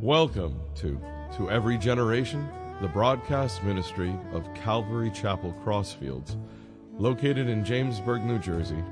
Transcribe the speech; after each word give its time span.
Welcome 0.00 0.60
to 0.76 1.00
To 1.36 1.50
Every 1.50 1.78
Generation, 1.78 2.48
the 2.80 2.88
broadcast 2.88 3.62
ministry 3.62 4.14
of 4.32 4.52
Calvary 4.54 5.10
Chapel 5.10 5.54
Crossfields, 5.64 6.36
located 6.98 7.48
in 7.48 7.64
Jamesburg, 7.64 8.24
New 8.24 8.38
Jersey, 8.38 8.82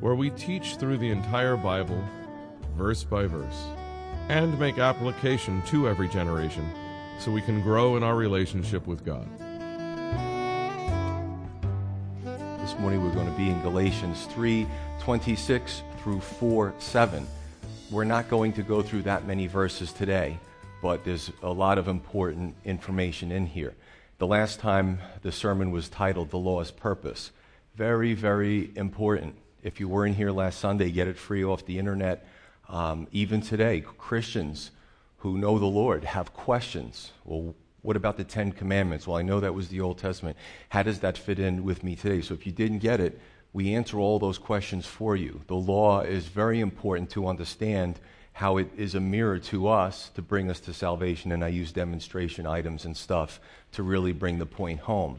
where 0.00 0.14
we 0.14 0.30
teach 0.30 0.76
through 0.76 0.98
the 0.98 1.10
entire 1.10 1.56
Bible, 1.56 2.02
verse 2.76 3.02
by 3.02 3.26
verse, 3.26 3.64
and 4.28 4.58
make 4.60 4.78
application 4.78 5.62
to 5.62 5.88
every 5.88 6.08
generation 6.08 6.70
so 7.18 7.32
we 7.32 7.42
can 7.42 7.62
grow 7.62 7.96
in 7.96 8.02
our 8.02 8.14
relationship 8.14 8.86
with 8.86 9.04
God. 9.04 9.26
This 12.60 12.78
morning 12.78 13.02
we're 13.02 13.14
going 13.14 13.30
to 13.30 13.36
be 13.36 13.48
in 13.48 13.60
Galatians 13.62 14.26
3 14.26 14.66
26 15.00 15.82
through 16.02 16.20
4 16.20 16.74
7. 16.78 17.26
We're 17.90 18.04
not 18.04 18.28
going 18.28 18.52
to 18.52 18.62
go 18.62 18.82
through 18.82 19.02
that 19.02 19.26
many 19.26 19.46
verses 19.46 19.94
today, 19.94 20.38
but 20.82 21.06
there's 21.06 21.32
a 21.42 21.50
lot 21.50 21.78
of 21.78 21.88
important 21.88 22.54
information 22.66 23.32
in 23.32 23.46
here. 23.46 23.74
The 24.18 24.26
last 24.26 24.60
time 24.60 24.98
the 25.22 25.32
sermon 25.32 25.70
was 25.70 25.88
titled 25.88 26.28
The 26.28 26.36
Law's 26.36 26.70
Purpose. 26.70 27.30
Very, 27.76 28.12
very 28.12 28.70
important. 28.76 29.36
If 29.62 29.80
you 29.80 29.88
weren't 29.88 30.16
here 30.16 30.30
last 30.30 30.58
Sunday, 30.58 30.90
get 30.90 31.08
it 31.08 31.16
free 31.16 31.42
off 31.42 31.64
the 31.64 31.78
internet. 31.78 32.28
Um, 32.68 33.08
even 33.10 33.40
today, 33.40 33.82
Christians 33.96 34.70
who 35.16 35.38
know 35.38 35.58
the 35.58 35.64
Lord 35.64 36.04
have 36.04 36.34
questions. 36.34 37.12
Well, 37.24 37.54
what 37.80 37.96
about 37.96 38.18
the 38.18 38.24
Ten 38.24 38.52
Commandments? 38.52 39.06
Well, 39.06 39.16
I 39.16 39.22
know 39.22 39.40
that 39.40 39.54
was 39.54 39.68
the 39.68 39.80
Old 39.80 39.96
Testament. 39.96 40.36
How 40.68 40.82
does 40.82 41.00
that 41.00 41.16
fit 41.16 41.38
in 41.38 41.64
with 41.64 41.82
me 41.82 41.96
today? 41.96 42.20
So 42.20 42.34
if 42.34 42.44
you 42.44 42.52
didn't 42.52 42.80
get 42.80 43.00
it, 43.00 43.18
we 43.52 43.74
answer 43.74 43.98
all 43.98 44.18
those 44.18 44.38
questions 44.38 44.86
for 44.86 45.16
you. 45.16 45.40
The 45.46 45.54
law 45.54 46.00
is 46.00 46.26
very 46.26 46.60
important 46.60 47.10
to 47.10 47.26
understand 47.26 47.98
how 48.32 48.58
it 48.58 48.70
is 48.76 48.94
a 48.94 49.00
mirror 49.00 49.38
to 49.38 49.66
us 49.66 50.10
to 50.14 50.22
bring 50.22 50.50
us 50.50 50.60
to 50.60 50.72
salvation, 50.72 51.32
and 51.32 51.44
I 51.44 51.48
use 51.48 51.72
demonstration 51.72 52.46
items 52.46 52.84
and 52.84 52.96
stuff 52.96 53.40
to 53.72 53.82
really 53.82 54.12
bring 54.12 54.38
the 54.38 54.46
point 54.46 54.80
home. 54.80 55.18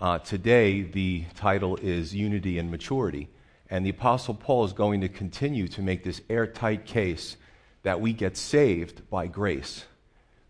Uh, 0.00 0.18
today, 0.18 0.82
the 0.82 1.24
title 1.34 1.76
is 1.82 2.14
Unity 2.14 2.58
and 2.58 2.70
Maturity, 2.70 3.28
and 3.68 3.84
the 3.84 3.90
Apostle 3.90 4.34
Paul 4.34 4.64
is 4.64 4.72
going 4.72 5.00
to 5.00 5.08
continue 5.08 5.66
to 5.68 5.82
make 5.82 6.04
this 6.04 6.20
airtight 6.30 6.86
case 6.86 7.36
that 7.82 8.00
we 8.00 8.12
get 8.12 8.36
saved 8.36 9.08
by 9.10 9.26
grace, 9.26 9.84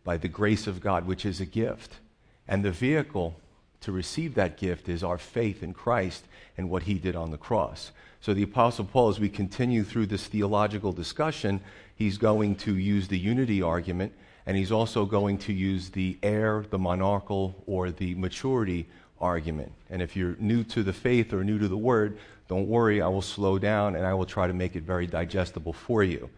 by 0.04 0.16
the 0.16 0.28
grace 0.28 0.66
of 0.66 0.80
God, 0.80 1.06
which 1.06 1.24
is 1.24 1.40
a 1.40 1.46
gift. 1.46 2.00
And 2.46 2.64
the 2.64 2.70
vehicle 2.70 3.40
to 3.80 3.92
receive 3.92 4.34
that 4.34 4.56
gift 4.56 4.88
is 4.88 5.02
our 5.02 5.18
faith 5.18 5.62
in 5.62 5.72
Christ 5.72 6.24
and 6.56 6.70
what 6.70 6.84
he 6.84 6.94
did 6.94 7.16
on 7.16 7.30
the 7.30 7.38
cross. 7.38 7.92
So 8.20 8.34
the 8.34 8.42
Apostle 8.42 8.84
Paul, 8.84 9.08
as 9.08 9.20
we 9.20 9.28
continue 9.28 9.82
through 9.82 10.06
this 10.06 10.26
theological 10.26 10.92
discussion, 10.92 11.60
he's 11.96 12.18
going 12.18 12.56
to 12.56 12.76
use 12.76 13.08
the 13.08 13.18
unity 13.18 13.62
argument, 13.62 14.12
and 14.46 14.56
he's 14.56 14.72
also 14.72 15.06
going 15.06 15.38
to 15.38 15.52
use 15.52 15.90
the 15.90 16.18
heir, 16.22 16.64
the 16.68 16.78
monarchical, 16.78 17.54
or 17.66 17.90
the 17.90 18.14
maturity 18.16 18.86
argument. 19.20 19.72
And 19.88 20.02
if 20.02 20.16
you're 20.16 20.36
new 20.38 20.64
to 20.64 20.82
the 20.82 20.92
faith 20.92 21.32
or 21.32 21.44
new 21.44 21.58
to 21.58 21.68
the 21.68 21.76
word, 21.76 22.18
don't 22.48 22.68
worry, 22.68 23.00
I 23.00 23.08
will 23.08 23.22
slow 23.22 23.58
down 23.58 23.94
and 23.94 24.04
I 24.04 24.12
will 24.12 24.26
try 24.26 24.46
to 24.46 24.52
make 24.52 24.76
it 24.76 24.82
very 24.82 25.06
digestible 25.06 25.72
for 25.72 26.02
you. 26.02 26.28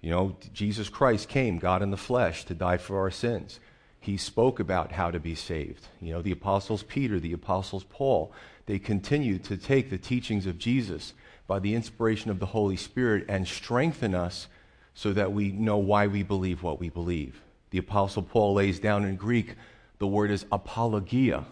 You 0.00 0.10
know, 0.10 0.36
Jesus 0.54 0.88
Christ 0.88 1.28
came, 1.28 1.58
God 1.58 1.82
in 1.82 1.90
the 1.90 1.96
flesh, 1.96 2.44
to 2.44 2.54
die 2.54 2.78
for 2.78 2.98
our 2.98 3.10
sins 3.10 3.60
he 4.00 4.16
spoke 4.16 4.60
about 4.60 4.92
how 4.92 5.10
to 5.10 5.20
be 5.20 5.34
saved. 5.34 5.88
You 6.00 6.12
know, 6.12 6.22
the 6.22 6.32
apostles 6.32 6.82
Peter, 6.82 7.18
the 7.18 7.32
apostles 7.32 7.84
Paul, 7.84 8.32
they 8.66 8.78
continued 8.78 9.44
to 9.44 9.56
take 9.56 9.90
the 9.90 9.98
teachings 9.98 10.46
of 10.46 10.58
Jesus 10.58 11.14
by 11.46 11.58
the 11.58 11.74
inspiration 11.74 12.30
of 12.30 12.38
the 12.38 12.46
Holy 12.46 12.76
Spirit 12.76 13.24
and 13.28 13.46
strengthen 13.46 14.14
us 14.14 14.46
so 14.94 15.12
that 15.12 15.32
we 15.32 15.50
know 15.52 15.78
why 15.78 16.06
we 16.06 16.22
believe 16.22 16.62
what 16.62 16.80
we 16.80 16.88
believe. 16.88 17.42
The 17.70 17.78
apostle 17.78 18.22
Paul 18.22 18.54
lays 18.54 18.78
down 18.78 19.04
in 19.04 19.16
Greek 19.16 19.54
the 19.98 20.06
word 20.06 20.30
is 20.30 20.46
apologia. 20.52 21.44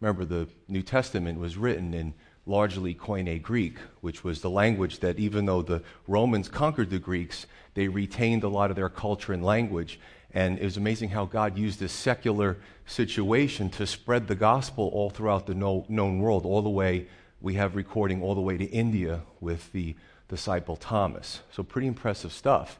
Remember, 0.00 0.24
the 0.24 0.48
New 0.68 0.82
Testament 0.82 1.38
was 1.38 1.56
written 1.56 1.92
in 1.92 2.14
largely 2.46 2.94
Koine 2.94 3.42
Greek, 3.42 3.76
which 4.00 4.24
was 4.24 4.40
the 4.40 4.50
language 4.50 5.00
that, 5.00 5.18
even 5.18 5.46
though 5.46 5.62
the 5.62 5.82
Romans 6.06 6.48
conquered 6.48 6.90
the 6.90 6.98
Greeks, 6.98 7.46
they 7.74 7.88
retained 7.88 8.44
a 8.44 8.48
lot 8.48 8.70
of 8.70 8.76
their 8.76 8.88
culture 8.88 9.32
and 9.32 9.44
language. 9.44 9.98
And 10.36 10.58
it 10.58 10.64
was 10.64 10.76
amazing 10.76 11.08
how 11.08 11.24
God 11.24 11.56
used 11.56 11.80
this 11.80 11.92
secular 11.92 12.58
situation 12.84 13.70
to 13.70 13.86
spread 13.86 14.28
the 14.28 14.34
gospel 14.34 14.90
all 14.92 15.08
throughout 15.08 15.46
the 15.46 15.54
known 15.54 16.18
world, 16.18 16.44
all 16.44 16.60
the 16.60 16.68
way, 16.68 17.06
we 17.40 17.54
have 17.54 17.74
recording 17.74 18.22
all 18.22 18.34
the 18.34 18.42
way 18.42 18.58
to 18.58 18.66
India 18.66 19.22
with 19.40 19.72
the 19.72 19.94
disciple 20.28 20.76
Thomas. 20.76 21.40
So, 21.50 21.62
pretty 21.62 21.86
impressive 21.86 22.34
stuff. 22.34 22.78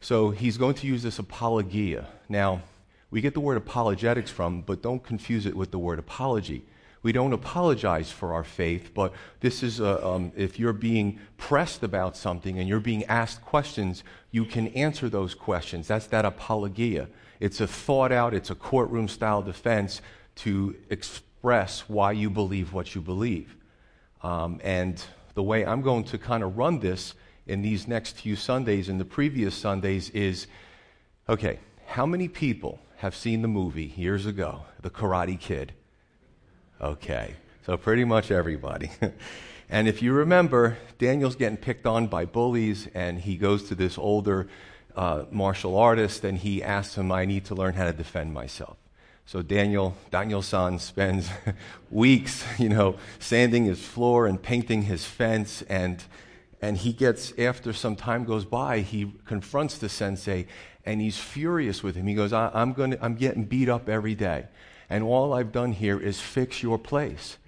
So, 0.00 0.30
he's 0.30 0.56
going 0.56 0.72
to 0.76 0.86
use 0.86 1.02
this 1.02 1.18
apologia. 1.18 2.06
Now, 2.30 2.62
we 3.10 3.20
get 3.20 3.34
the 3.34 3.40
word 3.40 3.58
apologetics 3.58 4.30
from, 4.30 4.62
but 4.62 4.80
don't 4.80 5.04
confuse 5.04 5.44
it 5.44 5.54
with 5.54 5.72
the 5.72 5.78
word 5.78 5.98
apology. 5.98 6.64
We 7.02 7.12
don't 7.12 7.32
apologize 7.32 8.10
for 8.10 8.32
our 8.32 8.44
faith, 8.44 8.92
but 8.94 9.12
this 9.40 9.62
is 9.62 9.80
a, 9.80 10.04
um, 10.04 10.32
if 10.36 10.58
you're 10.58 10.72
being 10.72 11.20
pressed 11.36 11.82
about 11.82 12.16
something 12.16 12.58
and 12.58 12.68
you're 12.68 12.80
being 12.80 13.04
asked 13.04 13.42
questions, 13.42 14.02
you 14.30 14.44
can 14.44 14.68
answer 14.68 15.08
those 15.08 15.34
questions. 15.34 15.86
That's 15.86 16.06
that 16.08 16.24
apologia. 16.24 17.08
It's 17.38 17.60
a 17.60 17.66
thought 17.66 18.12
out, 18.12 18.34
it's 18.34 18.50
a 18.50 18.54
courtroom 18.54 19.08
style 19.08 19.42
defense 19.42 20.00
to 20.36 20.74
express 20.90 21.88
why 21.88 22.12
you 22.12 22.30
believe 22.30 22.72
what 22.72 22.94
you 22.94 23.00
believe. 23.00 23.56
Um, 24.22 24.60
and 24.64 25.02
the 25.34 25.42
way 25.42 25.64
I'm 25.64 25.82
going 25.82 26.04
to 26.04 26.18
kind 26.18 26.42
of 26.42 26.56
run 26.56 26.80
this 26.80 27.14
in 27.46 27.62
these 27.62 27.86
next 27.86 28.16
few 28.16 28.34
Sundays 28.36 28.88
and 28.88 28.98
the 28.98 29.04
previous 29.04 29.54
Sundays 29.54 30.10
is 30.10 30.46
okay, 31.28 31.58
how 31.86 32.06
many 32.06 32.28
people 32.28 32.80
have 32.96 33.14
seen 33.14 33.42
the 33.42 33.48
movie 33.48 33.92
years 33.96 34.26
ago, 34.26 34.62
The 34.80 34.90
Karate 34.90 35.38
Kid? 35.38 35.72
Okay, 36.78 37.36
so 37.64 37.78
pretty 37.78 38.04
much 38.04 38.30
everybody. 38.30 38.90
and 39.70 39.88
if 39.88 40.02
you 40.02 40.12
remember, 40.12 40.76
Daniel's 40.98 41.34
getting 41.34 41.56
picked 41.56 41.86
on 41.86 42.06
by 42.06 42.26
bullies, 42.26 42.86
and 42.92 43.18
he 43.18 43.38
goes 43.38 43.62
to 43.68 43.74
this 43.74 43.96
older 43.96 44.46
uh, 44.94 45.24
martial 45.30 45.78
artist, 45.78 46.22
and 46.22 46.36
he 46.36 46.62
asks 46.62 46.96
him, 46.96 47.10
I 47.10 47.24
need 47.24 47.46
to 47.46 47.54
learn 47.54 47.72
how 47.72 47.84
to 47.84 47.94
defend 47.94 48.34
myself. 48.34 48.76
So 49.24 49.40
Daniel, 49.40 49.96
Daniel-san 50.10 50.78
spends 50.78 51.30
weeks, 51.90 52.44
you 52.58 52.68
know, 52.68 52.96
sanding 53.20 53.64
his 53.64 53.80
floor 53.80 54.26
and 54.26 54.40
painting 54.40 54.82
his 54.82 55.04
fence, 55.06 55.62
and 55.62 56.04
and 56.60 56.76
he 56.76 56.92
gets 56.92 57.32
after 57.38 57.72
some 57.72 57.96
time 57.96 58.24
goes 58.24 58.44
by, 58.44 58.80
he 58.80 59.14
confronts 59.24 59.78
the 59.78 59.88
sensei, 59.88 60.46
and 60.84 61.00
he's 61.00 61.18
furious 61.18 61.82
with 61.82 61.96
him. 61.96 62.06
He 62.06 62.14
goes, 62.14 62.32
I, 62.32 62.50
am 62.54 62.72
going, 62.72 62.96
I'm 63.00 63.14
getting 63.14 63.44
beat 63.44 63.68
up 63.68 63.88
every 63.88 64.14
day 64.14 64.46
and 64.88 65.04
all 65.04 65.32
I've 65.32 65.52
done 65.52 65.72
here 65.72 65.98
is 65.98 66.20
fix 66.20 66.62
your 66.62 66.78
place. 66.78 67.38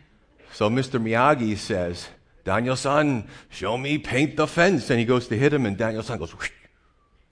So 0.52 0.68
Mr. 0.68 1.00
Miyagi 1.00 1.56
says, 1.56 2.08
Daniel 2.44 2.76
san, 2.76 3.28
show 3.50 3.76
me 3.76 3.98
paint 3.98 4.36
the 4.36 4.46
fence. 4.46 4.88
And 4.90 4.98
he 4.98 5.04
goes 5.04 5.28
to 5.28 5.36
hit 5.36 5.52
him, 5.52 5.66
and 5.66 5.76
Daniel 5.76 6.02
san 6.02 6.18
goes, 6.18 6.32
Whoosh. 6.32 6.50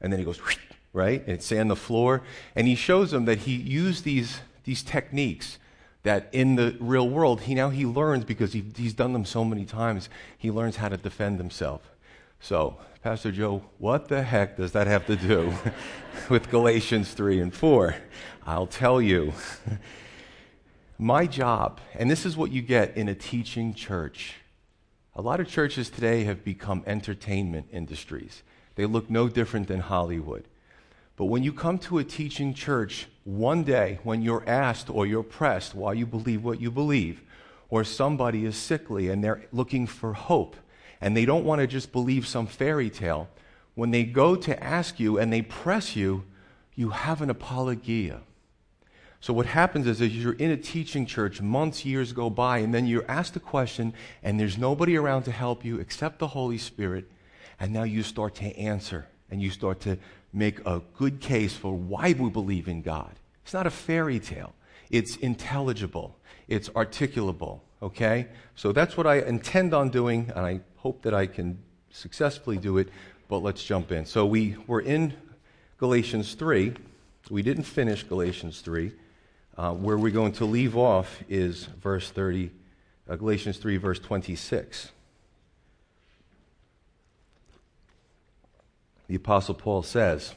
and 0.01 0.13
then 0.13 0.19
he 0.19 0.25
goes, 0.25 0.39
Whoosh, 0.39 0.59
right? 0.93 1.23
And 1.23 1.31
it's 1.31 1.47
sand 1.47 1.71
the 1.71 1.77
floor. 1.77 2.23
And 2.55 2.67
he 2.67 2.75
shows 2.75 3.13
him 3.13 3.25
that 3.25 3.39
he 3.39 3.55
used 3.57 4.05
these, 4.05 4.41
these 4.65 4.83
techniques 4.83 5.59
that 6.03 6.29
in 6.33 6.55
the 6.55 6.77
real 6.79 7.09
world, 7.09 7.41
he 7.41 7.55
now 7.55 7.71
he 7.71 7.85
learns 7.85 8.25
because 8.25 8.53
he, 8.53 8.65
he's 8.77 8.95
done 8.95 9.13
them 9.13 9.25
so 9.25 9.45
many 9.45 9.65
times, 9.65 10.09
he 10.39 10.51
learns 10.51 10.77
how 10.77 10.89
to 10.89 10.97
defend 10.97 11.39
himself. 11.39 11.91
So, 12.39 12.77
Pastor 13.03 13.33
Joe, 13.33 13.65
what 13.79 14.09
the 14.09 14.23
heck 14.23 14.57
does 14.57 14.73
that 14.73 14.87
have 14.87 15.07
to 15.07 15.17
do 15.17 15.53
with 16.29 16.51
Galatians 16.51 17.13
3 17.13 17.41
and 17.41 17.55
4? 17.55 17.97
I'll 18.47 18.67
tell 18.67 19.01
you. 19.01 19.33
My 20.99 21.27
job, 21.27 21.79
and 21.95 22.11
this 22.11 22.25
is 22.25 22.39
what 22.39 22.53
you 22.53 22.63
get 22.63 22.97
in 22.97 23.07
a 23.07 23.15
teaching 23.15 23.75
church. 23.75 24.37
A 25.15 25.21
lot 25.21 25.41
of 25.41 25.49
churches 25.49 25.91
today 25.91 26.25
have 26.25 26.43
become 26.43 26.83
entertainment 26.87 27.67
industries. 27.71 28.43
They 28.77 28.87
look 28.87 29.11
no 29.11 29.29
different 29.29 29.69
than 29.69 29.81
Hollywood. 29.81 30.45
But 31.17 31.27
when 31.27 31.43
you 31.43 31.53
come 31.53 31.79
to 31.81 31.99
a 31.99 32.05
teaching 32.05 32.55
church, 32.55 33.09
one 33.25 33.63
day 33.63 33.99
when 34.05 34.23
you're 34.23 34.49
asked 34.49 34.89
or 34.89 35.07
you're 35.07 35.23
pressed 35.23 35.75
why 35.75 35.93
you 35.93 36.07
believe 36.07 36.43
what 36.43 36.63
you 36.63 36.71
believe, 36.71 37.21
or 37.69 37.85
somebody 37.85 38.47
is 38.47 38.57
sickly 38.57 39.11
and 39.11 39.23
they're 39.23 39.45
looking 39.53 39.87
for 39.87 40.15
hope, 40.15 40.57
and 41.03 41.15
they 41.15 41.27
don't 41.27 41.45
want 41.45 41.61
to 41.61 41.67
just 41.67 41.93
believe 41.93 42.27
some 42.27 42.47
fairy 42.47 42.89
tale, 42.89 43.29
when 43.75 43.91
they 43.91 44.05
go 44.05 44.35
to 44.35 44.65
ask 44.65 44.99
you 44.99 45.19
and 45.19 45.31
they 45.31 45.43
press 45.43 45.95
you, 45.95 46.25
you 46.75 46.89
have 46.89 47.21
an 47.21 47.29
apologia. 47.29 48.23
So 49.21 49.33
what 49.33 49.47
happens 49.47 49.87
is, 49.87 50.01
is 50.01 50.15
you're 50.17 50.35
in 50.35 50.51
a 50.51 50.57
teaching 50.57 51.07
church, 51.07 51.41
months, 51.41 51.85
years 51.85 52.13
go 52.13 52.31
by, 52.31 52.59
and 52.59 52.73
then 52.73 52.87
you're 52.87 53.11
asked 53.11 53.35
a 53.37 53.41
question, 53.41 53.95
and 54.23 54.39
there's 54.39 54.59
nobody 54.59 54.97
around 54.97 55.25
to 55.25 55.33
help 55.33 55.65
you 55.65 55.81
except 55.81 56.19
the 56.19 56.29
Holy 56.29 56.59
Spirit, 56.59 57.11
and 57.59 57.73
now 57.73 57.83
you 57.83 58.03
start 58.03 58.35
to 58.37 58.57
answer, 58.59 59.07
and 59.31 59.43
you 59.43 59.51
start 59.51 59.81
to 59.81 59.99
make 60.33 60.65
a 60.67 60.83
good 60.97 61.21
case 61.21 61.57
for 61.57 61.75
why 61.75 62.15
we 62.19 62.31
believe 62.31 62.69
in 62.69 62.83
God. 62.83 63.13
It's 63.43 63.55
not 63.55 63.67
a 63.67 63.71
fairy 63.71 64.21
tale. 64.21 64.55
It's 64.91 65.17
intelligible. 65.17 66.17
It's 66.47 66.69
articulable. 66.71 67.61
Okay? 67.83 68.29
So 68.55 68.73
that's 68.73 68.97
what 68.97 69.07
I 69.07 69.21
intend 69.21 69.75
on 69.75 69.89
doing, 69.89 70.31
and 70.37 70.45
I 70.45 70.61
hope 70.77 71.03
that 71.03 71.15
I 71.15 71.27
can 71.27 71.59
successfully 71.91 72.59
do 72.59 72.79
it, 72.79 72.91
but 73.29 73.39
let's 73.39 73.65
jump 73.65 73.91
in. 73.91 74.05
So 74.05 74.27
we 74.27 74.57
were 74.67 74.81
in 74.81 75.15
Galatians 75.79 76.35
3. 76.35 76.75
We 77.31 77.43
didn't 77.43 77.65
finish 77.65 78.03
Galatians 78.03 78.61
3. 78.61 78.93
Uh, 79.59 79.73
where 79.73 79.97
we're 79.97 80.11
going 80.11 80.33
to 80.33 80.45
leave 80.45 80.77
off 80.77 81.23
is 81.31 81.65
verse 81.83 82.11
30, 82.11 82.51
uh, 83.09 83.17
Galatians 83.17 83.57
3, 83.57 83.79
verse 83.79 83.99
26. 83.99 84.91
The 89.09 89.15
Apostle 89.15 89.55
Paul 89.55 89.83
says, 89.83 90.35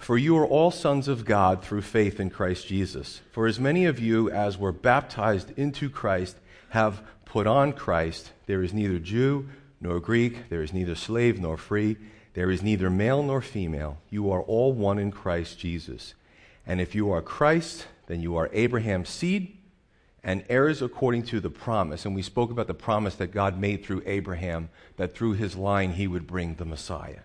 For 0.00 0.16
you 0.16 0.38
are 0.38 0.46
all 0.46 0.70
sons 0.70 1.08
of 1.08 1.26
God 1.26 1.62
through 1.62 1.82
faith 1.82 2.18
in 2.18 2.30
Christ 2.30 2.66
Jesus. 2.66 3.20
For 3.32 3.46
as 3.46 3.60
many 3.60 3.84
of 3.84 3.98
you 3.98 4.30
as 4.30 4.56
were 4.56 4.72
baptized 4.72 5.52
into 5.58 5.90
Christ 5.90 6.36
have 6.70 7.02
put 7.26 7.46
on 7.46 7.72
Christ. 7.74 8.32
There 8.46 8.62
is 8.62 8.72
neither 8.72 8.98
Jew 8.98 9.48
nor 9.80 10.00
Greek, 10.00 10.48
there 10.48 10.62
is 10.62 10.72
neither 10.72 10.94
slave 10.94 11.40
nor 11.40 11.56
free, 11.56 11.96
there 12.34 12.50
is 12.50 12.62
neither 12.62 12.88
male 12.88 13.22
nor 13.22 13.42
female. 13.42 13.98
You 14.08 14.30
are 14.30 14.40
all 14.42 14.72
one 14.72 14.98
in 14.98 15.10
Christ 15.10 15.58
Jesus. 15.58 16.14
And 16.66 16.80
if 16.80 16.94
you 16.94 17.10
are 17.10 17.22
Christ, 17.22 17.86
then 18.06 18.20
you 18.20 18.36
are 18.36 18.50
Abraham's 18.52 19.08
seed 19.08 19.56
and 20.24 20.44
heirs 20.48 20.82
according 20.82 21.24
to 21.24 21.40
the 21.40 21.50
promise. 21.50 22.04
And 22.04 22.14
we 22.14 22.22
spoke 22.22 22.50
about 22.50 22.68
the 22.68 22.74
promise 22.74 23.16
that 23.16 23.28
God 23.28 23.58
made 23.58 23.84
through 23.84 24.02
Abraham, 24.06 24.70
that 24.96 25.14
through 25.14 25.32
his 25.32 25.56
line 25.56 25.92
he 25.92 26.06
would 26.06 26.26
bring 26.26 26.54
the 26.54 26.64
Messiah. 26.64 27.20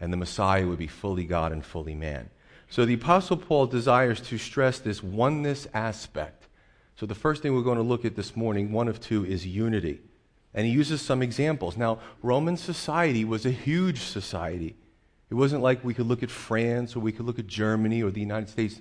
And 0.00 0.12
the 0.12 0.16
Messiah 0.16 0.66
would 0.66 0.78
be 0.78 0.86
fully 0.86 1.24
God 1.24 1.52
and 1.52 1.64
fully 1.64 1.94
man. 1.94 2.30
So 2.68 2.84
the 2.84 2.94
Apostle 2.94 3.36
Paul 3.36 3.66
desires 3.66 4.20
to 4.22 4.38
stress 4.38 4.78
this 4.78 5.02
oneness 5.02 5.66
aspect. 5.72 6.46
So 6.96 7.06
the 7.06 7.14
first 7.14 7.42
thing 7.42 7.54
we're 7.54 7.62
going 7.62 7.76
to 7.76 7.82
look 7.82 8.04
at 8.04 8.16
this 8.16 8.36
morning, 8.36 8.72
one 8.72 8.88
of 8.88 9.00
two, 9.00 9.24
is 9.24 9.46
unity. 9.46 10.00
And 10.54 10.66
he 10.66 10.72
uses 10.72 11.02
some 11.02 11.22
examples. 11.22 11.76
Now, 11.76 12.00
Roman 12.22 12.56
society 12.56 13.24
was 13.24 13.44
a 13.44 13.50
huge 13.50 14.00
society. 14.00 14.76
It 15.30 15.34
wasn't 15.34 15.62
like 15.62 15.84
we 15.84 15.94
could 15.94 16.06
look 16.06 16.22
at 16.22 16.30
France 16.30 16.94
or 16.94 17.00
we 17.00 17.12
could 17.12 17.26
look 17.26 17.38
at 17.38 17.46
Germany 17.46 18.02
or 18.02 18.10
the 18.10 18.20
United 18.20 18.48
States. 18.48 18.80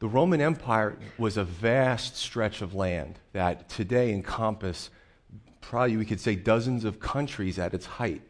The 0.00 0.08
Roman 0.08 0.40
Empire 0.40 0.96
was 1.16 1.36
a 1.36 1.44
vast 1.44 2.16
stretch 2.16 2.60
of 2.60 2.74
land 2.74 3.18
that 3.32 3.68
today 3.68 4.12
encompass 4.12 4.90
probably 5.60 5.96
we 5.96 6.04
could 6.04 6.20
say 6.20 6.34
dozens 6.34 6.84
of 6.84 7.00
countries 7.00 7.58
at 7.58 7.74
its 7.74 7.86
height. 7.86 8.22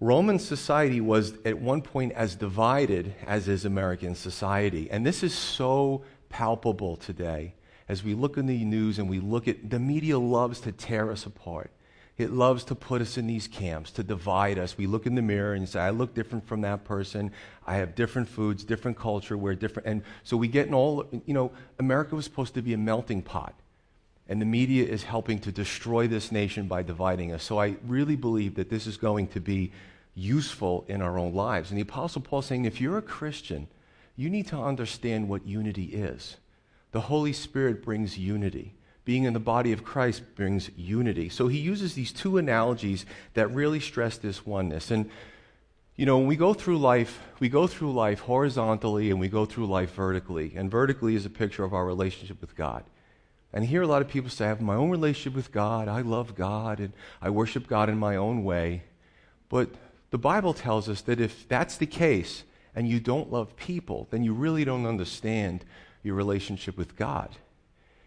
Roman 0.00 0.38
society 0.38 1.00
was 1.00 1.34
at 1.44 1.58
one 1.58 1.80
point 1.80 2.12
as 2.12 2.34
divided 2.34 3.14
as 3.26 3.48
is 3.48 3.64
American 3.64 4.14
society. 4.14 4.90
And 4.90 5.06
this 5.06 5.22
is 5.22 5.34
so 5.34 6.02
palpable 6.28 6.96
today 6.96 7.54
as 7.88 8.04
we 8.04 8.14
look 8.14 8.36
in 8.36 8.46
the 8.46 8.64
news 8.64 8.98
and 8.98 9.08
we 9.08 9.20
look 9.20 9.48
at 9.48 9.70
the 9.70 9.78
media 9.78 10.18
loves 10.18 10.60
to 10.60 10.72
tear 10.72 11.10
us 11.10 11.24
apart. 11.24 11.70
It 12.18 12.32
loves 12.32 12.64
to 12.64 12.74
put 12.74 13.02
us 13.02 13.18
in 13.18 13.26
these 13.26 13.46
camps, 13.46 13.90
to 13.92 14.02
divide 14.02 14.58
us. 14.58 14.78
We 14.78 14.86
look 14.86 15.04
in 15.04 15.14
the 15.14 15.22
mirror 15.22 15.52
and 15.52 15.68
say, 15.68 15.80
I 15.80 15.90
look 15.90 16.14
different 16.14 16.46
from 16.46 16.62
that 16.62 16.84
person. 16.84 17.30
I 17.66 17.76
have 17.76 17.94
different 17.94 18.28
foods, 18.28 18.64
different 18.64 18.96
culture, 18.96 19.36
we're 19.36 19.54
different. 19.54 19.86
And 19.86 20.02
so 20.24 20.36
we 20.36 20.48
get 20.48 20.66
in 20.66 20.72
all, 20.72 21.04
you 21.26 21.34
know, 21.34 21.52
America 21.78 22.16
was 22.16 22.24
supposed 22.24 22.54
to 22.54 22.62
be 22.62 22.72
a 22.72 22.78
melting 22.78 23.20
pot. 23.20 23.54
And 24.28 24.40
the 24.40 24.46
media 24.46 24.86
is 24.86 25.04
helping 25.04 25.38
to 25.40 25.52
destroy 25.52 26.08
this 26.08 26.32
nation 26.32 26.66
by 26.66 26.82
dividing 26.82 27.32
us. 27.32 27.44
So 27.44 27.60
I 27.60 27.76
really 27.86 28.16
believe 28.16 28.54
that 28.54 28.70
this 28.70 28.86
is 28.86 28.96
going 28.96 29.28
to 29.28 29.40
be 29.40 29.70
useful 30.14 30.86
in 30.88 31.02
our 31.02 31.18
own 31.18 31.34
lives. 31.34 31.70
And 31.70 31.76
the 31.76 31.82
Apostle 31.82 32.22
Paul 32.22 32.40
saying, 32.40 32.64
if 32.64 32.80
you're 32.80 32.98
a 32.98 33.02
Christian, 33.02 33.68
you 34.16 34.30
need 34.30 34.46
to 34.48 34.58
understand 34.58 35.28
what 35.28 35.46
unity 35.46 35.84
is. 35.84 36.38
The 36.92 37.02
Holy 37.02 37.34
Spirit 37.34 37.84
brings 37.84 38.16
unity 38.16 38.75
being 39.06 39.22
in 39.22 39.32
the 39.32 39.40
body 39.40 39.70
of 39.70 39.84
Christ 39.84 40.34
brings 40.34 40.68
unity. 40.76 41.28
So 41.28 41.46
he 41.46 41.58
uses 41.58 41.94
these 41.94 42.12
two 42.12 42.38
analogies 42.38 43.06
that 43.34 43.46
really 43.54 43.78
stress 43.78 44.18
this 44.18 44.44
oneness. 44.44 44.90
And, 44.90 45.08
you 45.94 46.04
know, 46.04 46.18
when 46.18 46.26
we 46.26 46.34
go 46.34 46.52
through 46.52 46.78
life, 46.78 47.20
we 47.38 47.48
go 47.48 47.68
through 47.68 47.92
life 47.92 48.18
horizontally 48.18 49.12
and 49.12 49.20
we 49.20 49.28
go 49.28 49.46
through 49.46 49.66
life 49.66 49.94
vertically. 49.94 50.54
And 50.56 50.68
vertically 50.68 51.14
is 51.14 51.24
a 51.24 51.30
picture 51.30 51.62
of 51.62 51.72
our 51.72 51.86
relationship 51.86 52.40
with 52.40 52.56
God. 52.56 52.82
And 53.52 53.64
here 53.64 53.80
a 53.80 53.86
lot 53.86 54.02
of 54.02 54.08
people 54.08 54.28
say, 54.28 54.46
I 54.46 54.48
have 54.48 54.60
my 54.60 54.74
own 54.74 54.90
relationship 54.90 55.36
with 55.36 55.52
God, 55.52 55.86
I 55.86 56.00
love 56.00 56.34
God, 56.34 56.80
and 56.80 56.92
I 57.22 57.30
worship 57.30 57.68
God 57.68 57.88
in 57.88 57.96
my 57.96 58.16
own 58.16 58.42
way. 58.42 58.82
But 59.48 59.70
the 60.10 60.18
Bible 60.18 60.52
tells 60.52 60.88
us 60.88 61.00
that 61.02 61.20
if 61.20 61.46
that's 61.46 61.76
the 61.76 61.86
case 61.86 62.42
and 62.74 62.88
you 62.88 62.98
don't 62.98 63.32
love 63.32 63.54
people, 63.54 64.08
then 64.10 64.24
you 64.24 64.34
really 64.34 64.64
don't 64.64 64.84
understand 64.84 65.64
your 66.02 66.16
relationship 66.16 66.76
with 66.76 66.96
God. 66.96 67.36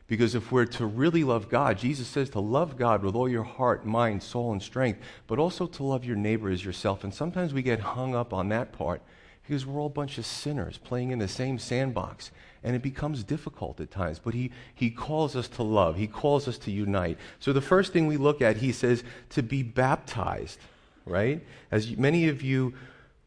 Because 0.10 0.34
if 0.34 0.52
we're 0.52 0.66
to 0.66 0.88
really 0.88 1.24
love 1.24 1.50
God, 1.50 1.78
Jesus 1.78 2.08
says 2.08 2.32
to 2.32 2.40
love 2.40 2.78
God 2.78 3.04
with 3.04 3.16
all 3.16 3.30
your 3.30 3.44
heart, 3.44 3.86
mind, 3.86 4.24
soul, 4.24 4.52
and 4.52 4.62
strength, 4.62 5.00
but 5.28 5.38
also 5.38 5.68
to 5.68 5.84
love 5.84 6.04
your 6.04 6.16
neighbor 6.16 6.50
as 6.50 6.66
yourself. 6.66 7.04
And 7.04 7.14
sometimes 7.14 7.54
we 7.54 7.62
get 7.62 7.80
hung 7.80 8.16
up 8.16 8.34
on 8.34 8.50
that 8.50 8.72
part 8.72 9.04
because 9.48 9.68
we're 9.68 9.80
all 9.80 9.86
a 9.86 9.90
bunch 9.90 10.18
of 10.18 10.26
sinners 10.26 10.80
playing 10.80 11.12
in 11.12 11.20
the 11.20 11.28
same 11.28 11.60
sandbox. 11.60 12.32
And 12.64 12.76
it 12.76 12.82
becomes 12.82 13.24
difficult 13.24 13.80
at 13.80 13.92
times. 13.92 14.18
But 14.18 14.34
he, 14.34 14.52
he 14.74 14.90
calls 14.90 15.36
us 15.36 15.48
to 15.50 15.64
love, 15.64 15.96
He 15.96 16.08
calls 16.08 16.48
us 16.48 16.58
to 16.60 16.72
unite. 16.72 17.20
So 17.40 17.54
the 17.54 17.62
first 17.62 17.94
thing 17.94 18.08
we 18.08 18.18
look 18.18 18.42
at, 18.42 18.58
He 18.58 18.72
says 18.72 19.04
to 19.30 19.44
be 19.44 19.62
baptized, 19.62 20.60
right? 21.06 21.46
As 21.72 21.96
many 21.98 22.28
of 22.28 22.42
you 22.42 22.74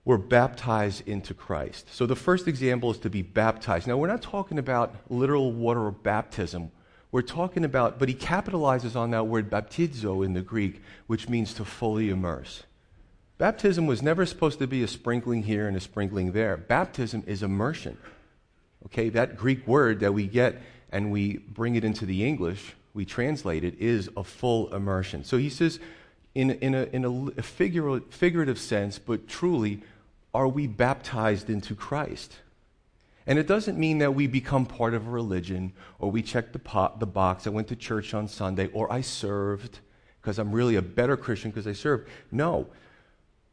were 0.04 0.18
baptized 0.18 1.06
into 1.06 1.32
Christ. 1.32 1.94
So 1.94 2.06
the 2.06 2.16
first 2.16 2.48
example 2.48 2.90
is 2.90 2.98
to 2.98 3.10
be 3.10 3.22
baptized. 3.22 3.86
Now, 3.86 3.96
we're 3.96 4.08
not 4.08 4.22
talking 4.22 4.58
about 4.58 4.96
literal 5.08 5.52
water 5.52 5.90
baptism. 5.90 6.72
We're 7.12 7.22
talking 7.22 7.64
about, 7.64 7.98
but 7.98 8.08
he 8.08 8.14
capitalizes 8.14 8.96
on 8.96 9.10
that 9.12 9.26
word 9.26 9.48
baptizo 9.48 10.24
in 10.24 10.32
the 10.32 10.40
Greek, 10.40 10.82
which 11.06 11.28
means 11.28 11.54
to 11.54 11.64
fully 11.64 12.10
immerse. 12.10 12.64
Baptism 13.38 13.86
was 13.86 14.02
never 14.02 14.26
supposed 14.26 14.58
to 14.58 14.66
be 14.66 14.82
a 14.82 14.88
sprinkling 14.88 15.44
here 15.44 15.68
and 15.68 15.76
a 15.76 15.80
sprinkling 15.80 16.32
there. 16.32 16.56
Baptism 16.56 17.22
is 17.26 17.42
immersion. 17.42 17.96
Okay, 18.86 19.08
that 19.10 19.36
Greek 19.36 19.66
word 19.66 20.00
that 20.00 20.12
we 20.12 20.26
get 20.26 20.60
and 20.90 21.12
we 21.12 21.38
bring 21.38 21.76
it 21.76 21.84
into 21.84 22.06
the 22.06 22.24
English, 22.24 22.74
we 22.92 23.04
translate 23.04 23.64
it, 23.64 23.78
is 23.78 24.10
a 24.16 24.24
full 24.24 24.72
immersion. 24.74 25.24
So 25.24 25.38
he 25.38 25.48
says, 25.48 25.78
in, 26.34 26.50
in, 26.50 26.74
a, 26.74 26.84
in 26.92 27.32
a 27.36 27.42
figurative 27.42 28.58
sense, 28.58 28.98
but 28.98 29.28
truly, 29.28 29.82
are 30.34 30.48
we 30.48 30.66
baptized 30.66 31.50
into 31.50 31.74
Christ? 31.74 32.36
And 33.26 33.38
it 33.38 33.46
doesn't 33.46 33.78
mean 33.78 33.98
that 33.98 34.14
we 34.14 34.26
become 34.26 34.66
part 34.66 34.94
of 34.94 35.06
a 35.06 35.10
religion 35.10 35.72
or 35.98 36.10
we 36.10 36.22
check 36.22 36.52
the, 36.52 36.58
pot, 36.58 36.98
the 36.98 37.06
box, 37.06 37.46
I 37.46 37.50
went 37.50 37.68
to 37.68 37.76
church 37.76 38.14
on 38.14 38.26
Sunday, 38.26 38.68
or 38.72 38.92
I 38.92 39.00
served 39.00 39.78
because 40.20 40.38
I'm 40.38 40.52
really 40.52 40.76
a 40.76 40.82
better 40.82 41.16
Christian 41.16 41.50
because 41.50 41.66
I 41.66 41.72
served. 41.72 42.08
No. 42.30 42.68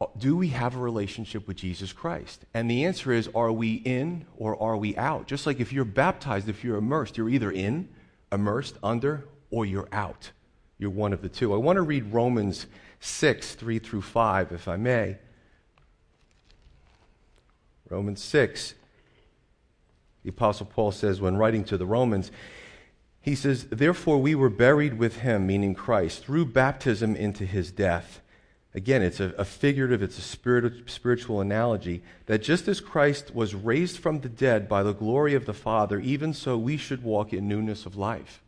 Uh, 0.00 0.06
do 0.18 0.36
we 0.36 0.48
have 0.48 0.76
a 0.76 0.78
relationship 0.78 1.46
with 1.46 1.56
Jesus 1.56 1.92
Christ? 1.92 2.44
And 2.54 2.70
the 2.70 2.84
answer 2.84 3.12
is 3.12 3.28
are 3.34 3.52
we 3.52 3.74
in 3.74 4.24
or 4.36 4.60
are 4.60 4.76
we 4.76 4.96
out? 4.96 5.26
Just 5.26 5.46
like 5.46 5.60
if 5.60 5.72
you're 5.72 5.84
baptized, 5.84 6.48
if 6.48 6.64
you're 6.64 6.78
immersed, 6.78 7.16
you're 7.16 7.28
either 7.28 7.50
in, 7.50 7.88
immersed, 8.32 8.76
under, 8.82 9.28
or 9.50 9.66
you're 9.66 9.88
out. 9.92 10.30
You're 10.78 10.90
one 10.90 11.12
of 11.12 11.22
the 11.22 11.28
two. 11.28 11.52
I 11.52 11.58
want 11.58 11.76
to 11.76 11.82
read 11.82 12.12
Romans 12.12 12.66
6, 13.00 13.54
3 13.54 13.78
through 13.78 14.02
5, 14.02 14.52
if 14.52 14.68
I 14.68 14.76
may. 14.76 15.18
Romans 17.90 18.22
6. 18.22 18.74
The 20.22 20.30
Apostle 20.30 20.66
Paul 20.66 20.92
says, 20.92 21.20
when 21.20 21.36
writing 21.36 21.64
to 21.64 21.76
the 21.76 21.86
Romans, 21.86 22.30
he 23.20 23.34
says, 23.34 23.64
Therefore 23.64 24.18
we 24.18 24.34
were 24.34 24.50
buried 24.50 24.98
with 24.98 25.18
him, 25.18 25.46
meaning 25.46 25.74
Christ, 25.74 26.24
through 26.24 26.46
baptism 26.46 27.16
into 27.16 27.44
his 27.44 27.70
death. 27.70 28.20
Again, 28.72 29.02
it's 29.02 29.18
a, 29.18 29.34
a 29.36 29.44
figurative, 29.44 30.02
it's 30.02 30.18
a 30.18 30.22
spirit, 30.22 30.88
spiritual 30.88 31.40
analogy 31.40 32.02
that 32.26 32.42
just 32.42 32.68
as 32.68 32.80
Christ 32.80 33.34
was 33.34 33.54
raised 33.54 33.98
from 33.98 34.20
the 34.20 34.28
dead 34.28 34.68
by 34.68 34.82
the 34.82 34.94
glory 34.94 35.34
of 35.34 35.44
the 35.44 35.54
Father, 35.54 35.98
even 35.98 36.32
so 36.32 36.56
we 36.56 36.76
should 36.76 37.02
walk 37.02 37.32
in 37.32 37.48
newness 37.48 37.84
of 37.84 37.96
life. 37.96 38.40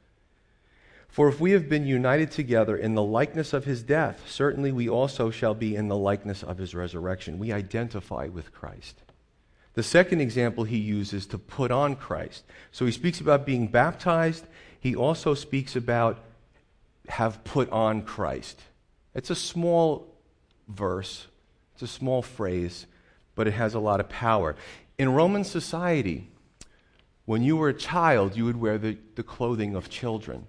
For 1.09 1.29
if 1.29 1.41
we 1.41 1.51
have 1.51 1.69
been 1.69 1.87
united 1.87 2.31
together 2.31 2.77
in 2.77 2.95
the 2.95 3.03
likeness 3.03 3.53
of 3.53 3.65
his 3.65 3.83
death, 3.83 4.23
certainly 4.31 4.73
we 4.73 4.89
also 4.89 5.31
shall 5.31 5.55
be 5.55 5.75
in 5.75 5.89
the 5.89 5.97
likeness 5.97 6.43
of 6.43 6.57
his 6.57 6.75
resurrection. 6.75 7.39
We 7.39 7.53
identify 7.53 8.29
with 8.29 8.53
Christ. 8.53 9.03
The 9.75 9.83
second 9.83 10.21
example 10.21 10.65
he 10.65 10.79
uses 10.79 11.27
to 11.27 11.39
put 11.39 11.71
on 11.71 11.97
Christ. 11.97 12.45
So 12.71 12.85
he 12.85 12.93
speaks 12.93 13.21
about 13.21 13.47
being 13.47 13.69
baptized. 13.69 14.45
He 14.79 14.95
also 14.95 15.35
speaks 15.35 15.77
about 15.77 16.19
have 17.09 17.43
put 17.45 17.71
on 17.71 18.03
Christ. 18.03 18.61
It's 19.15 19.31
a 19.31 19.35
small 19.35 20.07
verse, 20.69 21.27
it's 21.75 21.83
a 21.83 21.87
small 21.87 22.23
phrase, 22.23 22.87
but 23.35 23.47
it 23.47 23.53
has 23.53 23.75
a 23.75 23.79
lot 23.79 24.01
of 24.01 24.09
power. 24.09 24.57
In 24.99 25.13
Roman 25.13 25.45
society, 25.45 26.29
when 27.25 27.43
you 27.43 27.57
were 27.57 27.69
a 27.69 27.75
child, 27.75 28.37
you 28.37 28.45
would 28.45 28.61
wear 28.61 28.79
the, 28.79 28.99
the 29.15 29.23
clothing 29.23 29.75
of 29.75 29.89
children. 29.89 30.47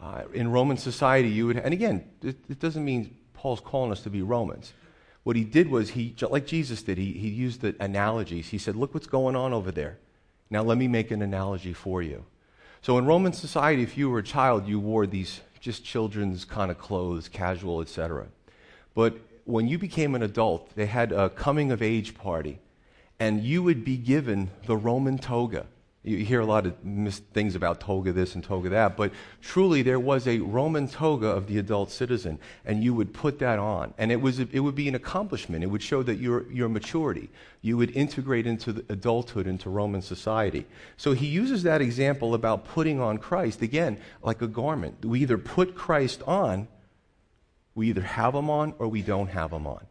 Uh, 0.00 0.22
in 0.32 0.50
Roman 0.50 0.76
society, 0.76 1.28
you 1.28 1.46
would, 1.46 1.56
and 1.56 1.72
again, 1.72 2.04
it, 2.22 2.36
it 2.48 2.58
doesn't 2.58 2.84
mean 2.84 3.16
Paul's 3.34 3.60
calling 3.60 3.92
us 3.92 4.02
to 4.02 4.10
be 4.10 4.20
Romans. 4.22 4.72
What 5.24 5.36
he 5.36 5.44
did 5.44 5.68
was, 5.70 5.90
he, 5.90 6.14
like 6.20 6.46
Jesus 6.46 6.82
did, 6.82 6.98
he, 6.98 7.12
he 7.12 7.28
used 7.28 7.60
the 7.60 7.76
analogies. 7.78 8.48
He 8.48 8.58
said, 8.58 8.74
Look 8.76 8.94
what's 8.94 9.06
going 9.06 9.36
on 9.36 9.52
over 9.52 9.70
there. 9.70 9.98
Now 10.50 10.62
let 10.62 10.78
me 10.78 10.88
make 10.88 11.10
an 11.10 11.22
analogy 11.22 11.72
for 11.72 12.02
you. 12.02 12.24
So 12.82 12.98
in 12.98 13.06
Roman 13.06 13.32
society, 13.32 13.82
if 13.82 13.96
you 13.96 14.10
were 14.10 14.18
a 14.18 14.24
child, 14.24 14.66
you 14.66 14.80
wore 14.80 15.06
these 15.06 15.40
just 15.60 15.84
children's 15.84 16.44
kind 16.44 16.70
of 16.70 16.78
clothes, 16.78 17.28
casual, 17.28 17.80
etc. 17.80 18.26
But 18.94 19.16
when 19.44 19.68
you 19.68 19.78
became 19.78 20.14
an 20.14 20.22
adult, 20.22 20.74
they 20.74 20.86
had 20.86 21.12
a 21.12 21.30
coming 21.30 21.70
of 21.70 21.80
age 21.82 22.14
party. 22.14 22.58
and 23.20 23.44
you 23.44 23.62
would 23.62 23.84
be 23.84 23.96
given 23.96 24.50
the 24.66 24.76
Roman 24.76 25.16
toga. 25.16 25.66
You 26.04 26.16
hear 26.16 26.40
a 26.40 26.44
lot 26.44 26.66
of 26.66 26.74
things 27.32 27.54
about 27.54 27.78
toga 27.78 28.12
this 28.12 28.34
and 28.34 28.42
toga 28.42 28.68
that, 28.70 28.96
but 28.96 29.12
truly 29.40 29.82
there 29.82 30.00
was 30.00 30.26
a 30.26 30.40
Roman 30.40 30.88
toga 30.88 31.28
of 31.28 31.46
the 31.46 31.58
adult 31.58 31.92
citizen, 31.92 32.40
and 32.64 32.82
you 32.82 32.92
would 32.92 33.14
put 33.14 33.38
that 33.38 33.60
on. 33.60 33.94
And 33.98 34.10
it, 34.10 34.20
was, 34.20 34.40
it 34.40 34.58
would 34.58 34.74
be 34.74 34.88
an 34.88 34.96
accomplishment. 34.96 35.62
It 35.62 35.68
would 35.68 35.82
show 35.82 36.02
that 36.02 36.16
your, 36.16 36.50
your 36.50 36.68
maturity. 36.68 37.30
You 37.60 37.76
would 37.76 37.92
integrate 37.92 38.48
into 38.48 38.84
adulthood, 38.88 39.46
into 39.46 39.70
Roman 39.70 40.02
society. 40.02 40.66
So 40.96 41.12
he 41.12 41.26
uses 41.26 41.62
that 41.62 41.80
example 41.80 42.34
about 42.34 42.64
putting 42.64 43.00
on 43.00 43.18
Christ, 43.18 43.62
again, 43.62 43.96
like 44.24 44.42
a 44.42 44.48
garment. 44.48 45.04
We 45.04 45.20
either 45.20 45.38
put 45.38 45.76
Christ 45.76 46.20
on, 46.26 46.66
we 47.76 47.90
either 47.90 48.02
have 48.02 48.34
him 48.34 48.50
on, 48.50 48.74
or 48.80 48.88
we 48.88 49.02
don't 49.02 49.28
have 49.28 49.52
him 49.52 49.68
on. 49.68 49.86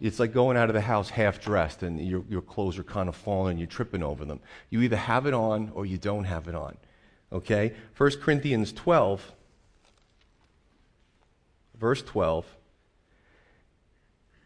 It's 0.00 0.20
like 0.20 0.32
going 0.32 0.56
out 0.56 0.68
of 0.68 0.74
the 0.74 0.80
house 0.80 1.10
half 1.10 1.40
dressed 1.40 1.82
and 1.82 2.00
your, 2.00 2.24
your 2.28 2.42
clothes 2.42 2.78
are 2.78 2.84
kind 2.84 3.08
of 3.08 3.16
falling 3.16 3.52
and 3.52 3.58
you're 3.58 3.66
tripping 3.66 4.02
over 4.02 4.24
them. 4.24 4.40
You 4.70 4.82
either 4.82 4.96
have 4.96 5.26
it 5.26 5.34
on 5.34 5.70
or 5.74 5.86
you 5.86 5.98
don't 5.98 6.24
have 6.24 6.46
it 6.46 6.54
on. 6.54 6.76
Okay? 7.32 7.74
1 7.96 8.10
Corinthians 8.20 8.72
12, 8.72 9.32
verse 11.78 12.02
12, 12.02 12.46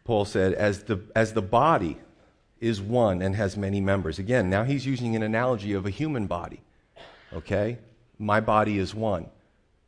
Paul 0.03 0.25
said, 0.25 0.53
as 0.53 0.83
the, 0.83 0.99
as 1.15 1.33
the 1.33 1.41
body 1.41 1.97
is 2.59 2.81
one 2.81 3.21
and 3.21 3.35
has 3.35 3.55
many 3.55 3.79
members. 3.79 4.19
Again, 4.19 4.49
now 4.49 4.63
he's 4.63 4.85
using 4.85 5.15
an 5.15 5.23
analogy 5.23 5.73
of 5.73 5.85
a 5.85 5.89
human 5.89 6.27
body. 6.27 6.61
Okay? 7.31 7.77
My 8.17 8.39
body 8.39 8.79
is 8.79 8.95
one 8.95 9.27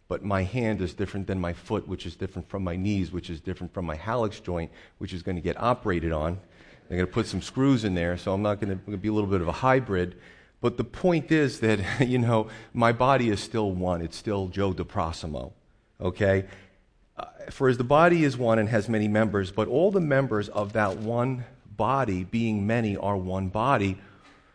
but 0.08 0.24
my 0.24 0.44
hand 0.44 0.82
is 0.82 0.94
different 0.94 1.28
than 1.28 1.40
my 1.40 1.54
foot, 1.54 1.88
which 1.88 2.06
is 2.06 2.16
different 2.16 2.48
from 2.48 2.64
my 2.64 2.76
knees, 2.76 3.12
which 3.12 3.30
is 3.30 3.42
different 3.42 3.74
from 3.74 3.86
my 3.86 3.98
hallux 3.98 4.42
joint, 4.42 4.72
which 5.00 5.14
is 5.14 5.24
going 5.24 5.36
to 5.36 5.42
get 5.42 5.60
operated 5.60 6.12
on. 6.12 6.40
They're 6.88 6.98
going 6.98 7.08
to 7.08 7.14
put 7.14 7.26
some 7.26 7.42
screws 7.42 7.84
in 7.84 7.96
there, 7.96 8.16
so 8.16 8.34
I'm 8.34 8.44
not 8.44 8.62
going 8.62 8.80
to 8.80 8.98
be 8.98 9.08
a 9.08 9.14
little 9.14 9.30
bit 9.30 9.42
of 9.42 9.48
a 9.48 9.54
hybrid. 9.54 10.16
But 10.62 10.78
the 10.78 10.84
point 10.84 11.32
is 11.32 11.60
that, 11.62 11.80
you 12.08 12.20
know, 12.20 12.50
my 12.74 12.92
body 12.92 13.30
is 13.30 13.40
still 13.40 13.72
one. 13.72 14.02
It's 14.02 14.16
still 14.16 14.48
Joe 14.48 14.74
DeProsimo, 14.74 15.52
okay? 16.00 16.46
Uh, 17.18 17.26
for 17.50 17.68
as 17.68 17.78
the 17.78 17.84
body 17.84 18.24
is 18.24 18.38
one 18.38 18.60
and 18.60 18.70
has 18.70 18.88
many 18.88 19.08
members, 19.08 19.52
but 19.52 19.68
all 19.68 19.90
the 19.90 20.02
members 20.02 20.50
of 20.50 20.74
that 20.74 20.98
one 20.98 21.46
body, 21.76 22.24
being 22.24 22.68
many, 22.68 22.96
are 22.96 23.18
one 23.18 23.48
body, 23.48 23.98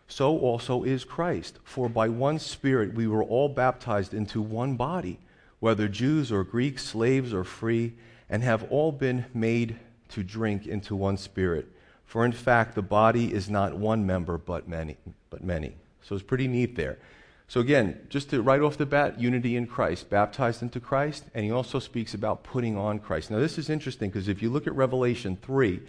so 0.06 0.38
also 0.38 0.84
is 0.84 1.04
Christ. 1.04 1.58
For 1.64 1.88
by 1.88 2.08
one 2.08 2.38
Spirit 2.38 2.94
we 2.94 3.08
were 3.08 3.24
all 3.24 3.48
baptized 3.48 4.14
into 4.14 4.40
one 4.40 4.76
body 4.76 5.18
whether 5.60 5.88
Jews 5.88 6.32
or 6.32 6.42
Greeks, 6.42 6.82
slaves 6.82 7.32
or 7.32 7.44
free, 7.44 7.94
and 8.28 8.42
have 8.42 8.64
all 8.70 8.92
been 8.92 9.26
made 9.32 9.76
to 10.08 10.22
drink 10.24 10.66
into 10.66 10.96
one 10.96 11.16
spirit. 11.16 11.68
For 12.04 12.24
in 12.24 12.32
fact, 12.32 12.74
the 12.74 12.82
body 12.82 13.32
is 13.32 13.48
not 13.48 13.76
one 13.76 14.04
member, 14.04 14.36
but 14.36 14.66
many. 14.66 14.96
But 15.30 15.44
many. 15.44 15.76
So 16.02 16.14
it's 16.14 16.24
pretty 16.24 16.48
neat 16.48 16.74
there. 16.74 16.98
So 17.46 17.60
again, 17.60 18.06
just 18.08 18.30
to 18.30 18.42
right 18.42 18.60
off 18.60 18.78
the 18.78 18.86
bat, 18.86 19.20
unity 19.20 19.56
in 19.56 19.66
Christ, 19.66 20.08
baptized 20.08 20.62
into 20.62 20.80
Christ, 20.80 21.24
and 21.34 21.44
he 21.44 21.50
also 21.50 21.78
speaks 21.78 22.14
about 22.14 22.44
putting 22.44 22.76
on 22.76 23.00
Christ. 23.00 23.30
Now 23.30 23.38
this 23.38 23.58
is 23.58 23.68
interesting 23.68 24.08
because 24.08 24.28
if 24.28 24.40
you 24.40 24.50
look 24.50 24.66
at 24.66 24.74
Revelation 24.74 25.36
3 25.42 25.80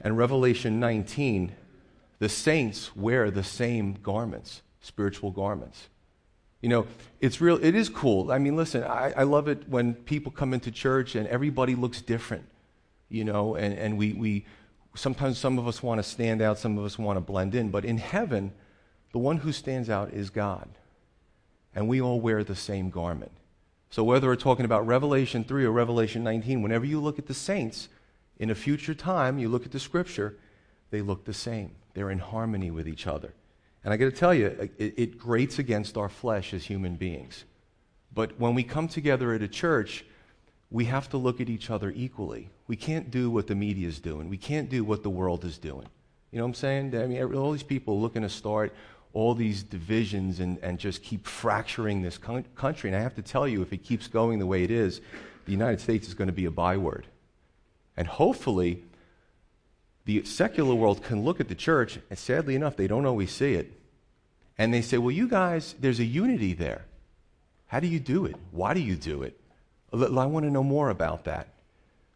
and 0.00 0.18
Revelation 0.18 0.78
19, 0.80 1.52
the 2.18 2.28
saints 2.28 2.94
wear 2.94 3.30
the 3.30 3.42
same 3.42 3.94
garments, 4.02 4.62
spiritual 4.80 5.30
garments. 5.30 5.88
You 6.62 6.68
know, 6.68 6.86
it's 7.20 7.40
real, 7.40 7.62
it 7.62 7.74
is 7.74 7.88
cool. 7.88 8.32
I 8.32 8.38
mean, 8.38 8.56
listen, 8.56 8.84
I, 8.84 9.12
I 9.16 9.22
love 9.24 9.48
it 9.48 9.68
when 9.68 9.94
people 9.94 10.32
come 10.32 10.54
into 10.54 10.70
church 10.70 11.14
and 11.14 11.26
everybody 11.26 11.74
looks 11.74 12.00
different, 12.00 12.46
you 13.08 13.24
know, 13.24 13.56
and, 13.56 13.76
and 13.76 13.98
we, 13.98 14.14
we, 14.14 14.46
sometimes 14.94 15.38
some 15.38 15.58
of 15.58 15.68
us 15.68 15.82
want 15.82 15.98
to 15.98 16.02
stand 16.02 16.40
out, 16.40 16.58
some 16.58 16.78
of 16.78 16.84
us 16.84 16.98
want 16.98 17.16
to 17.16 17.20
blend 17.20 17.54
in, 17.54 17.70
but 17.70 17.84
in 17.84 17.98
heaven, 17.98 18.52
the 19.12 19.18
one 19.18 19.38
who 19.38 19.52
stands 19.52 19.90
out 19.90 20.12
is 20.12 20.30
God. 20.30 20.68
And 21.74 21.88
we 21.88 22.00
all 22.00 22.20
wear 22.20 22.44
the 22.44 22.56
same 22.56 22.90
garment. 22.90 23.32
So 23.90 24.04
whether 24.04 24.28
we're 24.28 24.36
talking 24.36 24.64
about 24.64 24.86
Revelation 24.86 25.44
3 25.44 25.64
or 25.64 25.70
Revelation 25.70 26.22
19, 26.24 26.62
whenever 26.62 26.86
you 26.86 27.00
look 27.00 27.18
at 27.18 27.26
the 27.26 27.34
saints, 27.34 27.88
in 28.38 28.50
a 28.50 28.54
future 28.54 28.94
time, 28.94 29.38
you 29.38 29.48
look 29.48 29.64
at 29.64 29.72
the 29.72 29.78
scripture, 29.78 30.36
they 30.90 31.00
look 31.00 31.24
the 31.24 31.34
same. 31.34 31.72
They're 31.94 32.10
in 32.10 32.18
harmony 32.18 32.70
with 32.70 32.88
each 32.88 33.06
other. 33.06 33.34
And 33.84 33.92
I 33.92 33.96
got 33.96 34.06
to 34.06 34.12
tell 34.12 34.34
you, 34.34 34.46
it, 34.78 34.94
it 34.96 35.18
grates 35.18 35.58
against 35.58 35.96
our 35.96 36.08
flesh 36.08 36.54
as 36.54 36.64
human 36.64 36.96
beings. 36.96 37.44
But 38.14 38.38
when 38.38 38.54
we 38.54 38.62
come 38.62 38.88
together 38.88 39.32
at 39.32 39.42
a 39.42 39.48
church, 39.48 40.04
we 40.70 40.84
have 40.86 41.08
to 41.10 41.16
look 41.16 41.40
at 41.40 41.48
each 41.48 41.70
other 41.70 41.92
equally. 41.94 42.50
We 42.66 42.76
can't 42.76 43.10
do 43.10 43.30
what 43.30 43.46
the 43.46 43.54
media 43.54 43.88
is 43.88 43.98
doing. 43.98 44.28
We 44.28 44.36
can't 44.36 44.68
do 44.68 44.84
what 44.84 45.02
the 45.02 45.10
world 45.10 45.44
is 45.44 45.58
doing. 45.58 45.86
You 46.30 46.38
know 46.38 46.44
what 46.44 46.48
I'm 46.48 46.54
saying? 46.54 46.96
I 46.96 47.06
mean, 47.06 47.34
all 47.34 47.52
these 47.52 47.62
people 47.62 48.00
looking 48.00 48.22
to 48.22 48.28
start 48.28 48.74
all 49.12 49.34
these 49.34 49.62
divisions 49.62 50.40
and, 50.40 50.58
and 50.62 50.78
just 50.78 51.02
keep 51.02 51.26
fracturing 51.26 52.00
this 52.00 52.16
con- 52.16 52.46
country. 52.54 52.88
And 52.88 52.96
I 52.96 53.02
have 53.02 53.14
to 53.16 53.22
tell 53.22 53.46
you, 53.46 53.60
if 53.60 53.72
it 53.72 53.82
keeps 53.82 54.08
going 54.08 54.38
the 54.38 54.46
way 54.46 54.62
it 54.62 54.70
is, 54.70 55.00
the 55.44 55.52
United 55.52 55.80
States 55.80 56.08
is 56.08 56.14
going 56.14 56.28
to 56.28 56.32
be 56.32 56.46
a 56.46 56.50
byword. 56.50 57.06
And 57.96 58.08
hopefully, 58.08 58.84
the 60.04 60.24
secular 60.24 60.74
world 60.74 61.02
can 61.02 61.22
look 61.24 61.40
at 61.40 61.48
the 61.48 61.54
church, 61.54 61.98
and 62.10 62.18
sadly 62.18 62.54
enough, 62.54 62.76
they 62.76 62.86
don't 62.86 63.06
always 63.06 63.30
see 63.30 63.54
it. 63.54 63.72
And 64.58 64.74
they 64.74 64.82
say, 64.82 64.98
well, 64.98 65.10
you 65.10 65.28
guys, 65.28 65.74
there's 65.78 66.00
a 66.00 66.04
unity 66.04 66.54
there. 66.54 66.84
How 67.68 67.80
do 67.80 67.86
you 67.86 68.00
do 68.00 68.26
it? 68.26 68.36
Why 68.50 68.74
do 68.74 68.80
you 68.80 68.96
do 68.96 69.22
it? 69.22 69.38
I 69.92 70.26
want 70.26 70.44
to 70.44 70.50
know 70.50 70.64
more 70.64 70.90
about 70.90 71.24
that. 71.24 71.48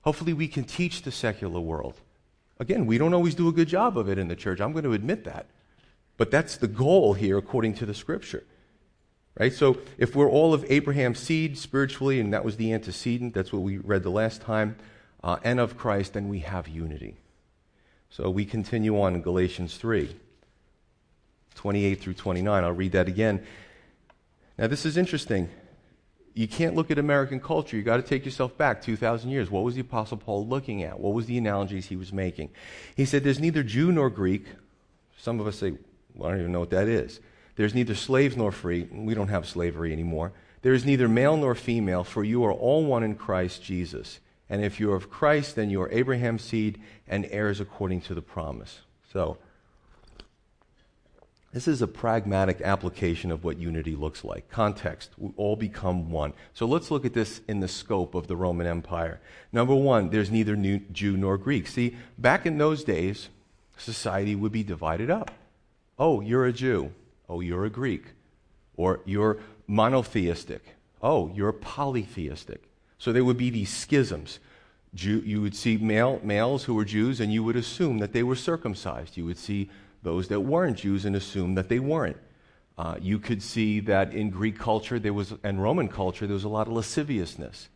Hopefully, 0.03 0.33
we 0.33 0.49
can 0.49 0.65
teach 0.65 1.03
the 1.03 1.11
secular 1.11 1.61
world. 1.61 1.95
Again, 2.59 2.87
we 2.87 2.99
don't 2.99 3.15
always 3.15 3.35
do 3.35 3.49
a 3.49 3.53
good 3.53 3.69
job 3.69 3.99
of 3.99 4.09
it 4.09 4.19
in 4.19 4.29
the 4.29 4.37
church. 4.37 4.61
I'm 4.61 4.73
going 4.73 4.85
to 4.85 4.93
admit 4.93 5.25
that. 5.25 5.47
But 6.17 6.31
that's 6.31 6.57
the 6.57 6.69
goal 6.69 7.15
here, 7.15 7.37
according 7.39 7.75
to 7.75 7.87
the 7.87 7.95
scripture. 7.95 8.45
Right? 9.39 9.53
So, 9.53 9.79
if 9.99 10.17
we're 10.17 10.31
all 10.31 10.55
of 10.55 10.65
Abraham's 10.71 11.19
seed 11.19 11.59
spiritually, 11.59 12.21
and 12.21 12.33
that 12.33 12.45
was 12.45 12.57
the 12.57 12.73
antecedent, 12.73 13.35
that's 13.35 13.53
what 13.53 13.63
we 13.63 13.79
read 13.79 14.03
the 14.03 14.11
last 14.11 14.41
time, 14.41 14.77
uh, 15.23 15.37
and 15.43 15.61
of 15.61 15.77
Christ, 15.77 16.15
then 16.15 16.29
we 16.29 16.41
have 16.41 16.69
unity. 16.69 17.17
So 18.11 18.31
we 18.31 18.45
continue 18.45 19.01
on 19.01 19.15
in 19.15 19.23
Galatians 19.23 19.77
3, 19.77 20.15
28 21.55 22.01
through 22.01 22.15
29. 22.15 22.65
I'll 22.65 22.73
read 22.73 22.93
that 22.93 23.09
again. 23.09 23.45
Now, 24.59 24.69
this 24.69 24.87
is 24.87 24.97
interesting. 24.97 25.51
You 26.35 26.49
can't 26.49 26.75
look 26.75 26.91
at 26.91 26.99
American 26.99 27.41
culture. 27.41 27.77
You've 27.77 27.87
got 27.87 27.97
to 27.97 28.03
take 28.03 28.25
yourself 28.25 28.57
back 28.57 28.83
2,000 28.83 29.31
years. 29.31 29.51
What 29.51 29.65
was 29.65 29.75
the 29.75 29.81
Apostle 29.81 30.19
Paul 30.19 30.47
looking 30.47 30.83
at? 30.83 30.99
What 30.99 31.15
was 31.15 31.27
the 31.27 31.39
analogies 31.39 31.87
he 31.87 31.97
was 31.97 32.13
making? 32.13 32.51
He 32.95 33.05
said, 33.05 33.25
There's 33.25 33.41
neither 33.41 33.63
Jew 33.63 33.93
nor 33.93 34.11
Greek. 34.11 34.47
Some 35.19 35.41
of 35.41 35.47
us 35.47 35.57
say, 35.57 35.73
well, 36.15 36.29
I 36.29 36.33
don't 36.33 36.41
even 36.41 36.53
know 36.53 36.61
what 36.61 36.71
that 36.71 36.89
is. 36.89 37.21
There's 37.57 37.75
neither 37.75 37.95
slaves 37.95 38.37
nor 38.37 38.53
free. 38.53 38.85
We 38.91 39.15
don't 39.15 39.29
have 39.29 39.47
slavery 39.47 39.93
anymore. 39.93 40.33
There 40.63 40.75
is 40.75 40.85
neither 40.85 41.09
male 41.09 41.37
nor 41.37 41.55
female, 41.55 42.05
for 42.05 42.25
you 42.25 42.45
are 42.45 42.53
all 42.53 42.85
one 42.85 43.03
in 43.03 43.15
Christ 43.15 43.63
Jesus. 43.63 44.21
And 44.49 44.65
if 44.65 44.79
you 44.79 44.93
are 44.93 44.97
of 44.97 45.11
Christ, 45.11 45.57
then 45.57 45.71
you 45.71 45.83
are 45.83 45.91
Abraham's 45.91 46.43
seed 46.43 46.81
and 47.09 47.27
heirs 47.31 47.61
according 47.61 48.03
to 48.03 48.15
the 48.15 48.23
promise. 48.23 48.81
So, 49.13 49.39
this 51.57 51.67
is 51.67 51.81
a 51.81 51.87
pragmatic 51.87 52.61
application 52.61 53.31
of 53.31 53.43
what 53.43 53.59
unity 53.59 53.97
looks 53.97 54.25
like. 54.25 54.51
Context, 54.51 55.13
we 55.17 55.31
all 55.39 55.57
become 55.57 56.11
one. 56.11 56.35
So 56.53 56.67
let's 56.67 56.91
look 56.91 57.07
at 57.07 57.15
this 57.15 57.41
in 57.49 57.61
the 57.61 57.67
scope 57.67 58.15
of 58.15 58.27
the 58.27 58.37
Roman 58.37 58.67
Empire. 58.67 59.21
Number 59.53 59.75
one, 59.75 60.11
there's 60.11 60.31
neither 60.31 60.55
Jew 60.93 61.17
nor 61.17 61.39
Greek. 61.39 61.67
See, 61.67 61.97
back 62.19 62.45
in 62.45 62.59
those 62.59 62.85
days, 62.85 63.31
society 63.79 64.35
would 64.35 64.53
be 64.53 64.65
divided 64.65 65.11
up. 65.11 65.31
Oh, 65.99 66.21
you're 66.21 66.45
a 66.45 66.53
Jew. 66.53 66.93
Oh, 67.27 67.41
you're 67.41 67.65
a 67.65 67.71
Greek. 67.71 68.05
Or 68.77 69.01
you're 69.07 69.39
monotheistic. 69.67 70.77
Oh, 71.01 71.31
you're 71.35 71.53
polytheistic. 71.53 72.69
So 72.99 73.13
there 73.13 73.25
would 73.25 73.37
be 73.37 73.51
these 73.51 73.71
schisms. 73.71 74.39
Jew, 74.95 75.23
you 75.25 75.43
would 75.43 75.55
see 75.55 75.77
male, 75.77 76.21
males 76.23 76.65
who 76.65 76.75
were 76.75 76.85
Jews, 76.85 77.21
and 77.21 77.33
you 77.33 77.45
would 77.45 77.57
assume 77.57 77.99
that 77.99 78.13
they 78.13 78.23
were 78.23 78.37
circumcised. 78.37 79.17
You 79.17 79.27
would 79.27 79.39
see 79.39 79.71
those 80.03 80.29
that 80.29 80.41
weren't 80.41 80.79
Jews 80.79 81.05
and 81.05 81.15
assume 81.15 81.55
that 81.55 81.69
they 81.69 81.79
weren't. 81.79 82.17
Uh, 82.79 82.97
you 83.01 83.19
could 83.19 83.43
see 83.43 83.81
that 83.81 84.13
in 84.13 84.31
Greek 84.31 84.59
culture 84.59 84.99
there 84.99 85.13
was, 85.13 85.35
and 85.43 85.63
Roman 85.63 85.89
culture, 85.89 86.27
there 86.27 86.35
was 86.35 86.45
a 86.45 86.49
lot 86.49 86.67
of 86.67 86.75
lasciviousness. 86.75 87.69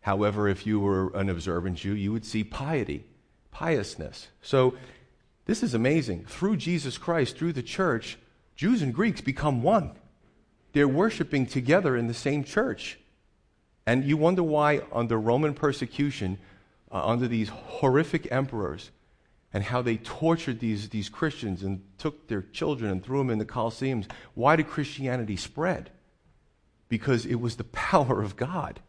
However, 0.00 0.48
if 0.48 0.66
you 0.66 0.80
were 0.80 1.14
an 1.16 1.30
observant 1.30 1.78
Jew, 1.78 1.94
you 1.94 2.12
would 2.12 2.26
see 2.26 2.44
piety, 2.44 3.04
piousness. 3.50 4.28
So 4.42 4.74
this 5.46 5.62
is 5.62 5.74
amazing. 5.74 6.26
Through 6.26 6.58
Jesus 6.58 6.98
Christ, 6.98 7.36
through 7.36 7.54
the 7.54 7.62
church, 7.62 8.18
Jews 8.54 8.82
and 8.82 8.94
Greeks 8.94 9.20
become 9.20 9.62
one. 9.62 9.92
They're 10.72 10.88
worshiping 10.88 11.46
together 11.46 11.96
in 11.96 12.06
the 12.06 12.14
same 12.14 12.44
church. 12.44 12.98
And 13.86 14.04
you 14.04 14.16
wonder 14.16 14.42
why, 14.42 14.80
under 14.92 15.18
Roman 15.18 15.54
persecution, 15.54 16.38
uh, 16.90 17.06
under 17.06 17.28
these 17.28 17.48
horrific 17.48 18.32
emperors, 18.32 18.90
and 19.52 19.62
how 19.64 19.82
they 19.82 19.98
tortured 19.98 20.58
these, 20.60 20.88
these 20.88 21.08
Christians 21.08 21.62
and 21.62 21.82
took 21.98 22.26
their 22.26 22.42
children 22.42 22.90
and 22.90 23.04
threw 23.04 23.18
them 23.18 23.30
in 23.30 23.38
the 23.38 23.44
Colosseums, 23.44 24.06
why 24.34 24.56
did 24.56 24.68
Christianity 24.68 25.36
spread? 25.36 25.90
Because 26.88 27.24
it 27.26 27.36
was 27.36 27.56
the 27.56 27.64
power 27.72 28.22
of 28.22 28.36
God. 28.36 28.80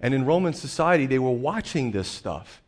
And 0.00 0.12
in 0.14 0.24
Roman 0.24 0.54
society, 0.54 1.06
they 1.06 1.20
were 1.20 1.30
watching 1.30 1.92
this 1.92 2.08
stuff. 2.08 2.62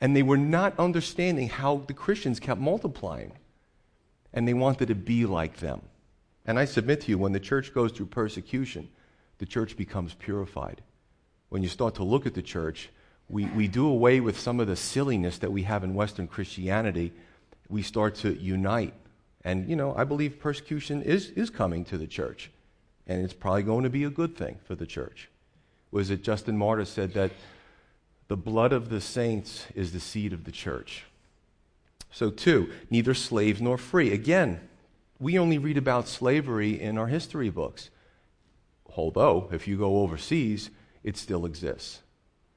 And 0.00 0.16
they 0.16 0.22
were 0.22 0.36
not 0.36 0.78
understanding 0.78 1.48
how 1.48 1.84
the 1.86 1.94
Christians 1.94 2.40
kept 2.40 2.60
multiplying. 2.60 3.32
and 4.32 4.48
they 4.48 4.54
wanted 4.54 4.88
to 4.88 4.94
be 4.96 5.24
like 5.26 5.58
them. 5.58 5.80
And 6.44 6.58
I 6.58 6.64
submit 6.64 7.02
to 7.02 7.10
you, 7.10 7.18
when 7.18 7.32
the 7.32 7.40
church 7.40 7.72
goes 7.72 7.92
through 7.92 8.06
persecution, 8.06 8.88
the 9.38 9.46
church 9.46 9.76
becomes 9.76 10.12
purified. 10.14 10.82
When 11.54 11.62
you 11.62 11.68
start 11.68 11.94
to 11.94 12.02
look 12.02 12.26
at 12.26 12.34
the 12.34 12.42
church, 12.42 12.88
we, 13.28 13.44
we 13.44 13.68
do 13.68 13.86
away 13.86 14.18
with 14.18 14.40
some 14.40 14.58
of 14.58 14.66
the 14.66 14.74
silliness 14.74 15.38
that 15.38 15.52
we 15.52 15.62
have 15.62 15.84
in 15.84 15.94
Western 15.94 16.26
Christianity. 16.26 17.12
We 17.68 17.80
start 17.80 18.16
to 18.16 18.34
unite. 18.34 18.92
And, 19.44 19.68
you 19.70 19.76
know, 19.76 19.94
I 19.94 20.02
believe 20.02 20.40
persecution 20.40 21.00
is, 21.00 21.30
is 21.30 21.50
coming 21.50 21.84
to 21.84 21.96
the 21.96 22.08
church. 22.08 22.50
And 23.06 23.22
it's 23.22 23.32
probably 23.32 23.62
going 23.62 23.84
to 23.84 23.88
be 23.88 24.02
a 24.02 24.10
good 24.10 24.36
thing 24.36 24.58
for 24.64 24.74
the 24.74 24.84
church. 24.84 25.30
Was 25.92 26.10
it 26.10 26.24
Justin 26.24 26.58
Martyr 26.58 26.84
said 26.84 27.14
that 27.14 27.30
the 28.26 28.36
blood 28.36 28.72
of 28.72 28.88
the 28.88 29.00
saints 29.00 29.68
is 29.76 29.92
the 29.92 30.00
seed 30.00 30.32
of 30.32 30.42
the 30.42 30.50
church? 30.50 31.04
So, 32.10 32.30
two, 32.30 32.72
neither 32.90 33.14
slave 33.14 33.60
nor 33.60 33.78
free. 33.78 34.12
Again, 34.12 34.58
we 35.20 35.38
only 35.38 35.58
read 35.58 35.78
about 35.78 36.08
slavery 36.08 36.80
in 36.80 36.98
our 36.98 37.06
history 37.06 37.48
books. 37.48 37.90
Although, 38.96 39.50
if 39.52 39.68
you 39.68 39.76
go 39.76 39.98
overseas, 39.98 40.70
it 41.04 41.16
still 41.16 41.46
exists. 41.46 42.00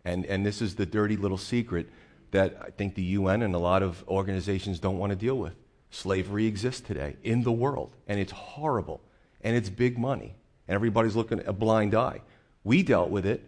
And, 0.03 0.25
and 0.25 0.45
this 0.45 0.61
is 0.61 0.75
the 0.75 0.85
dirty 0.85 1.17
little 1.17 1.37
secret 1.37 1.89
that 2.31 2.57
I 2.65 2.69
think 2.71 2.95
the 2.95 3.03
UN 3.03 3.41
and 3.41 3.53
a 3.53 3.59
lot 3.59 3.83
of 3.83 4.03
organizations 4.07 4.79
don't 4.79 4.97
want 4.97 5.11
to 5.11 5.15
deal 5.15 5.37
with. 5.37 5.53
Slavery 5.91 6.47
exists 6.47 6.81
today 6.81 7.17
in 7.23 7.43
the 7.43 7.51
world, 7.51 7.95
and 8.07 8.19
it's 8.19 8.31
horrible, 8.31 9.01
and 9.41 9.55
it's 9.55 9.69
big 9.69 9.97
money, 9.97 10.35
and 10.67 10.75
everybody's 10.75 11.15
looking 11.15 11.41
a 11.45 11.53
blind 11.53 11.93
eye. 11.93 12.21
We 12.63 12.83
dealt 12.83 13.09
with 13.09 13.25
it, 13.25 13.43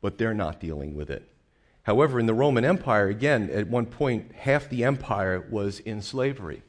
but 0.00 0.18
they're 0.18 0.34
not 0.34 0.60
dealing 0.60 0.94
with 0.94 1.10
it. 1.10 1.26
However, 1.84 2.20
in 2.20 2.26
the 2.26 2.34
Roman 2.34 2.64
Empire, 2.64 3.08
again, 3.08 3.48
at 3.50 3.68
one 3.68 3.86
point, 3.86 4.32
half 4.32 4.68
the 4.68 4.84
empire 4.84 5.46
was 5.50 5.80
in 5.80 6.02
slavery. 6.02 6.62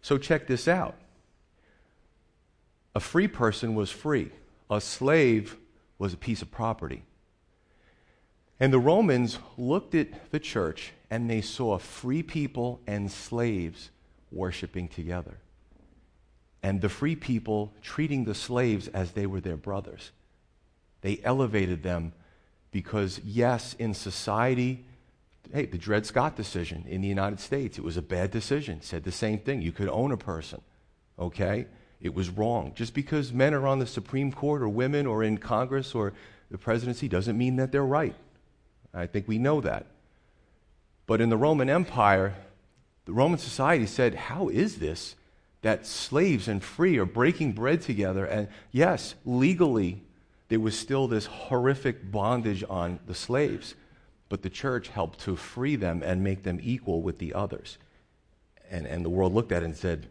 So 0.00 0.18
check 0.18 0.46
this 0.46 0.68
out 0.68 0.96
a 2.94 3.00
free 3.00 3.28
person 3.28 3.74
was 3.74 3.90
free, 3.90 4.30
a 4.70 4.80
slave 4.80 5.56
was 5.98 6.12
a 6.12 6.16
piece 6.16 6.42
of 6.42 6.50
property. 6.50 7.04
And 8.62 8.72
the 8.72 8.78
Romans 8.78 9.40
looked 9.58 9.92
at 9.96 10.30
the 10.30 10.38
church 10.38 10.92
and 11.10 11.28
they 11.28 11.40
saw 11.40 11.78
free 11.78 12.22
people 12.22 12.80
and 12.86 13.10
slaves 13.10 13.90
worshiping 14.30 14.86
together. 14.86 15.38
And 16.62 16.80
the 16.80 16.88
free 16.88 17.16
people 17.16 17.74
treating 17.82 18.24
the 18.24 18.36
slaves 18.36 18.86
as 18.86 19.10
they 19.10 19.26
were 19.26 19.40
their 19.40 19.56
brothers. 19.56 20.12
They 21.00 21.20
elevated 21.24 21.82
them 21.82 22.12
because, 22.70 23.20
yes, 23.24 23.74
in 23.80 23.94
society, 23.94 24.84
hey, 25.52 25.66
the 25.66 25.76
Dred 25.76 26.06
Scott 26.06 26.36
decision 26.36 26.84
in 26.88 27.00
the 27.00 27.08
United 27.08 27.40
States, 27.40 27.78
it 27.78 27.84
was 27.84 27.96
a 27.96 28.02
bad 28.02 28.30
decision. 28.30 28.80
Said 28.80 29.02
the 29.02 29.10
same 29.10 29.40
thing. 29.40 29.60
You 29.60 29.72
could 29.72 29.88
own 29.88 30.12
a 30.12 30.16
person, 30.16 30.60
okay? 31.18 31.66
It 32.00 32.14
was 32.14 32.30
wrong. 32.30 32.74
Just 32.76 32.94
because 32.94 33.32
men 33.32 33.54
are 33.54 33.66
on 33.66 33.80
the 33.80 33.88
Supreme 33.88 34.30
Court 34.30 34.62
or 34.62 34.68
women 34.68 35.04
or 35.04 35.24
in 35.24 35.38
Congress 35.38 35.96
or 35.96 36.12
the 36.48 36.58
presidency 36.58 37.08
doesn't 37.08 37.36
mean 37.36 37.56
that 37.56 37.72
they're 37.72 37.84
right. 37.84 38.14
I 38.94 39.06
think 39.06 39.26
we 39.26 39.38
know 39.38 39.60
that. 39.60 39.86
But 41.06 41.20
in 41.20 41.30
the 41.30 41.36
Roman 41.36 41.68
Empire, 41.68 42.34
the 43.04 43.12
Roman 43.12 43.38
society 43.38 43.86
said, 43.86 44.14
How 44.14 44.48
is 44.48 44.78
this 44.78 45.16
that 45.62 45.86
slaves 45.86 46.48
and 46.48 46.62
free 46.62 46.98
are 46.98 47.06
breaking 47.06 47.52
bread 47.52 47.82
together? 47.82 48.24
And 48.24 48.48
yes, 48.70 49.14
legally, 49.24 50.02
there 50.48 50.60
was 50.60 50.78
still 50.78 51.08
this 51.08 51.26
horrific 51.26 52.10
bondage 52.10 52.64
on 52.68 53.00
the 53.06 53.14
slaves, 53.14 53.74
but 54.28 54.42
the 54.42 54.50
church 54.50 54.88
helped 54.88 55.20
to 55.20 55.36
free 55.36 55.76
them 55.76 56.02
and 56.04 56.22
make 56.22 56.42
them 56.42 56.60
equal 56.62 57.02
with 57.02 57.18
the 57.18 57.34
others. 57.34 57.78
And, 58.70 58.86
and 58.86 59.04
the 59.04 59.10
world 59.10 59.32
looked 59.32 59.52
at 59.52 59.62
it 59.62 59.66
and 59.66 59.76
said, 59.76 60.08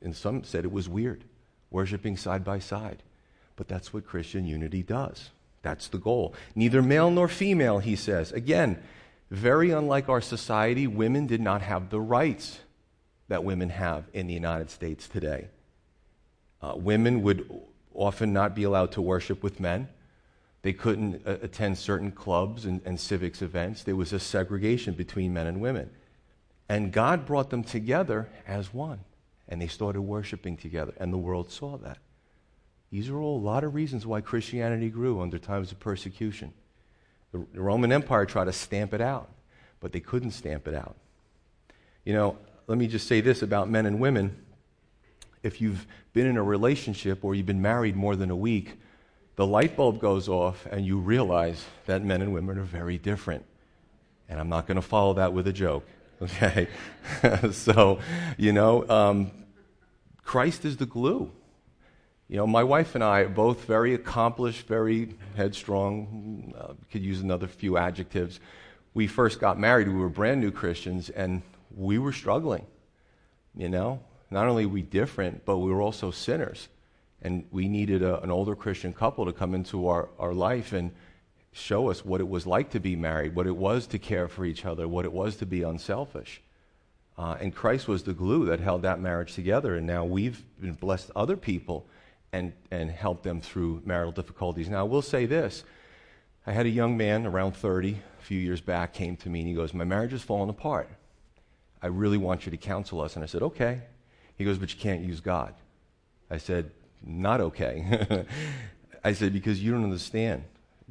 and 0.00 0.14
some 0.14 0.44
said 0.44 0.64
it 0.64 0.72
was 0.72 0.88
weird, 0.88 1.24
worshiping 1.70 2.16
side 2.16 2.44
by 2.44 2.58
side. 2.58 3.02
But 3.56 3.68
that's 3.68 3.92
what 3.92 4.06
Christian 4.06 4.46
unity 4.46 4.82
does. 4.82 5.30
That's 5.68 5.88
the 5.88 5.98
goal. 5.98 6.34
Neither 6.54 6.80
male 6.80 7.10
nor 7.10 7.28
female, 7.28 7.78
he 7.78 7.94
says. 7.94 8.32
Again, 8.32 8.82
very 9.30 9.70
unlike 9.70 10.08
our 10.08 10.22
society, 10.22 10.86
women 10.86 11.26
did 11.26 11.42
not 11.42 11.60
have 11.60 11.90
the 11.90 12.00
rights 12.00 12.60
that 13.28 13.44
women 13.44 13.68
have 13.68 14.04
in 14.14 14.26
the 14.26 14.32
United 14.32 14.70
States 14.70 15.06
today. 15.06 15.48
Uh, 16.62 16.72
women 16.74 17.20
would 17.20 17.50
often 17.92 18.32
not 18.32 18.54
be 18.54 18.62
allowed 18.62 18.92
to 18.92 19.02
worship 19.02 19.42
with 19.42 19.60
men. 19.60 19.88
They 20.62 20.72
couldn't 20.72 21.26
uh, 21.26 21.36
attend 21.42 21.76
certain 21.76 22.10
clubs 22.10 22.64
and, 22.64 22.80
and 22.86 22.98
civics 22.98 23.42
events. 23.42 23.82
There 23.82 23.94
was 23.94 24.14
a 24.14 24.18
segregation 24.18 24.94
between 24.94 25.34
men 25.34 25.46
and 25.46 25.60
women. 25.60 25.90
And 26.70 26.92
God 26.92 27.26
brought 27.26 27.50
them 27.50 27.62
together 27.62 28.30
as 28.46 28.72
one 28.72 29.00
and 29.48 29.60
they 29.60 29.66
started 29.66 30.02
worshiping 30.02 30.56
together, 30.56 30.92
and 30.98 31.12
the 31.12 31.18
world 31.18 31.50
saw 31.50 31.78
that. 31.78 31.98
These 32.90 33.10
are 33.10 33.18
all 33.18 33.38
a 33.38 33.44
lot 33.44 33.64
of 33.64 33.74
reasons 33.74 34.06
why 34.06 34.20
Christianity 34.20 34.88
grew 34.88 35.20
under 35.20 35.38
times 35.38 35.72
of 35.72 35.78
persecution. 35.78 36.52
The, 37.32 37.38
Roman 37.54 37.92
Empire 37.92 38.24
tried 38.24 38.46
to 38.46 38.52
stamp 38.52 38.94
it 38.94 39.00
out, 39.00 39.28
but 39.80 39.92
they 39.92 40.00
couldn't 40.00 40.30
stamp 40.30 40.66
it 40.66 40.74
out. 40.74 40.96
You 42.04 42.14
know, 42.14 42.38
let 42.66 42.78
me 42.78 42.86
just 42.86 43.06
say 43.06 43.20
this 43.20 43.42
about 43.42 43.68
men 43.68 43.84
and 43.84 44.00
women. 44.00 44.44
If 45.42 45.60
you've 45.60 45.86
been 46.14 46.26
in 46.26 46.36
a 46.36 46.42
relationship 46.42 47.24
or 47.24 47.34
you've 47.34 47.46
been 47.46 47.62
married 47.62 47.94
more 47.94 48.16
than 48.16 48.30
a 48.30 48.36
week, 48.36 48.78
the 49.36 49.46
light 49.46 49.76
bulb 49.76 50.00
goes 50.00 50.28
off 50.28 50.66
and 50.70 50.84
you 50.84 50.98
realize 50.98 51.64
that 51.86 52.02
men 52.02 52.22
and 52.22 52.32
women 52.32 52.58
are 52.58 52.64
very 52.64 52.98
different. 52.98 53.44
And 54.28 54.40
I'm 54.40 54.48
not 54.48 54.66
going 54.66 54.76
to 54.76 54.82
follow 54.82 55.14
that 55.14 55.32
with 55.32 55.46
a 55.46 55.52
joke. 55.52 55.86
Okay? 56.20 56.66
so, 57.52 58.00
you 58.36 58.52
know, 58.52 58.88
um, 58.88 59.30
Christ 60.24 60.64
is 60.64 60.78
the 60.78 60.84
glue. 60.84 61.30
You 62.30 62.36
know, 62.36 62.46
my 62.46 62.62
wife 62.62 62.94
and 62.94 63.02
I 63.02 63.20
are 63.20 63.28
both 63.30 63.64
very 63.64 63.94
accomplished, 63.94 64.66
very 64.66 65.16
headstrong, 65.34 66.52
uh, 66.58 66.74
could 66.92 67.02
use 67.02 67.20
another 67.20 67.46
few 67.46 67.78
adjectives. 67.78 68.38
We 68.92 69.06
first 69.06 69.40
got 69.40 69.58
married, 69.58 69.88
we 69.88 69.94
were 69.94 70.10
brand 70.10 70.42
new 70.42 70.50
Christians, 70.50 71.08
and 71.08 71.40
we 71.74 71.98
were 71.98 72.12
struggling. 72.12 72.66
You 73.56 73.70
know, 73.70 74.00
not 74.30 74.46
only 74.46 74.66
were 74.66 74.74
we 74.74 74.82
different, 74.82 75.46
but 75.46 75.56
we 75.56 75.72
were 75.72 75.80
also 75.80 76.10
sinners. 76.10 76.68
And 77.22 77.46
we 77.50 77.66
needed 77.66 78.02
a, 78.02 78.20
an 78.20 78.30
older 78.30 78.54
Christian 78.54 78.92
couple 78.92 79.24
to 79.24 79.32
come 79.32 79.54
into 79.54 79.88
our, 79.88 80.10
our 80.18 80.34
life 80.34 80.74
and 80.74 80.92
show 81.52 81.90
us 81.90 82.04
what 82.04 82.20
it 82.20 82.28
was 82.28 82.46
like 82.46 82.70
to 82.70 82.78
be 82.78 82.94
married, 82.94 83.34
what 83.34 83.46
it 83.46 83.56
was 83.56 83.86
to 83.86 83.98
care 83.98 84.28
for 84.28 84.44
each 84.44 84.66
other, 84.66 84.86
what 84.86 85.06
it 85.06 85.12
was 85.12 85.36
to 85.36 85.46
be 85.46 85.62
unselfish. 85.62 86.42
Uh, 87.16 87.36
and 87.40 87.54
Christ 87.54 87.88
was 87.88 88.02
the 88.02 88.12
glue 88.12 88.44
that 88.44 88.60
held 88.60 88.82
that 88.82 89.00
marriage 89.00 89.34
together. 89.34 89.76
And 89.76 89.86
now 89.86 90.04
we've 90.04 90.44
been 90.60 90.74
blessed 90.74 91.10
other 91.16 91.36
people 91.36 91.86
and, 92.32 92.52
and 92.70 92.90
helped 92.90 93.22
them 93.22 93.40
through 93.40 93.82
marital 93.84 94.12
difficulties. 94.12 94.68
Now, 94.68 94.80
I 94.80 94.82
will 94.82 95.02
say 95.02 95.26
this. 95.26 95.64
I 96.46 96.52
had 96.52 96.66
a 96.66 96.70
young 96.70 96.96
man 96.96 97.26
around 97.26 97.56
30 97.56 97.98
a 98.18 98.22
few 98.22 98.38
years 98.38 98.60
back 98.60 98.92
came 98.92 99.16
to 99.16 99.28
me 99.28 99.40
and 99.40 99.48
he 99.48 99.54
goes, 99.54 99.74
My 99.74 99.84
marriage 99.84 100.12
is 100.12 100.22
falling 100.22 100.50
apart. 100.50 100.88
I 101.82 101.86
really 101.88 102.18
want 102.18 102.46
you 102.46 102.50
to 102.50 102.56
counsel 102.56 103.00
us. 103.00 103.14
And 103.14 103.22
I 103.22 103.26
said, 103.26 103.42
Okay. 103.42 103.82
He 104.36 104.44
goes, 104.44 104.58
But 104.58 104.72
you 104.72 104.80
can't 104.80 105.02
use 105.02 105.20
God. 105.20 105.54
I 106.30 106.38
said, 106.38 106.70
Not 107.04 107.40
okay. 107.40 108.24
I 109.04 109.12
said, 109.12 109.32
Because 109.32 109.62
you 109.62 109.72
don't 109.72 109.84
understand. 109.84 110.44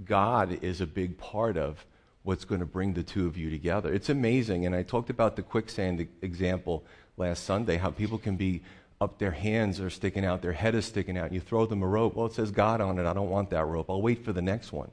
God 0.05 0.59
is 0.61 0.79
a 0.79 0.87
big 0.87 1.17
part 1.17 1.57
of 1.57 1.85
what's 2.23 2.45
going 2.45 2.59
to 2.59 2.67
bring 2.67 2.93
the 2.93 3.03
two 3.03 3.25
of 3.25 3.37
you 3.37 3.49
together. 3.49 3.93
It's 3.93 4.09
amazing. 4.09 4.65
And 4.65 4.75
I 4.75 4.83
talked 4.83 5.09
about 5.09 5.35
the 5.35 5.41
quicksand 5.41 6.07
example 6.21 6.83
last 7.15 7.45
Sunday, 7.45 7.77
how 7.77 7.89
people 7.89 8.17
can 8.17 8.35
be 8.35 8.61
up, 8.99 9.19
their 9.19 9.31
hands 9.31 9.79
are 9.79 9.89
sticking 9.89 10.25
out, 10.25 10.41
their 10.41 10.53
head 10.53 10.73
is 10.75 10.85
sticking 10.85 11.17
out, 11.17 11.31
you 11.31 11.39
throw 11.39 11.65
them 11.65 11.83
a 11.83 11.87
rope. 11.87 12.15
Well, 12.15 12.25
it 12.25 12.33
says 12.33 12.51
God 12.51 12.81
on 12.81 12.97
it. 12.97 13.05
I 13.05 13.13
don't 13.13 13.29
want 13.29 13.51
that 13.51 13.65
rope. 13.65 13.89
I'll 13.89 14.01
wait 14.01 14.25
for 14.25 14.33
the 14.33 14.41
next 14.41 14.71
one. 14.71 14.89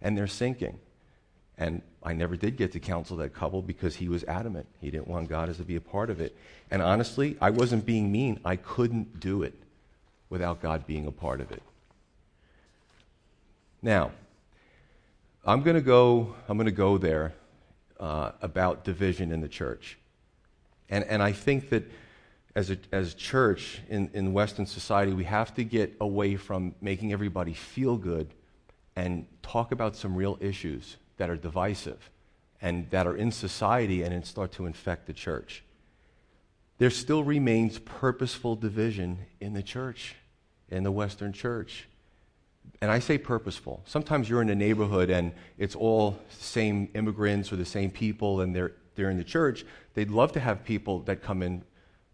And 0.00 0.16
they're 0.16 0.28
sinking. 0.28 0.78
And 1.56 1.82
I 2.04 2.12
never 2.12 2.36
did 2.36 2.56
get 2.56 2.70
to 2.72 2.80
counsel 2.80 3.16
that 3.16 3.34
couple 3.34 3.62
because 3.62 3.96
he 3.96 4.08
was 4.08 4.22
adamant. 4.24 4.66
He 4.80 4.92
didn't 4.92 5.08
want 5.08 5.28
God 5.28 5.48
as 5.48 5.56
to 5.56 5.64
be 5.64 5.74
a 5.74 5.80
part 5.80 6.08
of 6.08 6.20
it. 6.20 6.36
And 6.70 6.80
honestly, 6.80 7.36
I 7.40 7.50
wasn't 7.50 7.84
being 7.84 8.12
mean. 8.12 8.38
I 8.44 8.54
couldn't 8.54 9.18
do 9.18 9.42
it 9.42 9.54
without 10.30 10.62
God 10.62 10.86
being 10.86 11.06
a 11.06 11.10
part 11.10 11.40
of 11.40 11.50
it. 11.50 11.62
Now, 13.82 14.12
I'm 15.44 15.62
going 15.62 15.76
to 15.76 15.82
go, 15.82 16.36
I'm 16.48 16.56
going 16.56 16.66
to 16.66 16.72
go 16.72 16.96
there 16.96 17.32
uh, 17.98 18.32
about 18.40 18.84
division 18.84 19.32
in 19.32 19.40
the 19.40 19.48
church. 19.48 19.98
And, 20.88 21.04
and 21.04 21.22
I 21.22 21.32
think 21.32 21.70
that 21.70 21.90
as 22.58 22.70
a, 22.70 22.78
as 22.90 23.14
church 23.14 23.80
in, 23.88 24.10
in 24.14 24.32
Western 24.32 24.66
society, 24.66 25.12
we 25.12 25.22
have 25.22 25.54
to 25.54 25.62
get 25.62 25.94
away 26.00 26.34
from 26.34 26.74
making 26.80 27.12
everybody 27.12 27.54
feel 27.54 27.96
good 27.96 28.34
and 28.96 29.26
talk 29.42 29.70
about 29.70 29.94
some 29.94 30.16
real 30.16 30.36
issues 30.40 30.96
that 31.18 31.30
are 31.30 31.36
divisive 31.36 32.10
and 32.60 32.90
that 32.90 33.06
are 33.06 33.16
in 33.16 33.30
society 33.30 34.02
and 34.02 34.26
start 34.26 34.50
to 34.50 34.66
infect 34.66 35.06
the 35.06 35.12
church. 35.12 35.62
There 36.78 36.90
still 36.90 37.22
remains 37.22 37.78
purposeful 37.78 38.56
division 38.56 39.18
in 39.40 39.52
the 39.52 39.62
church, 39.62 40.16
in 40.68 40.82
the 40.82 40.90
Western 40.90 41.32
church 41.32 41.86
and 42.80 42.90
I 42.90 42.98
say 42.98 43.18
purposeful. 43.18 43.82
Sometimes 43.86 44.28
you're 44.28 44.42
in 44.42 44.50
a 44.50 44.54
neighborhood 44.54 45.10
and 45.10 45.32
it's 45.58 45.74
all 45.74 46.12
the 46.12 46.44
same 46.44 46.88
immigrants 46.94 47.52
or 47.52 47.56
the 47.56 47.64
same 47.64 47.90
people 47.90 48.40
and 48.40 48.54
they're, 48.54 48.72
they're 48.94 49.10
in 49.10 49.16
the 49.16 49.24
church. 49.24 49.64
They'd 49.94 50.10
love 50.10 50.32
to 50.32 50.40
have 50.40 50.64
people 50.64 51.00
that 51.00 51.22
come 51.22 51.42
in 51.42 51.62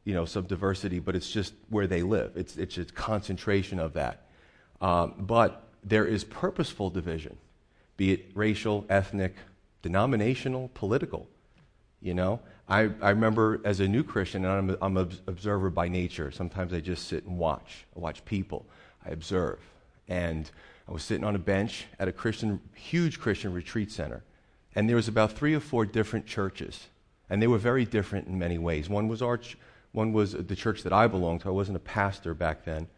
you 0.05 0.15
know, 0.15 0.25
some 0.25 0.45
diversity, 0.45 0.99
but 0.99 1.17
it's 1.17 1.31
just 1.31 1.55
where 1.71 1.87
they 1.87 2.03
live. 2.03 2.33
It's, 2.37 2.57
it's 2.57 2.77
a 2.77 2.85
concentration 2.85 3.79
of 3.79 3.95
that. 3.95 4.27
Um, 4.81 5.15
but 5.19 5.69
there 5.83 6.05
is 6.05 6.25
purposeful 6.25 6.91
division, 6.91 7.37
be 7.97 8.13
it 8.13 8.31
racial, 8.35 8.85
ethnic, 8.89 9.35
denominational, 9.83 10.71
political. 10.75 11.29
You 12.01 12.15
know, 12.15 12.41
I, 12.69 12.91
I 13.01 13.11
remember 13.11 13.61
as 13.65 13.81
a 13.81 13.89
new 13.89 14.03
Christian, 14.03 14.45
and 14.45 14.73
I'm, 14.73 14.77
I'm 14.83 14.97
an 14.97 15.11
observer 15.27 15.71
by 15.71 15.89
nature. 15.89 16.31
Sometimes 16.31 16.73
I 16.73 16.81
just 16.81 17.09
sit 17.09 17.25
and 17.25 17.39
watch. 17.39 17.87
I 17.97 18.01
watch 18.01 18.25
people. 18.25 18.67
I 19.07 19.11
observe. 19.11 19.59
And 20.09 20.51
I 20.87 20.93
was 20.93 21.03
sitting 21.03 21.25
on 21.25 21.35
a 21.35 21.39
bench 21.39 21.87
at 21.99 22.09
a 22.09 22.13
Christian, 22.13 22.61
huge 22.75 23.19
Christian 23.19 23.55
retreat 23.55 23.91
center. 23.91 24.23
And 24.75 24.89
there 24.89 24.97
was 24.97 25.09
about 25.09 25.33
three 25.33 25.55
or 25.55 25.61
four 25.61 25.87
different 25.87 26.27
churches. 26.27 26.89
And 27.31 27.41
they 27.41 27.47
were 27.47 27.59
very 27.59 27.85
different 27.85 28.29
in 28.29 28.39
many 28.39 28.59
ways. 28.59 28.89
One 28.89 29.09
was 29.09 29.23
our, 29.23 29.41
one 29.95 30.13
was 30.13 30.33
the 30.33 30.57
church 30.57 30.83
that 30.83 30.93
I 30.93 31.07
belonged 31.07 31.43
to. 31.43 31.49
I 31.49 31.53
wasn't 31.53 31.77
a 31.77 31.81
pastor 31.81 32.35
back 32.35 32.65
then. 32.65 32.89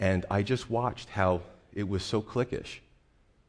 And 0.00 0.26
I 0.28 0.42
just 0.42 0.68
watched 0.68 1.10
how 1.10 1.42
it 1.72 1.88
was 1.88 2.02
so 2.02 2.20
cliquish. 2.20 2.80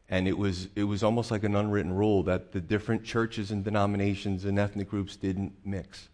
And 0.08 0.28
it 0.28 0.38
was, 0.38 0.68
it 0.76 0.84
was 0.84 1.02
almost 1.02 1.32
like 1.32 1.44
an 1.44 1.56
unwritten 1.56 1.92
rule 1.92 2.22
that 2.24 2.52
the 2.52 2.62
different 2.62 3.04
churches 3.04 3.50
and 3.50 3.64
denominations 3.64 4.46
and 4.46 4.60
ethnic 4.60 4.88
groups 4.88 5.16
didn't 5.16 5.54
mix. 5.66 6.10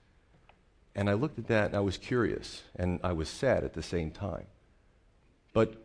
And 0.95 1.09
I 1.09 1.13
looked 1.13 1.37
at 1.37 1.47
that 1.47 1.65
and 1.67 1.75
I 1.75 1.81
was 1.81 1.97
curious 1.97 2.63
and 2.77 3.01
I 3.03 3.11
was 3.11 3.27
sad 3.27 3.65
at 3.65 3.73
the 3.73 3.83
same 3.83 4.09
time. 4.09 4.45
But 5.51 5.75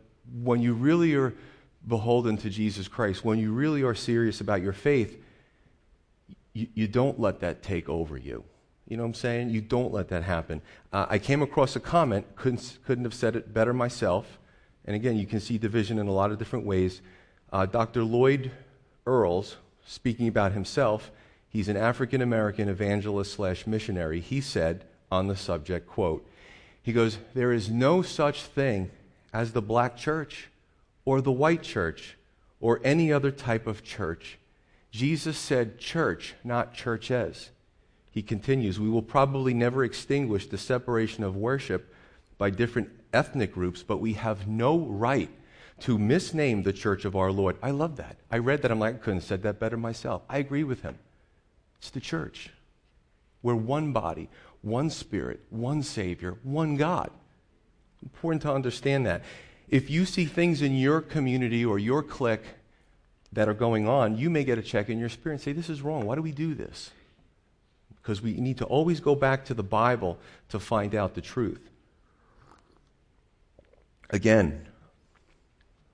when 0.41 0.61
you 0.61 0.73
really 0.73 1.15
are 1.15 1.33
beholden 1.85 2.37
to 2.37 2.49
Jesus 2.49 2.87
Christ, 2.87 3.25
when 3.25 3.39
you 3.39 3.51
really 3.51 3.83
are 3.83 3.93
serious 3.93 4.39
about 4.39 4.61
your 4.61 4.71
faith, 4.71 5.21
you, 6.53 6.67
you 6.73 6.87
don't 6.87 7.19
let 7.19 7.41
that 7.41 7.61
take 7.61 7.89
over 7.89 8.17
you. 8.17 8.45
You 8.87 8.95
know 8.95 9.03
what 9.03 9.07
I'm 9.07 9.13
saying? 9.15 9.49
You 9.49 9.61
don't 9.61 9.93
let 9.93 10.07
that 10.09 10.23
happen. 10.23 10.61
Uh, 10.93 11.05
I 11.09 11.19
came 11.19 11.41
across 11.41 11.75
a 11.75 11.79
comment, 11.79 12.25
couldn't, 12.35 12.79
couldn't 12.85 13.03
have 13.03 13.13
said 13.13 13.35
it 13.35 13.53
better 13.53 13.73
myself. 13.73 14.39
And 14.85 14.95
again, 14.95 15.17
you 15.17 15.25
can 15.25 15.41
see 15.41 15.57
division 15.57 15.99
in 15.99 16.07
a 16.07 16.13
lot 16.13 16.31
of 16.31 16.37
different 16.39 16.65
ways. 16.65 17.01
Uh, 17.51 17.65
Dr. 17.65 18.03
Lloyd 18.03 18.51
Earls, 19.05 19.57
speaking 19.85 20.27
about 20.29 20.53
himself, 20.53 21.11
he's 21.49 21.67
an 21.67 21.75
African 21.75 22.21
American 22.21 22.69
evangelist 22.69 23.33
slash 23.33 23.67
missionary. 23.67 24.21
He 24.21 24.39
said 24.39 24.85
on 25.11 25.27
the 25.27 25.35
subject, 25.35 25.87
quote, 25.87 26.25
he 26.81 26.93
goes, 26.93 27.17
There 27.33 27.51
is 27.51 27.69
no 27.69 28.01
such 28.01 28.43
thing 28.43 28.91
as 29.33 29.51
the 29.51 29.61
black 29.61 29.97
church 29.97 30.47
or 31.03 31.19
the 31.19 31.31
white 31.31 31.63
church 31.63 32.17
or 32.61 32.79
any 32.83 33.11
other 33.11 33.31
type 33.31 33.67
of 33.67 33.83
church. 33.83 34.39
Jesus 34.91 35.37
said 35.37 35.77
church, 35.77 36.35
not 36.45 36.73
churches. 36.73 37.49
He 38.17 38.23
continues, 38.23 38.79
We 38.79 38.89
will 38.89 39.03
probably 39.03 39.53
never 39.53 39.83
extinguish 39.83 40.47
the 40.47 40.57
separation 40.57 41.23
of 41.23 41.35
worship 41.35 41.93
by 42.39 42.49
different 42.49 42.89
ethnic 43.13 43.53
groups, 43.53 43.83
but 43.83 43.97
we 43.97 44.13
have 44.13 44.47
no 44.47 44.79
right 44.79 45.29
to 45.81 45.99
misname 45.99 46.63
the 46.63 46.73
church 46.73 47.05
of 47.05 47.15
our 47.15 47.31
Lord. 47.31 47.57
I 47.61 47.69
love 47.69 47.97
that. 47.97 48.17
I 48.31 48.39
read 48.39 48.63
that. 48.63 48.71
I'm 48.71 48.79
like, 48.79 48.95
I 48.95 48.97
couldn't 48.97 49.19
have 49.19 49.27
said 49.27 49.43
that 49.43 49.59
better 49.59 49.77
myself. 49.77 50.23
I 50.27 50.39
agree 50.39 50.63
with 50.63 50.81
him. 50.81 50.97
It's 51.77 51.91
the 51.91 51.99
church. 51.99 52.49
We're 53.43 53.53
one 53.53 53.93
body, 53.93 54.29
one 54.63 54.89
spirit, 54.89 55.41
one 55.51 55.83
Savior, 55.83 56.39
one 56.41 56.75
God. 56.75 57.11
Important 58.01 58.41
to 58.41 58.51
understand 58.51 59.05
that. 59.05 59.21
If 59.69 59.91
you 59.91 60.05
see 60.05 60.25
things 60.25 60.63
in 60.63 60.75
your 60.75 61.01
community 61.01 61.63
or 61.63 61.77
your 61.77 62.01
clique 62.01 62.45
that 63.31 63.47
are 63.47 63.53
going 63.53 63.87
on, 63.87 64.17
you 64.17 64.31
may 64.31 64.43
get 64.43 64.57
a 64.57 64.63
check 64.63 64.89
in 64.89 64.97
your 64.97 65.09
spirit 65.09 65.35
and 65.35 65.41
say, 65.43 65.51
This 65.51 65.69
is 65.69 65.83
wrong. 65.83 66.07
Why 66.07 66.15
do 66.15 66.23
we 66.23 66.31
do 66.31 66.55
this? 66.55 66.89
Because 68.07 68.21
we 68.21 68.35
need 68.35 68.59
to 68.59 68.65
always 68.65 69.01
go 69.01 69.15
back 69.15 69.43
to 69.43 69.53
the 69.53 69.63
Bible 69.63 70.17
to 70.47 70.61
find 70.61 70.95
out 70.95 71.13
the 71.13 71.19
truth. 71.19 71.69
Again, 74.11 74.65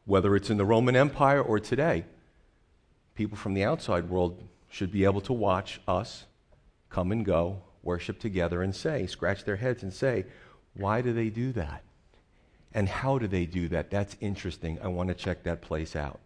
whether 0.05 0.35
it's 0.35 0.51
in 0.51 0.57
the 0.57 0.63
Roman 0.63 0.95
Empire 0.95 1.41
or 1.41 1.59
today, 1.59 2.05
people 3.15 3.35
from 3.35 3.55
the 3.55 3.63
outside 3.63 4.11
world 4.11 4.43
should 4.69 4.91
be 4.91 5.05
able 5.05 5.21
to 5.21 5.33
watch 5.33 5.81
us 5.87 6.25
come 6.91 7.11
and 7.11 7.25
go, 7.25 7.63
worship 7.81 8.19
together, 8.19 8.61
and 8.61 8.75
say, 8.75 9.07
scratch 9.07 9.43
their 9.43 9.55
heads 9.55 9.81
and 9.81 9.91
say, 9.91 10.25
why 10.75 11.01
do 11.01 11.13
they 11.13 11.29
do 11.29 11.51
that? 11.53 11.81
And 12.75 12.87
how 12.87 13.17
do 13.17 13.25
they 13.25 13.47
do 13.47 13.69
that? 13.69 13.89
That's 13.89 14.15
interesting. 14.21 14.77
I 14.83 14.87
want 14.87 15.09
to 15.09 15.15
check 15.15 15.41
that 15.45 15.63
place 15.63 15.95
out. 15.95 16.19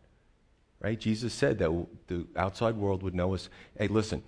Right? 0.82 1.00
Jesus 1.00 1.34
said 1.34 1.60
that 1.60 1.88
the 2.08 2.28
outside 2.36 2.76
world 2.76 3.04
would 3.04 3.16
know 3.16 3.34
us. 3.34 3.48
Hey, 3.80 3.88
listen, 3.88 4.22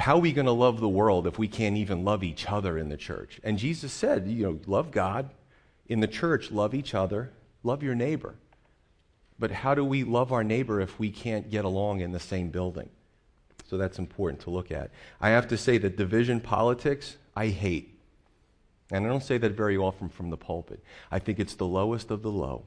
how 0.00 0.16
are 0.16 0.20
we 0.20 0.32
going 0.32 0.46
to 0.46 0.52
love 0.52 0.80
the 0.80 0.88
world 0.88 1.26
if 1.26 1.38
we 1.38 1.46
can't 1.46 1.76
even 1.76 2.04
love 2.04 2.24
each 2.24 2.50
other 2.50 2.76
in 2.76 2.88
the 2.88 2.96
church? 2.96 3.40
And 3.44 3.58
Jesus 3.58 3.92
said, 3.92 4.26
you 4.26 4.44
know, 4.44 4.58
love 4.66 4.90
God. 4.90 5.30
In 5.88 6.00
the 6.00 6.08
church, 6.08 6.50
love 6.50 6.74
each 6.74 6.94
other, 6.94 7.30
love 7.62 7.82
your 7.82 7.94
neighbor. 7.94 8.34
But 9.38 9.52
how 9.52 9.74
do 9.74 9.84
we 9.84 10.02
love 10.02 10.32
our 10.32 10.42
neighbor 10.42 10.80
if 10.80 10.98
we 10.98 11.10
can't 11.10 11.50
get 11.50 11.64
along 11.64 12.00
in 12.00 12.10
the 12.10 12.18
same 12.18 12.50
building? 12.50 12.88
So 13.68 13.76
that's 13.76 13.98
important 13.98 14.42
to 14.42 14.50
look 14.50 14.72
at. 14.72 14.90
I 15.20 15.30
have 15.30 15.46
to 15.48 15.56
say 15.56 15.78
that 15.78 15.96
division 15.96 16.40
politics, 16.40 17.16
I 17.36 17.48
hate. 17.48 17.98
And 18.90 19.04
I 19.04 19.08
don't 19.08 19.22
say 19.22 19.38
that 19.38 19.52
very 19.52 19.76
often 19.76 20.08
from 20.08 20.30
the 20.30 20.36
pulpit. 20.36 20.82
I 21.10 21.18
think 21.18 21.38
it's 21.38 21.54
the 21.54 21.66
lowest 21.66 22.10
of 22.10 22.22
the 22.22 22.30
low, 22.30 22.64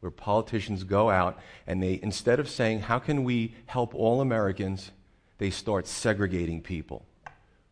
where 0.00 0.10
politicians 0.10 0.84
go 0.84 1.10
out 1.10 1.38
and 1.66 1.82
they, 1.82 2.00
instead 2.02 2.40
of 2.40 2.48
saying, 2.48 2.80
How 2.80 2.98
can 2.98 3.24
we 3.24 3.54
help 3.66 3.94
all 3.94 4.20
Americans, 4.20 4.90
they 5.38 5.50
start 5.50 5.86
segregating 5.86 6.60
people. 6.60 7.06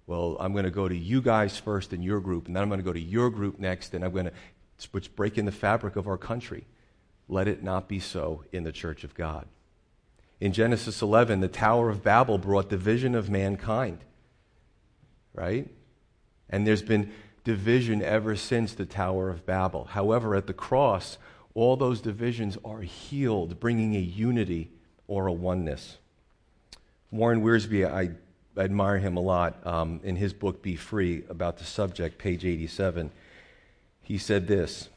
Well, 0.06 0.36
I'm 0.38 0.52
going 0.52 0.64
to 0.64 0.70
go 0.70 0.88
to 0.88 0.96
you 0.96 1.20
guys 1.20 1.58
first 1.58 1.92
in 1.92 2.02
your 2.02 2.20
group, 2.20 2.46
and 2.46 2.54
then 2.54 2.62
I'm 2.62 2.68
going 2.68 2.80
to 2.80 2.84
go 2.84 2.92
to 2.92 3.00
your 3.00 3.28
group 3.28 3.58
next, 3.58 3.92
and 3.92 4.04
I'm 4.04 4.12
going 4.12 4.26
to, 4.26 4.32
which 4.92 5.14
break 5.16 5.36
in 5.36 5.46
the 5.46 5.52
fabric 5.52 5.96
of 5.96 6.06
our 6.06 6.16
country. 6.16 6.64
Let 7.28 7.48
it 7.48 7.62
not 7.62 7.88
be 7.88 7.98
so 7.98 8.44
in 8.52 8.62
the 8.62 8.70
church 8.70 9.02
of 9.02 9.14
God. 9.14 9.46
In 10.40 10.52
Genesis 10.52 11.02
11, 11.02 11.40
the 11.40 11.48
Tower 11.48 11.90
of 11.90 12.04
Babel 12.04 12.38
brought 12.38 12.68
division 12.68 13.14
of 13.14 13.30
mankind, 13.30 13.98
right? 15.34 15.68
And 16.48 16.66
there's 16.66 16.82
been 16.82 17.12
division 17.42 18.02
ever 18.02 18.36
since 18.36 18.74
the 18.74 18.86
Tower 18.86 19.30
of 19.30 19.44
Babel. 19.46 19.86
However, 19.86 20.36
at 20.36 20.46
the 20.46 20.52
cross, 20.52 21.18
all 21.54 21.76
those 21.76 22.00
divisions 22.00 22.58
are 22.64 22.82
healed, 22.82 23.58
bringing 23.58 23.96
a 23.96 24.00
unity 24.00 24.70
or 25.08 25.26
a 25.26 25.32
oneness. 25.32 25.96
Warren 27.16 27.42
Wiersbe, 27.42 27.90
I 27.90 28.10
admire 28.60 28.98
him 28.98 29.16
a 29.16 29.20
lot. 29.20 29.64
Um, 29.66 30.00
in 30.02 30.16
his 30.16 30.32
book, 30.32 30.62
Be 30.62 30.76
Free, 30.76 31.24
about 31.28 31.58
the 31.58 31.64
subject, 31.64 32.18
page 32.18 32.44
87, 32.44 33.10
he 34.02 34.18
said 34.18 34.46
this 34.46 34.88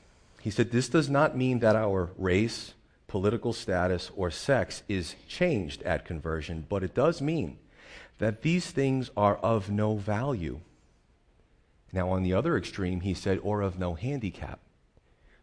he 0.42 0.50
said, 0.50 0.72
This 0.72 0.90
does 0.90 1.10
not 1.10 1.38
mean 1.38 1.60
that 1.60 1.76
our 1.76 2.12
race, 2.18 2.74
political 3.08 3.54
status, 3.54 4.12
or 4.16 4.32
sex 4.32 4.84
is 4.88 5.16
changed 5.28 5.84
at 5.84 6.06
conversion, 6.06 6.66
but 6.70 6.84
it 6.84 6.96
does 6.96 7.22
mean 7.22 7.58
that 8.20 8.42
these 8.42 8.72
things 8.72 9.10
are 9.18 9.38
of 9.38 9.70
no 9.70 9.96
value. 9.96 10.60
Now, 11.92 12.10
on 12.10 12.24
the 12.24 12.34
other 12.34 12.58
extreme, 12.58 13.02
he 13.02 13.14
said, 13.14 13.40
or 13.42 13.62
of 13.62 13.80
no 13.80 13.96
handicap. 13.96 14.60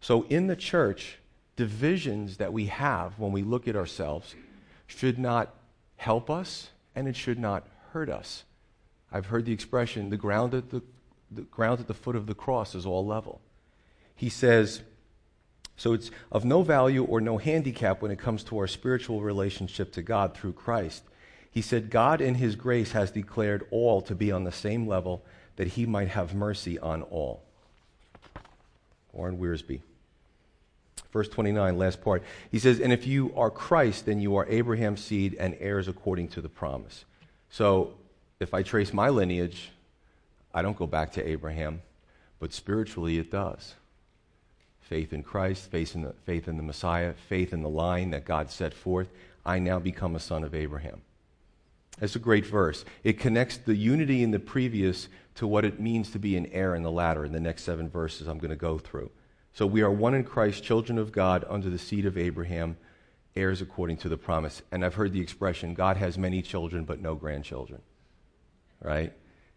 So, 0.00 0.22
in 0.28 0.46
the 0.46 0.56
church, 0.56 1.18
divisions 1.56 2.36
that 2.36 2.52
we 2.52 2.66
have 2.66 3.18
when 3.18 3.32
we 3.32 3.42
look 3.42 3.66
at 3.66 3.76
ourselves 3.76 4.34
should 4.86 5.18
not 5.18 5.54
help 5.96 6.30
us 6.30 6.70
and 6.94 7.09
it 7.09 7.16
should 7.16 7.38
not 7.38 7.66
hurt 7.92 8.09
us. 8.09 8.44
I've 9.12 9.26
heard 9.26 9.44
the 9.44 9.52
expression 9.52 10.11
the 10.11 10.16
ground 10.16 10.54
at 10.54 10.70
the, 10.70 10.82
the 11.30 11.42
ground 11.42 11.80
at 11.80 11.87
the 11.87 11.94
foot 11.94 12.16
of 12.16 12.26
the 12.26 12.35
cross 12.35 12.74
is 12.74 12.87
all 12.87 13.06
level 13.06 13.40
he 14.16 14.30
says, 14.30 14.80
so 15.76 15.92
it's 15.92 16.11
of 16.32 16.44
no 16.44 16.62
value 16.62 17.04
or 17.04 17.20
no 17.20 17.37
handicap 17.37 18.00
when 18.00 18.11
it 18.11 18.18
comes 18.18 18.42
to 18.44 18.59
our 18.59 18.66
spiritual 18.66 19.20
relationship 19.20 19.92
to 19.92 20.02
God 20.02 20.35
through 20.35 20.54
Christ. 20.54 21.04
He 21.50 21.61
said, 21.61 21.90
God 21.90 22.20
in 22.20 22.37
his 22.37 22.56
grace 22.56 22.92
has 22.92 23.11
declared 23.11 23.66
all 23.70 24.00
to 24.02 24.14
be 24.14 24.32
on 24.32 24.44
the 24.44 24.52
same 24.52 24.88
level 24.88 25.22
that 25.56 25.68
he 25.68 25.87
might 25.87 26.09
have 26.09 26.35
mercy 26.35 26.78
on 26.78 27.02
all. 27.02 27.42
Warren 29.12 29.38
Wiersbe. 29.38 29.80
Verse 31.12 31.28
29, 31.28 31.78
last 31.78 32.02
part. 32.02 32.22
He 32.50 32.59
says, 32.59 32.80
And 32.80 32.92
if 32.92 33.06
you 33.06 33.32
are 33.37 33.50
Christ, 33.50 34.06
then 34.06 34.20
you 34.20 34.37
are 34.37 34.46
Abraham's 34.48 35.02
seed 35.02 35.37
and 35.38 35.56
heirs 35.61 35.88
according 35.88 36.28
to 36.28 36.40
the 36.40 36.48
promise. 36.48 37.04
So 37.50 37.94
if 38.40 38.52
I 38.52 38.62
trace 38.62 38.92
my 38.92 39.09
lineage, 39.09 39.70
I 40.52 40.62
don't 40.62 40.76
go 40.76 40.87
back 40.87 41.12
to 41.12 41.26
Abraham, 41.26 41.82
but 42.38 42.52
spiritually 42.52 43.18
it 43.18 43.30
does 43.30 43.74
faith 44.87 45.12
in 45.12 45.22
Christ, 45.22 45.68
faith 45.68 45.94
in, 45.96 46.02
the, 46.02 46.14
faith 46.24 46.46
in 46.46 46.56
the 46.56 46.62
Messiah, 46.62 47.14
faith 47.28 47.52
in 47.52 47.62
the 47.62 47.68
line 47.68 48.11
that 48.11 48.24
God 48.24 48.50
set 48.50 48.72
forth, 48.72 49.09
I 49.44 49.59
now 49.59 49.80
become 49.80 50.14
a 50.14 50.20
son 50.20 50.44
of 50.44 50.54
Abraham. 50.54 51.02
That's 51.98 52.14
a 52.14 52.20
great 52.20 52.46
verse. 52.46 52.85
It 53.02 53.18
connects 53.18 53.56
the 53.56 53.74
unity 53.74 54.22
in 54.22 54.30
the 54.30 54.38
previous 54.38 55.09
to 55.37 55.46
what 55.46 55.64
it 55.64 55.80
means 55.80 56.11
to 56.11 56.18
be 56.18 56.37
an 56.37 56.46
heir 56.46 56.74
in 56.74 56.82
the 56.82 56.90
latter 56.90 57.24
in 57.24 57.32
the 57.32 57.40
next 57.40 57.64
seven 57.64 57.88
verses 57.88 58.28
I'm 58.28 58.38
going 58.38 58.50
to 58.50 58.56
go 58.56 58.78
through. 58.78 59.11
So 59.57 59.66
we 59.66 59.81
are 59.81 59.90
one 59.90 60.12
in 60.12 60.23
Christ, 60.23 60.62
children 60.62 60.99
of 60.99 61.12
God, 61.12 61.47
under 61.49 61.71
the 61.71 61.79
seed 61.79 62.05
of 62.05 62.19
Abraham, 62.19 62.77
heirs 63.35 63.62
according 63.62 63.97
to 63.99 64.09
the 64.11 64.19
promise. 64.19 64.61
And 64.71 64.85
I've 64.85 64.97
heard 64.97 65.14
the 65.14 65.23
expression 65.23 65.73
God 65.73 65.97
has 65.97 66.19
many 66.19 66.42
children, 66.42 66.85
but 66.85 67.01
no 67.01 67.14
grandchildren. 67.14 67.81
Right? 68.83 69.14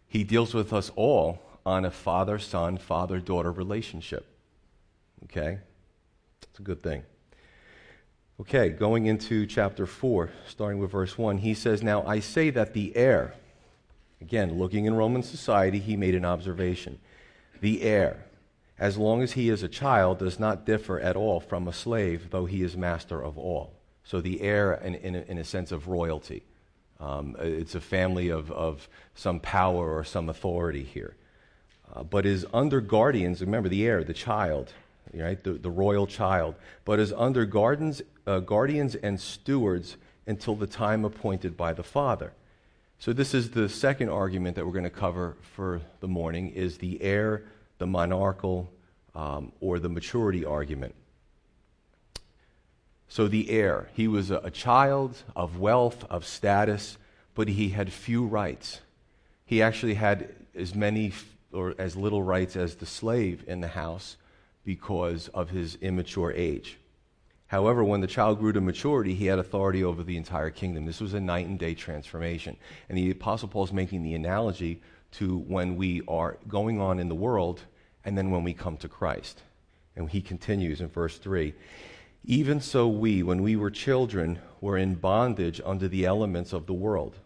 He 0.08 0.24
deals 0.24 0.54
with 0.54 0.72
us 0.72 0.90
all 0.96 1.42
on 1.66 1.84
a 1.84 1.90
father 1.90 2.38
son, 2.38 2.78
father 2.78 3.20
daughter 3.20 3.52
relationship. 3.52 4.24
Okay? 5.24 5.58
It's 6.44 6.58
a 6.58 6.62
good 6.62 6.82
thing. 6.82 7.02
Okay, 8.40 8.70
going 8.70 9.04
into 9.04 9.44
chapter 9.44 9.84
4, 9.84 10.30
starting 10.48 10.78
with 10.78 10.92
verse 10.92 11.18
1, 11.18 11.36
he 11.36 11.52
says, 11.52 11.82
Now 11.82 12.06
I 12.06 12.20
say 12.20 12.48
that 12.48 12.72
the 12.72 12.96
heir, 12.96 13.34
again, 14.22 14.58
looking 14.58 14.86
in 14.86 14.94
Roman 14.94 15.22
society, 15.22 15.78
he 15.78 15.94
made 15.94 16.14
an 16.14 16.24
observation. 16.24 16.98
The 17.60 17.82
heir, 17.82 18.24
as 18.80 18.96
long 18.96 19.22
as 19.22 19.32
he 19.32 19.50
is 19.50 19.62
a 19.62 19.68
child, 19.68 20.18
does 20.18 20.40
not 20.40 20.64
differ 20.64 20.98
at 20.98 21.14
all 21.14 21.38
from 21.38 21.68
a 21.68 21.72
slave, 21.72 22.30
though 22.30 22.46
he 22.46 22.62
is 22.62 22.76
master 22.76 23.22
of 23.22 23.36
all. 23.36 23.74
So 24.04 24.22
the 24.22 24.40
heir, 24.40 24.72
in, 24.72 24.94
in, 24.94 25.14
a, 25.14 25.20
in 25.28 25.38
a 25.38 25.44
sense 25.44 25.70
of 25.70 25.86
royalty. 25.86 26.42
Um, 26.98 27.36
it's 27.38 27.74
a 27.74 27.80
family 27.80 28.30
of, 28.30 28.50
of 28.50 28.88
some 29.14 29.38
power 29.38 29.94
or 29.94 30.02
some 30.02 30.30
authority 30.30 30.82
here. 30.82 31.14
Uh, 31.92 32.02
but 32.04 32.24
is 32.24 32.46
under 32.54 32.80
guardians, 32.80 33.42
remember 33.42 33.68
the 33.68 33.86
heir, 33.86 34.02
the 34.02 34.14
child, 34.14 34.72
right? 35.12 35.42
The, 35.42 35.52
the 35.52 35.70
royal 35.70 36.06
child, 36.06 36.54
but 36.84 36.98
is 36.98 37.12
under 37.12 37.44
guardians, 37.44 38.00
uh, 38.26 38.40
guardians 38.40 38.94
and 38.94 39.20
stewards 39.20 39.98
until 40.26 40.54
the 40.54 40.66
time 40.66 41.04
appointed 41.04 41.56
by 41.56 41.74
the 41.74 41.82
father. 41.82 42.32
So 42.98 43.12
this 43.12 43.34
is 43.34 43.50
the 43.50 43.68
second 43.68 44.08
argument 44.08 44.56
that 44.56 44.64
we're 44.64 44.72
going 44.72 44.84
to 44.84 44.90
cover 44.90 45.36
for 45.54 45.80
the 46.00 46.08
morning 46.08 46.50
is 46.50 46.78
the 46.78 47.02
heir, 47.02 47.44
the 47.80 47.86
monarchical, 47.86 48.70
um, 49.14 49.52
or 49.58 49.78
the 49.78 49.88
maturity 49.88 50.44
argument. 50.44 50.94
So 53.08 53.26
the 53.26 53.50
heir, 53.50 53.88
he 53.94 54.06
was 54.06 54.30
a, 54.30 54.50
child 54.50 55.22
of 55.34 55.58
wealth, 55.58 56.04
of 56.10 56.26
status, 56.26 56.98
but 57.34 57.48
he 57.48 57.70
had 57.70 57.90
few 57.90 58.26
rights. 58.26 58.82
He 59.46 59.62
actually 59.62 59.94
had 59.94 60.28
as 60.54 60.74
many 60.74 61.12
or 61.52 61.74
as 61.78 61.96
little 61.96 62.22
rights 62.22 62.54
as 62.54 62.76
the 62.76 62.86
slave 62.86 63.44
in 63.48 63.62
the 63.62 63.68
house 63.68 64.18
because 64.62 65.28
of 65.28 65.48
his 65.48 65.76
immature 65.76 66.32
age. 66.32 66.78
However, 67.46 67.82
when 67.82 68.02
the 68.02 68.06
child 68.06 68.38
grew 68.38 68.52
to 68.52 68.60
maturity, 68.60 69.14
he 69.14 69.26
had 69.26 69.38
authority 69.38 69.82
over 69.82 70.02
the 70.02 70.18
entire 70.18 70.50
kingdom. 70.50 70.84
This 70.84 71.00
was 71.00 71.14
a 71.14 71.20
night 71.20 71.46
and 71.46 71.58
day 71.58 71.74
transformation. 71.74 72.58
And 72.90 72.98
the 72.98 73.10
Apostle 73.10 73.48
Paul 73.48 73.64
is 73.64 73.72
making 73.72 74.02
the 74.02 74.14
analogy 74.14 74.82
to 75.12 75.38
when 75.38 75.76
we 75.76 76.02
are 76.06 76.36
going 76.46 76.78
on 76.78 76.98
in 77.00 77.08
the 77.08 77.14
world 77.14 77.62
and 78.04 78.16
then 78.16 78.30
when 78.30 78.44
we 78.44 78.54
come 78.54 78.76
to 78.78 78.88
Christ. 78.88 79.42
And 79.96 80.08
he 80.08 80.20
continues 80.20 80.80
in 80.80 80.88
verse 80.88 81.18
3 81.18 81.54
Even 82.24 82.60
so, 82.60 82.88
we, 82.88 83.22
when 83.22 83.42
we 83.42 83.56
were 83.56 83.70
children, 83.70 84.38
were 84.60 84.78
in 84.78 84.94
bondage 84.94 85.60
under 85.64 85.88
the 85.88 86.04
elements 86.04 86.52
of 86.52 86.66
the 86.66 86.74
world. 86.74 87.16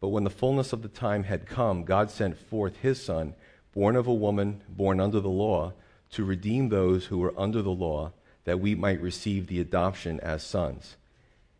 But 0.00 0.08
when 0.08 0.24
the 0.24 0.30
fullness 0.30 0.72
of 0.72 0.82
the 0.82 0.88
time 0.88 1.24
had 1.24 1.46
come, 1.46 1.84
God 1.84 2.10
sent 2.10 2.36
forth 2.36 2.76
his 2.76 3.02
Son, 3.02 3.34
born 3.72 3.96
of 3.96 4.06
a 4.06 4.14
woman, 4.14 4.60
born 4.68 5.00
under 5.00 5.20
the 5.20 5.28
law 5.28 5.72
to 6.10 6.24
redeem 6.24 6.68
those 6.68 7.06
who 7.06 7.18
were 7.18 7.34
under 7.36 7.62
the 7.62 7.70
law, 7.70 8.12
that 8.44 8.60
we 8.60 8.74
might 8.74 9.00
receive 9.00 9.46
the 9.46 9.60
adoption 9.60 10.20
as 10.20 10.42
sons. 10.42 10.96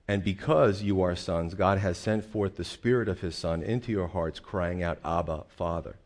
And 0.06 0.22
because 0.22 0.82
you 0.82 1.00
are 1.00 1.16
sons, 1.16 1.54
God 1.54 1.78
has 1.78 1.96
sent 1.96 2.24
forth 2.24 2.56
the 2.56 2.64
Spirit 2.64 3.08
of 3.08 3.20
His 3.20 3.34
Son 3.34 3.62
into 3.62 3.90
your 3.90 4.08
hearts, 4.08 4.38
crying 4.38 4.82
out, 4.82 4.98
Abba, 5.04 5.44
Father. 5.48 5.96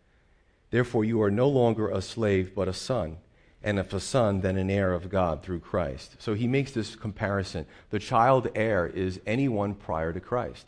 Therefore, 0.70 1.04
you 1.04 1.22
are 1.22 1.30
no 1.30 1.48
longer 1.48 1.88
a 1.88 2.02
slave, 2.02 2.54
but 2.54 2.68
a 2.68 2.72
son. 2.72 3.18
And 3.62 3.78
if 3.78 3.92
a 3.92 4.00
son, 4.00 4.40
then 4.40 4.56
an 4.56 4.70
heir 4.70 4.92
of 4.92 5.10
God 5.10 5.42
through 5.42 5.60
Christ. 5.60 6.16
So 6.18 6.34
he 6.34 6.46
makes 6.46 6.72
this 6.72 6.94
comparison. 6.94 7.66
The 7.90 7.98
child 7.98 8.48
heir 8.54 8.86
is 8.86 9.20
anyone 9.26 9.74
prior 9.74 10.12
to 10.12 10.20
Christ. 10.20 10.66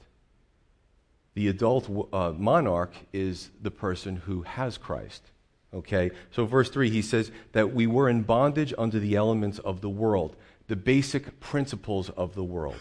The 1.35 1.49
adult 1.49 2.09
uh, 2.13 2.33
monarch 2.37 2.93
is 3.13 3.51
the 3.63 3.71
person 3.71 4.17
who 4.17 4.43
has 4.43 4.77
Christ. 4.77 5.23
Okay? 5.73 6.11
So, 6.33 6.45
verse 6.47 6.69
3, 6.69 6.91
he 6.91 7.03
says 7.03 7.31
that 7.53 7.73
we 7.73 7.87
were 7.87 8.09
in 8.09 8.23
bondage 8.23 8.75
under 8.77 8.99
the 8.99 9.15
elements 9.15 9.61
of 9.61 9.81
the 9.81 9.89
world, 9.89 10.35
the 10.67 10.77
basic 10.77 11.39
principles 11.39 12.11
of 12.11 12.35
the 12.35 12.45
world. 12.45 12.81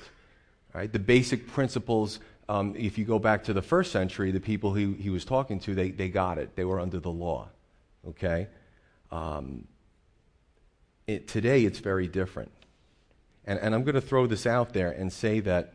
Right? 0.73 0.91
The 0.91 0.99
basic 0.99 1.47
principles, 1.47 2.19
um, 2.49 2.73
if 2.75 2.97
you 2.97 3.05
go 3.05 3.19
back 3.19 3.43
to 3.43 3.53
the 3.53 3.61
first 3.61 3.91
century, 3.91 4.31
the 4.31 4.39
people 4.39 4.73
he, 4.73 4.93
he 4.93 5.11
was 5.11 5.23
talking 5.23 5.59
to, 5.59 5.75
they, 5.75 5.91
they 5.91 6.09
got 6.09 6.39
it. 6.39 6.55
They 6.55 6.65
were 6.65 6.79
under 6.79 6.99
the 6.99 7.11
law. 7.11 7.47
Okay? 8.07 8.47
Um, 9.11 9.67
it, 11.05 11.27
today, 11.27 11.63
it's 11.63 11.77
very 11.77 12.07
different. 12.07 12.51
And, 13.45 13.59
and 13.59 13.75
I'm 13.75 13.83
going 13.83 13.95
to 13.95 14.01
throw 14.01 14.25
this 14.25 14.47
out 14.47 14.73
there 14.73 14.89
and 14.89 15.13
say 15.13 15.41
that 15.41 15.73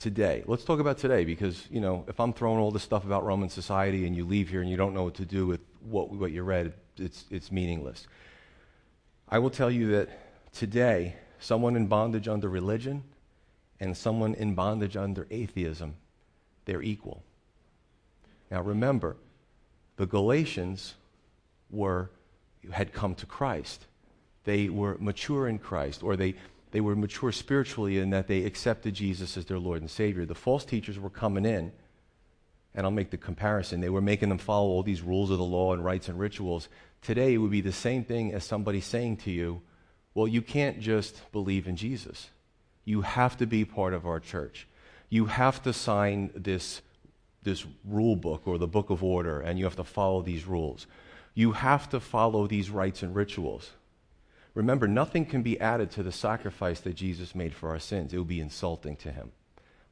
today. 0.00 0.42
Let's 0.46 0.64
talk 0.64 0.80
about 0.80 0.98
today 0.98 1.24
because, 1.24 1.64
you 1.70 1.80
know, 1.80 2.04
if 2.08 2.18
I'm 2.18 2.32
throwing 2.32 2.58
all 2.58 2.72
this 2.72 2.82
stuff 2.82 3.04
about 3.04 3.24
Roman 3.24 3.48
society 3.48 4.06
and 4.08 4.16
you 4.16 4.24
leave 4.24 4.48
here 4.48 4.60
and 4.60 4.68
you 4.68 4.76
don't 4.76 4.92
know 4.92 5.04
what 5.04 5.14
to 5.14 5.24
do 5.24 5.46
with 5.46 5.60
what, 5.88 6.10
what 6.10 6.32
you 6.32 6.42
read, 6.42 6.72
it's, 6.96 7.26
it's 7.30 7.52
meaningless. 7.52 8.08
I 9.28 9.38
will 9.38 9.50
tell 9.50 9.70
you 9.70 9.92
that 9.92 10.52
today, 10.52 11.14
someone 11.38 11.76
in 11.76 11.86
bondage 11.86 12.26
under 12.26 12.48
religion 12.48 13.04
and 13.80 13.96
someone 13.96 14.34
in 14.34 14.54
bondage 14.54 14.96
under 14.96 15.26
atheism, 15.30 15.94
they're 16.64 16.82
equal. 16.82 17.22
Now 18.50 18.62
remember, 18.62 19.16
the 19.96 20.06
Galatians 20.06 20.94
were, 21.70 22.10
had 22.72 22.92
come 22.92 23.14
to 23.16 23.26
Christ. 23.26 23.86
They 24.44 24.68
were 24.68 24.96
mature 24.98 25.48
in 25.48 25.58
Christ, 25.58 26.02
or 26.02 26.16
they, 26.16 26.34
they 26.70 26.80
were 26.80 26.94
mature 26.94 27.32
spiritually 27.32 27.98
in 27.98 28.10
that 28.10 28.28
they 28.28 28.44
accepted 28.44 28.94
Jesus 28.94 29.36
as 29.36 29.46
their 29.46 29.58
Lord 29.58 29.80
and 29.80 29.90
Savior. 29.90 30.24
The 30.24 30.34
false 30.34 30.64
teachers 30.64 30.98
were 30.98 31.10
coming 31.10 31.44
in, 31.44 31.72
and 32.74 32.86
I'll 32.86 32.92
make 32.92 33.10
the 33.10 33.16
comparison. 33.16 33.80
They 33.80 33.88
were 33.88 34.00
making 34.00 34.28
them 34.28 34.38
follow 34.38 34.68
all 34.68 34.82
these 34.82 35.02
rules 35.02 35.30
of 35.30 35.38
the 35.38 35.44
law 35.44 35.72
and 35.72 35.84
rites 35.84 36.08
and 36.08 36.18
rituals. 36.18 36.68
Today, 37.02 37.34
it 37.34 37.38
would 37.38 37.50
be 37.50 37.60
the 37.60 37.72
same 37.72 38.04
thing 38.04 38.32
as 38.32 38.44
somebody 38.44 38.80
saying 38.80 39.18
to 39.18 39.30
you, 39.30 39.62
Well, 40.14 40.28
you 40.28 40.42
can't 40.42 40.80
just 40.80 41.20
believe 41.32 41.66
in 41.66 41.76
Jesus. 41.76 42.28
You 42.86 43.02
have 43.02 43.36
to 43.38 43.46
be 43.46 43.66
part 43.66 43.92
of 43.92 44.06
our 44.06 44.20
church. 44.20 44.66
You 45.10 45.26
have 45.26 45.62
to 45.64 45.74
sign 45.74 46.30
this, 46.34 46.80
this 47.42 47.66
rule 47.84 48.16
book 48.16 48.42
or 48.46 48.56
the 48.56 48.66
book 48.66 48.88
of 48.88 49.04
order, 49.04 49.40
and 49.40 49.58
you 49.58 49.66
have 49.66 49.76
to 49.76 49.84
follow 49.84 50.22
these 50.22 50.46
rules. 50.46 50.86
You 51.34 51.52
have 51.52 51.90
to 51.90 52.00
follow 52.00 52.46
these 52.46 52.70
rites 52.70 53.02
and 53.02 53.14
rituals. 53.14 53.72
Remember, 54.54 54.88
nothing 54.88 55.26
can 55.26 55.42
be 55.42 55.60
added 55.60 55.90
to 55.90 56.02
the 56.02 56.12
sacrifice 56.12 56.80
that 56.80 56.94
Jesus 56.94 57.34
made 57.34 57.54
for 57.54 57.68
our 57.68 57.78
sins. 57.78 58.14
It 58.14 58.18
would 58.18 58.26
be 58.28 58.40
insulting 58.40 58.96
to 58.96 59.10
him. 59.10 59.32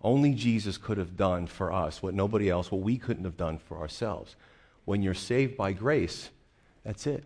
Only 0.01 0.33
Jesus 0.33 0.79
could 0.79 0.97
have 0.97 1.17
done 1.17 1.47
for 1.47 1.73
us 1.73 2.03
what 2.03 2.15
nobody 2.15 2.49
else, 2.49 2.71
what 2.71 2.81
we 2.81 2.97
couldn't 2.97 3.25
have 3.25 3.37
done 3.37 3.59
for 3.59 3.79
ourselves. 3.79 4.37
When 4.85 5.03
you're 5.03 5.15
saved 5.15 5.57
by 5.57 5.73
grace, 5.73 6.31
that's 6.85 7.07
it. 7.07 7.25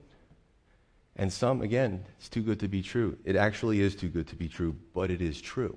And 1.18 1.32
some, 1.32 1.62
again, 1.62 2.04
it's 2.18 2.28
too 2.28 2.42
good 2.42 2.60
to 2.60 2.68
be 2.68 2.80
true. 2.80 3.18
It 3.24 3.34
actually 3.34 3.80
is 3.80 3.96
too 3.96 4.08
good 4.08 4.28
to 4.28 4.36
be 4.36 4.48
true, 4.48 4.76
but 4.94 5.10
it 5.10 5.20
is 5.20 5.40
true. 5.40 5.76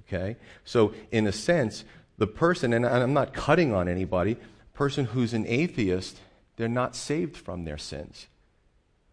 Okay? 0.00 0.36
So, 0.64 0.92
in 1.12 1.28
a 1.28 1.32
sense, 1.32 1.84
the 2.18 2.26
person, 2.26 2.72
and 2.72 2.84
I'm 2.84 3.12
not 3.12 3.32
cutting 3.32 3.72
on 3.72 3.88
anybody, 3.88 4.36
person 4.74 5.04
who's 5.06 5.34
an 5.34 5.46
atheist, 5.46 6.18
they're 6.56 6.68
not 6.68 6.96
saved 6.96 7.36
from 7.36 7.64
their 7.64 7.78
sins. 7.78 8.26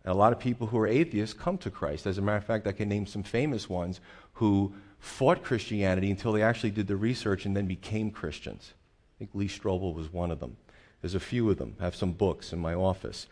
And 0.04 0.12
a 0.12 0.18
lot 0.18 0.34
of 0.34 0.40
people 0.40 0.68
who 0.68 0.80
are 0.80 0.88
atheists 0.88 1.36
come 1.38 1.60
to 1.60 1.70
Christ. 1.70 2.08
As 2.08 2.18
a 2.18 2.22
matter 2.22 2.38
of 2.38 2.46
fact, 2.46 2.66
I 2.66 2.72
can 2.72 2.90
name 2.90 3.06
some 3.06 3.22
famous 3.22 3.70
ones 3.70 4.00
who 4.34 4.74
fought 5.00 5.44
Christianity 5.44 6.10
until 6.10 6.32
they 6.32 6.42
actually 6.42 6.72
did 6.72 6.88
the 6.88 6.96
research 6.96 7.46
and 7.46 7.56
then 7.56 7.68
became 7.68 8.10
Christians. 8.10 8.74
I 8.74 9.14
think 9.20 9.32
Lee 9.36 9.48
Strobel 9.48 9.94
was 9.94 10.12
one 10.12 10.32
of 10.32 10.40
them. 10.40 10.58
There's 11.02 11.16
a 11.16 11.20
few 11.20 11.50
of 11.52 11.58
them. 11.58 11.76
I 11.80 11.84
have 11.84 11.96
some 11.96 12.14
books 12.14 12.54
in 12.54 12.60
my 12.60 12.74
office. 12.74 13.28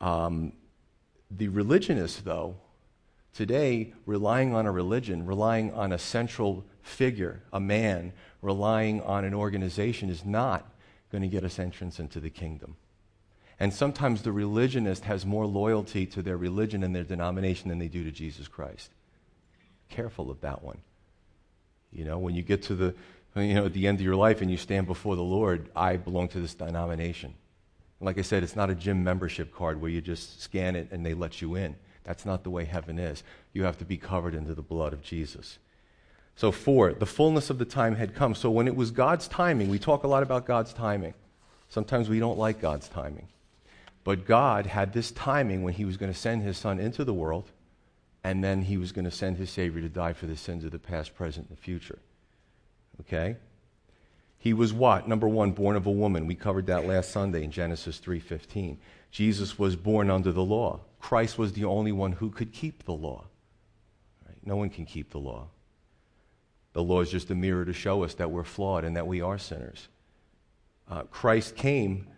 Um, 0.00 0.52
the 1.36 1.48
religionists, 1.48 2.20
though, 2.20 2.56
today, 3.32 3.92
relying 4.06 4.54
on 4.54 4.66
a 4.66 4.72
religion, 4.72 5.26
relying 5.26 5.72
on 5.72 5.92
a 5.92 5.98
central 5.98 6.64
figure, 6.82 7.42
a 7.52 7.60
man, 7.60 8.12
relying 8.40 9.00
on 9.02 9.24
an 9.24 9.34
organization, 9.34 10.10
is 10.10 10.24
not 10.24 10.70
going 11.10 11.22
to 11.22 11.28
get 11.28 11.44
us 11.44 11.58
entrance 11.58 11.98
into 11.98 12.20
the 12.20 12.30
kingdom. 12.30 12.76
And 13.60 13.72
sometimes 13.72 14.22
the 14.22 14.32
religionist 14.32 15.04
has 15.04 15.24
more 15.24 15.46
loyalty 15.46 16.06
to 16.06 16.22
their 16.22 16.36
religion 16.36 16.82
and 16.82 16.94
their 16.94 17.04
denomination 17.04 17.68
than 17.68 17.78
they 17.78 17.88
do 17.88 18.02
to 18.02 18.10
Jesus 18.10 18.48
Christ. 18.48 18.90
Careful 19.88 20.30
of 20.30 20.40
that 20.40 20.62
one. 20.62 20.78
You 21.92 22.04
know, 22.04 22.18
when 22.18 22.34
you 22.34 22.42
get 22.42 22.62
to 22.64 22.74
the, 22.74 22.94
you 23.36 23.54
know, 23.54 23.66
at 23.66 23.72
the 23.72 23.86
end 23.86 24.00
of 24.00 24.04
your 24.04 24.16
life 24.16 24.40
and 24.40 24.50
you 24.50 24.56
stand 24.56 24.86
before 24.86 25.14
the 25.14 25.22
Lord, 25.22 25.68
I 25.76 25.96
belong 25.96 26.28
to 26.28 26.40
this 26.40 26.54
denomination. 26.54 27.34
Like 28.02 28.18
I 28.18 28.22
said, 28.22 28.42
it's 28.42 28.56
not 28.56 28.70
a 28.70 28.74
gym 28.74 29.04
membership 29.04 29.54
card 29.54 29.80
where 29.80 29.90
you 29.90 30.00
just 30.00 30.42
scan 30.42 30.76
it 30.76 30.88
and 30.90 31.06
they 31.06 31.14
let 31.14 31.40
you 31.40 31.54
in. 31.54 31.76
That's 32.04 32.26
not 32.26 32.42
the 32.42 32.50
way 32.50 32.64
heaven 32.64 32.98
is. 32.98 33.22
You 33.52 33.64
have 33.64 33.78
to 33.78 33.84
be 33.84 33.96
covered 33.96 34.34
into 34.34 34.54
the 34.54 34.62
blood 34.62 34.92
of 34.92 35.02
Jesus. 35.02 35.58
So, 36.34 36.50
four, 36.50 36.92
the 36.92 37.06
fullness 37.06 37.50
of 37.50 37.58
the 37.58 37.64
time 37.64 37.96
had 37.96 38.14
come. 38.14 38.34
So, 38.34 38.50
when 38.50 38.66
it 38.66 38.74
was 38.74 38.90
God's 38.90 39.28
timing, 39.28 39.68
we 39.68 39.78
talk 39.78 40.02
a 40.02 40.08
lot 40.08 40.22
about 40.22 40.46
God's 40.46 40.72
timing. 40.72 41.14
Sometimes 41.68 42.08
we 42.08 42.18
don't 42.18 42.38
like 42.38 42.60
God's 42.60 42.88
timing. 42.88 43.28
But 44.04 44.26
God 44.26 44.66
had 44.66 44.92
this 44.92 45.10
timing 45.12 45.62
when 45.62 45.74
He 45.74 45.84
was 45.84 45.96
going 45.96 46.12
to 46.12 46.18
send 46.18 46.42
His 46.42 46.58
Son 46.58 46.80
into 46.80 47.04
the 47.04 47.14
world, 47.14 47.50
and 48.24 48.42
then 48.42 48.62
He 48.62 48.76
was 48.76 48.92
going 48.92 49.04
to 49.04 49.10
send 49.10 49.36
His 49.36 49.50
Savior 49.50 49.80
to 49.82 49.88
die 49.88 50.14
for 50.14 50.26
the 50.26 50.36
sins 50.36 50.64
of 50.64 50.72
the 50.72 50.78
past, 50.78 51.14
present, 51.14 51.48
and 51.48 51.56
the 51.56 51.62
future. 51.62 51.98
Okay? 53.00 53.36
He 54.42 54.52
was 54.52 54.72
what? 54.72 55.06
Number 55.06 55.28
one, 55.28 55.52
born 55.52 55.76
of 55.76 55.86
a 55.86 55.90
woman. 55.92 56.26
We 56.26 56.34
covered 56.34 56.66
that 56.66 56.84
last 56.84 57.12
Sunday 57.12 57.44
in 57.44 57.52
Genesis 57.52 58.00
3:15. 58.00 58.76
Jesus 59.12 59.56
was 59.56 59.76
born 59.76 60.10
under 60.10 60.32
the 60.32 60.42
law. 60.42 60.80
Christ 60.98 61.38
was 61.38 61.52
the 61.52 61.64
only 61.64 61.92
one 61.92 62.10
who 62.10 62.28
could 62.28 62.52
keep 62.52 62.82
the 62.82 62.92
law. 62.92 63.26
Right? 64.26 64.36
No 64.44 64.56
one 64.56 64.68
can 64.68 64.84
keep 64.84 65.10
the 65.10 65.20
law. 65.20 65.46
The 66.72 66.82
law 66.82 67.02
is 67.02 67.10
just 67.12 67.30
a 67.30 67.36
mirror 67.36 67.64
to 67.64 67.72
show 67.72 68.02
us 68.02 68.14
that 68.14 68.32
we're 68.32 68.42
flawed 68.42 68.82
and 68.82 68.96
that 68.96 69.06
we 69.06 69.20
are 69.20 69.38
sinners. 69.38 69.86
Uh, 70.90 71.04
Christ 71.04 71.54
came, 71.54 72.08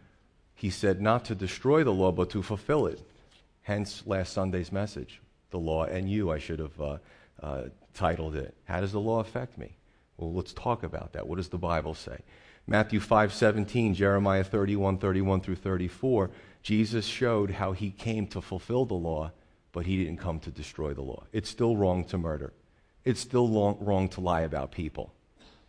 he 0.54 0.70
said, 0.70 1.02
not 1.02 1.26
to 1.26 1.34
destroy 1.34 1.84
the 1.84 1.92
law, 1.92 2.10
but 2.10 2.30
to 2.30 2.42
fulfill 2.42 2.86
it. 2.86 3.02
Hence, 3.64 4.02
last 4.06 4.32
Sunday's 4.32 4.72
message, 4.72 5.20
the 5.50 5.58
law 5.58 5.84
and 5.84 6.08
you, 6.08 6.30
I 6.30 6.38
should 6.38 6.60
have 6.60 6.80
uh, 6.80 6.98
uh, 7.42 7.64
titled 7.92 8.34
it. 8.34 8.54
How 8.64 8.80
does 8.80 8.92
the 8.92 9.00
law 9.00 9.20
affect 9.20 9.58
me? 9.58 9.76
Well, 10.16 10.32
let's 10.32 10.52
talk 10.52 10.82
about 10.82 11.12
that. 11.12 11.26
What 11.26 11.36
does 11.36 11.48
the 11.48 11.58
Bible 11.58 11.94
say? 11.94 12.18
Matthew 12.66 13.00
5 13.00 13.32
17, 13.32 13.94
Jeremiah 13.94 14.44
31 14.44 14.98
31 14.98 15.40
through 15.40 15.56
34, 15.56 16.30
Jesus 16.62 17.04
showed 17.04 17.50
how 17.50 17.72
he 17.72 17.90
came 17.90 18.26
to 18.28 18.40
fulfill 18.40 18.86
the 18.86 18.94
law, 18.94 19.32
but 19.72 19.86
he 19.86 20.02
didn't 20.02 20.18
come 20.18 20.40
to 20.40 20.50
destroy 20.50 20.94
the 20.94 21.02
law. 21.02 21.24
It's 21.32 21.50
still 21.50 21.76
wrong 21.76 22.04
to 22.06 22.18
murder, 22.18 22.52
it's 23.04 23.20
still 23.20 23.48
long, 23.48 23.76
wrong 23.80 24.08
to 24.10 24.20
lie 24.20 24.42
about 24.42 24.72
people. 24.72 25.12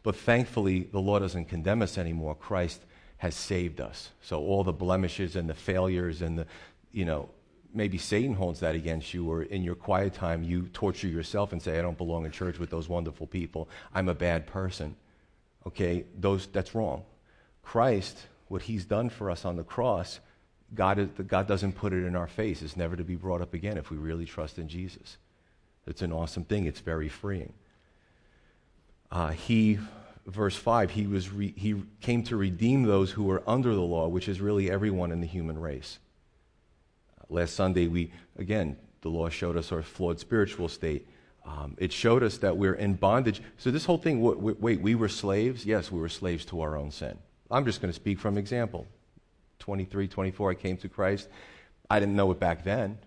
But 0.04 0.16
thankfully, 0.16 0.88
the 0.92 1.02
law 1.02 1.20
doesn't 1.20 1.46
condemn 1.46 1.82
us 1.82 1.98
anymore. 1.98 2.36
Christ 2.36 2.86
has 3.18 3.34
saved 3.34 3.82
us. 3.82 4.12
So 4.22 4.40
all 4.40 4.64
the 4.64 4.72
blemishes 4.72 5.36
and 5.36 5.50
the 5.50 5.56
failures 5.56 6.22
and 6.22 6.38
the, 6.38 6.46
you 6.92 7.06
know, 7.06 7.30
maybe 7.76 7.98
Satan 7.98 8.34
holds 8.34 8.62
that 8.62 8.74
against 8.74 9.14
you, 9.14 9.30
or 9.30 9.44
in 9.44 9.64
your 9.64 9.76
quiet 9.76 10.14
time, 10.14 10.44
you 10.44 10.64
torture 10.74 11.08
yourself 11.08 11.52
and 11.52 11.62
say, 11.62 11.78
I 11.78 11.82
don't 11.82 11.98
belong 11.98 12.26
in 12.26 12.32
church 12.32 12.58
with 12.58 12.70
those 12.70 12.88
wonderful 12.90 13.28
people. 13.28 13.70
I'm 13.94 14.10
a 14.10 14.16
bad 14.16 14.48
person. 14.48 14.96
Okay, 15.68 16.06
those, 16.18 16.48
that's 16.48 16.74
wrong. 16.74 17.04
Christ, 17.62 18.18
what 18.48 18.62
he's 18.64 18.86
done 18.86 19.10
for 19.10 19.30
us 19.30 19.46
on 19.46 19.58
the 19.58 19.64
cross, 19.64 20.20
God, 20.74 21.00
is, 21.00 21.10
God 21.28 21.48
doesn't 21.48 21.74
put 21.74 21.94
it 21.94 22.06
in 22.06 22.16
our 22.16 22.28
face. 22.28 22.62
It's 22.62 22.78
never 22.78 22.96
to 22.96 23.04
be 23.04 23.16
brought 23.16 23.42
up 23.42 23.54
again 23.54 23.78
if 23.78 23.92
we 23.92 23.98
really 23.98 24.26
trust 24.26 24.58
in 24.58 24.68
Jesus. 24.68 25.18
It's 25.86 26.02
an 26.02 26.12
awesome 26.12 26.46
thing, 26.46 26.66
it's 26.66 26.80
very 26.80 27.10
freeing. 27.10 27.54
Uh, 29.12 29.30
he, 29.30 29.80
verse 30.26 30.56
5, 30.56 30.92
he, 30.92 31.08
was 31.08 31.30
re, 31.30 31.54
he 31.56 31.76
came 32.02 32.24
to 32.24 32.36
redeem 32.36 32.84
those 32.84 33.12
who 33.12 33.24
were 33.24 33.44
under 33.46 33.74
the 33.76 33.82
law, 33.82 34.08
which 34.08 34.28
is 34.28 34.42
really 34.42 34.72
everyone 34.72 35.12
in 35.12 35.22
the 35.22 35.28
human 35.28 35.60
race. 35.60 36.00
Last 37.30 37.56
Sunday, 37.56 37.88
we, 37.88 38.12
again, 38.38 38.78
the 39.02 39.10
law 39.10 39.30
showed 39.30 39.58
us 39.58 39.72
our 39.72 39.82
flawed 39.82 40.20
spiritual 40.20 40.68
state. 40.68 41.08
Um, 41.46 41.76
it 41.78 41.92
showed 41.92 42.24
us 42.24 42.38
that 42.40 42.58
we're 42.58 42.74
in 42.74 42.96
bondage. 42.96 43.42
So, 43.58 43.70
this 43.70 43.86
whole 43.86 43.98
thing 43.98 44.22
wait, 44.22 44.60
wait, 44.60 44.82
we 44.82 44.96
were 44.96 45.10
slaves? 45.10 45.66
Yes, 45.66 45.92
we 45.92 46.00
were 46.00 46.10
slaves 46.10 46.46
to 46.46 46.62
our 46.62 46.76
own 46.76 46.92
sin. 46.92 47.18
I'm 47.52 47.66
just 47.66 47.82
going 47.82 47.92
to 47.92 47.96
speak 47.96 48.20
from 48.20 48.38
example. 48.38 48.88
23, 49.60 50.08
24, 50.08 50.52
I 50.52 50.54
came 50.56 50.78
to 50.78 50.90
Christ. 50.90 51.30
I 51.90 52.00
didn't 52.00 52.16
know 52.16 52.32
it 52.32 52.40
back 52.40 52.64
then. 52.64 52.98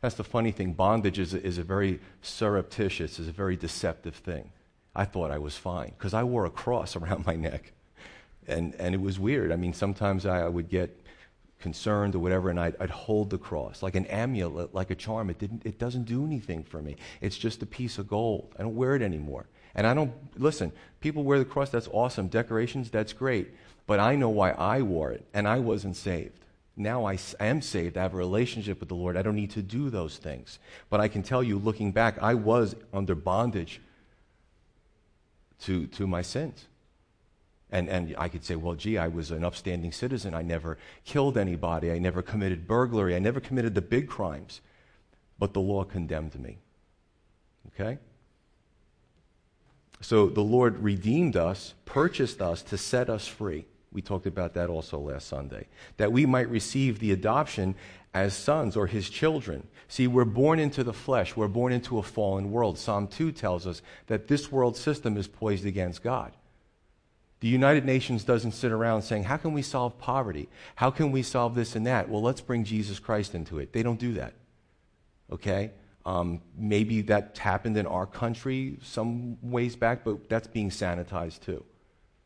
That's 0.00 0.14
the 0.14 0.24
funny 0.24 0.52
thing. 0.52 0.74
Bondage 0.74 1.18
is 1.18 1.34
a, 1.34 1.44
is 1.44 1.58
a 1.58 1.62
very 1.62 2.00
surreptitious, 2.22 3.18
is 3.18 3.28
a 3.28 3.32
very 3.32 3.56
deceptive 3.56 4.14
thing. 4.14 4.50
I 4.94 5.04
thought 5.04 5.30
I 5.30 5.38
was 5.38 5.56
fine 5.56 5.92
because 5.96 6.14
I 6.14 6.24
wore 6.24 6.44
a 6.44 6.50
cross 6.50 6.96
around 6.96 7.26
my 7.26 7.36
neck. 7.36 7.72
And, 8.46 8.74
and 8.76 8.94
it 8.94 9.00
was 9.00 9.18
weird. 9.18 9.52
I 9.52 9.56
mean, 9.56 9.72
sometimes 9.72 10.24
I, 10.24 10.40
I 10.40 10.48
would 10.48 10.68
get 10.68 10.97
concerned 11.60 12.14
or 12.14 12.20
whatever, 12.20 12.50
and 12.50 12.60
I'd, 12.60 12.76
I'd, 12.78 12.90
hold 12.90 13.30
the 13.30 13.38
cross 13.38 13.82
like 13.82 13.96
an 13.96 14.06
amulet, 14.06 14.74
like 14.74 14.90
a 14.90 14.94
charm. 14.94 15.28
It, 15.30 15.38
didn't, 15.38 15.62
it 15.64 15.78
doesn't 15.78 16.04
do 16.04 16.24
anything 16.24 16.62
for 16.62 16.80
me. 16.80 16.96
It's 17.20 17.36
just 17.36 17.62
a 17.62 17.66
piece 17.66 17.98
of 17.98 18.08
gold. 18.08 18.54
I 18.58 18.62
don't 18.62 18.76
wear 18.76 18.94
it 18.94 19.02
anymore. 19.02 19.46
And 19.74 19.86
I 19.86 19.94
don't, 19.94 20.12
listen, 20.36 20.72
people 21.00 21.24
wear 21.24 21.38
the 21.38 21.44
cross, 21.44 21.70
that's 21.70 21.88
awesome. 21.92 22.28
Decorations, 22.28 22.90
that's 22.90 23.12
great. 23.12 23.54
But 23.86 24.00
I 24.00 24.16
know 24.16 24.28
why 24.28 24.52
I 24.52 24.82
wore 24.82 25.12
it, 25.12 25.24
and 25.34 25.48
I 25.48 25.58
wasn't 25.58 25.96
saved. 25.96 26.44
Now 26.76 27.06
I, 27.06 27.18
I 27.40 27.46
am 27.46 27.60
saved. 27.60 27.98
I 27.98 28.02
have 28.02 28.14
a 28.14 28.18
relationship 28.18 28.78
with 28.78 28.88
the 28.88 28.94
Lord. 28.94 29.16
I 29.16 29.22
don't 29.22 29.34
need 29.34 29.50
to 29.52 29.62
do 29.62 29.90
those 29.90 30.16
things. 30.16 30.60
But 30.90 31.00
I 31.00 31.08
can 31.08 31.22
tell 31.22 31.42
you, 31.42 31.58
looking 31.58 31.90
back, 31.90 32.22
I 32.22 32.34
was 32.34 32.76
under 32.92 33.16
bondage 33.16 33.80
to, 35.62 35.86
to 35.88 36.06
my 36.06 36.22
sins. 36.22 36.66
And, 37.70 37.88
and 37.88 38.14
I 38.16 38.28
could 38.28 38.44
say, 38.44 38.56
well, 38.56 38.74
gee, 38.74 38.96
I 38.96 39.08
was 39.08 39.30
an 39.30 39.44
upstanding 39.44 39.92
citizen. 39.92 40.34
I 40.34 40.42
never 40.42 40.78
killed 41.04 41.36
anybody. 41.36 41.92
I 41.92 41.98
never 41.98 42.22
committed 42.22 42.66
burglary. 42.66 43.14
I 43.14 43.18
never 43.18 43.40
committed 43.40 43.74
the 43.74 43.82
big 43.82 44.08
crimes. 44.08 44.60
But 45.38 45.52
the 45.52 45.60
law 45.60 45.84
condemned 45.84 46.38
me. 46.40 46.58
Okay? 47.68 47.98
So 50.00 50.28
the 50.28 50.40
Lord 50.40 50.78
redeemed 50.82 51.36
us, 51.36 51.74
purchased 51.84 52.40
us 52.40 52.62
to 52.62 52.78
set 52.78 53.10
us 53.10 53.26
free. 53.26 53.66
We 53.92 54.02
talked 54.02 54.26
about 54.26 54.54
that 54.54 54.70
also 54.70 54.98
last 54.98 55.28
Sunday. 55.28 55.66
That 55.96 56.12
we 56.12 56.26
might 56.26 56.48
receive 56.48 56.98
the 56.98 57.12
adoption 57.12 57.74
as 58.14 58.34
sons 58.34 58.76
or 58.76 58.86
his 58.86 59.10
children. 59.10 59.66
See, 59.88 60.06
we're 60.06 60.24
born 60.24 60.58
into 60.58 60.84
the 60.84 60.92
flesh, 60.92 61.36
we're 61.36 61.48
born 61.48 61.72
into 61.72 61.98
a 61.98 62.02
fallen 62.02 62.50
world. 62.50 62.78
Psalm 62.78 63.08
2 63.08 63.32
tells 63.32 63.66
us 63.66 63.82
that 64.06 64.28
this 64.28 64.52
world 64.52 64.76
system 64.76 65.16
is 65.16 65.26
poised 65.26 65.66
against 65.66 66.02
God. 66.02 66.32
The 67.40 67.48
United 67.48 67.84
Nations 67.84 68.24
doesn't 68.24 68.52
sit 68.52 68.72
around 68.72 69.02
saying, 69.02 69.24
How 69.24 69.36
can 69.36 69.52
we 69.52 69.62
solve 69.62 69.98
poverty? 69.98 70.48
How 70.74 70.90
can 70.90 71.12
we 71.12 71.22
solve 71.22 71.54
this 71.54 71.76
and 71.76 71.86
that? 71.86 72.08
Well, 72.08 72.22
let's 72.22 72.40
bring 72.40 72.64
Jesus 72.64 72.98
Christ 72.98 73.34
into 73.34 73.58
it. 73.58 73.72
They 73.72 73.82
don't 73.82 74.00
do 74.00 74.14
that. 74.14 74.34
Okay? 75.30 75.70
Um, 76.04 76.40
maybe 76.56 77.02
that 77.02 77.38
happened 77.38 77.76
in 77.76 77.86
our 77.86 78.06
country 78.06 78.78
some 78.82 79.36
ways 79.42 79.76
back, 79.76 80.04
but 80.04 80.28
that's 80.28 80.48
being 80.48 80.70
sanitized 80.70 81.40
too. 81.40 81.64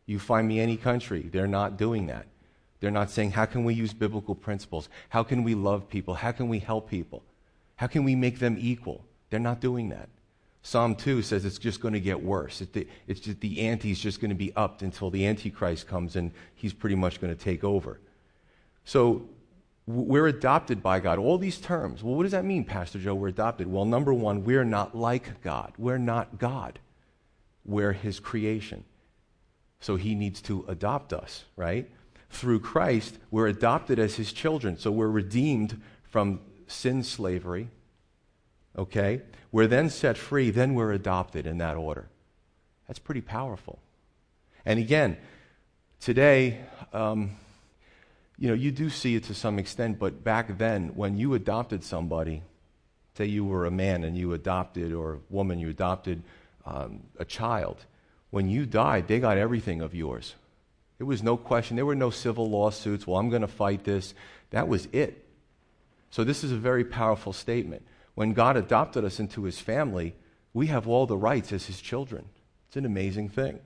You 0.07 0.19
find 0.19 0.49
me 0.49 0.61
any 0.61 0.77
country, 0.77 1.23
they're 1.23 1.47
not 1.47 1.77
doing 1.77 2.07
that. 2.07 2.27
They're 2.81 2.91
not 2.91 3.11
saying, 3.11 3.33
How 3.33 3.45
can 3.45 3.65
we 3.65 3.75
use 3.75 3.93
biblical 3.93 4.35
principles? 4.35 4.89
How 5.11 5.23
can 5.23 5.43
we 5.45 5.55
love 5.55 5.89
people? 5.89 6.15
How 6.15 6.33
can 6.33 6.49
we 6.49 6.59
help 6.59 6.89
people? 6.89 7.23
How 7.77 7.87
can 7.87 8.05
we 8.05 8.15
make 8.15 8.39
them 8.39 8.57
equal? 8.59 9.05
They're 9.29 9.41
not 9.41 9.61
doing 9.61 9.91
that. 9.91 10.09
Psalm 10.63 10.95
2 10.95 11.23
says 11.23 11.45
it's 11.45 11.59
just 11.59 11.81
going 11.81 11.95
to 11.95 12.01
get 12.01 12.23
worse. 12.23 12.63
it's 13.09 13.21
just, 13.21 13.41
the 13.41 13.61
ante 13.61 13.91
is 13.91 13.99
just 13.99 14.21
going 14.21 14.29
to 14.29 14.37
be 14.37 14.55
upped 14.55 14.83
until 14.83 15.11
the 15.11 15.27
Antichrist 15.27 15.89
comes 15.89 16.15
and 16.15 16.31
he's 16.55 16.73
pretty 16.73 16.95
much 16.95 17.21
going 17.21 17.35
to 17.35 17.45
take 17.45 17.65
over. 17.65 17.99
So 18.85 19.29
we're 19.87 20.29
adopted 20.29 20.81
by 20.81 21.01
God. 21.01 21.19
All 21.19 21.37
these 21.37 21.59
terms. 21.59 22.05
Well, 22.05 22.15
what 22.15 22.23
does 22.23 22.33
that 22.33 22.45
mean, 22.45 22.65
Pastor 22.65 23.01
Joe? 23.01 23.15
We're 23.15 23.29
adopted. 23.29 23.67
Well, 23.67 23.85
number 23.85 24.15
one, 24.15 24.45
we're 24.45 24.65
not 24.65 24.97
like 24.97 25.43
God. 25.43 25.73
We're 25.79 25.99
not 25.99 26.39
God. 26.39 26.79
We're 27.65 27.93
his 27.93 28.21
creation. 28.21 28.85
So 29.81 29.97
he 29.97 30.15
needs 30.15 30.41
to 30.43 30.65
adopt 30.69 31.13
us, 31.13 31.45
right? 31.57 31.91
Through 32.31 32.61
Christ, 32.61 33.19
we're 33.33 33.49
adopted 33.49 33.99
as 33.99 34.15
his 34.15 34.33
children. 34.33 34.79
So 34.79 34.93
we're 34.93 35.09
redeemed 35.09 35.81
from 36.05 36.41
sin 36.69 37.03
slavery. 37.03 37.69
Okay? 38.77 39.23
We're 39.51 39.67
then 39.67 39.91
set 39.91 40.17
free, 40.17 40.51
then 40.51 40.75
we're 40.75 40.93
adopted 40.93 41.47
in 41.47 41.59
that 41.59 41.77
order. 41.77 42.09
That's 42.89 42.99
pretty 42.99 43.21
powerful. 43.21 43.79
And 44.65 44.79
again, 44.79 45.17
today, 46.01 46.61
um, 46.93 47.37
you 48.39 48.49
know, 48.49 48.55
you 48.55 48.71
do 48.71 48.91
see 48.91 49.15
it 49.15 49.25
to 49.25 49.35
some 49.35 49.59
extent, 49.59 49.99
but 49.99 50.25
back 50.25 50.59
then, 50.59 50.89
when 50.95 51.17
you 51.17 51.35
adopted 51.35 51.85
somebody, 51.85 52.43
say 53.17 53.27
you 53.27 53.45
were 53.45 53.67
a 53.67 53.71
man 53.71 54.05
and 54.05 54.17
you 54.17 54.33
adopted, 54.33 54.93
or 54.93 55.15
a 55.15 55.19
woman, 55.29 55.59
you 55.59 55.69
adopted 55.69 56.23
um, 56.65 57.03
a 57.19 57.25
child, 57.25 57.85
when 58.31 58.49
you 58.49 58.65
died, 58.65 59.09
they 59.09 59.21
got 59.21 59.37
everything 59.37 59.83
of 59.83 59.95
yours. 59.95 60.35
There 60.99 61.07
was 61.07 61.23
no 61.23 61.37
question. 61.37 61.77
There 61.77 61.87
were 61.87 61.95
no 61.95 62.11
civil 62.11 62.49
lawsuits. 62.49 63.07
Well, 63.07 63.19
I'm 63.19 63.29
going 63.29 63.43
to 63.43 63.49
fight 63.49 63.85
this. 63.85 64.15
That 64.51 64.69
was 64.69 64.89
it. 64.93 65.27
So, 66.11 66.25
this 66.25 66.45
is 66.45 66.53
a 66.53 66.57
very 66.57 66.85
powerful 66.85 67.33
statement 67.33 67.85
when 68.15 68.33
God 68.33 68.57
adopted 68.57 69.05
us 69.05 69.19
into 69.19 69.45
his 69.45 69.59
family, 69.59 70.15
we 70.53 70.67
have 70.67 70.87
all 70.87 71.07
the 71.07 71.17
rights 71.17 71.53
as 71.53 71.67
his 71.67 71.81
children. 71.81 72.27
It's 72.69 72.77
an 72.77 72.85
amazing 72.85 73.31
thing. 73.31 73.61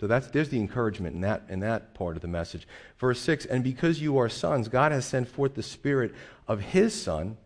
So 0.00 0.06
that's, 0.06 0.28
there's 0.28 0.48
the 0.48 0.58
encouragement 0.58 1.14
in 1.14 1.20
that, 1.20 1.42
in 1.48 1.60
that 1.60 1.92
part 1.94 2.16
of 2.16 2.22
the 2.22 2.28
message. 2.28 2.66
Verse 2.98 3.20
6 3.20 3.44
And 3.44 3.62
because 3.62 4.00
you 4.00 4.16
are 4.18 4.30
sons, 4.30 4.68
God 4.68 4.92
has 4.92 5.04
sent 5.04 5.28
forth 5.28 5.54
the 5.54 5.62
Spirit 5.62 6.14
of 6.48 6.60
His 6.60 7.00
Son, 7.00 7.36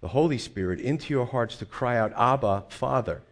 the 0.00 0.08
Holy 0.08 0.38
Spirit, 0.38 0.80
into 0.80 1.12
your 1.12 1.26
hearts 1.26 1.56
to 1.58 1.66
cry 1.66 1.98
out, 1.98 2.12
Abba, 2.16 2.64
Father. 2.68 3.22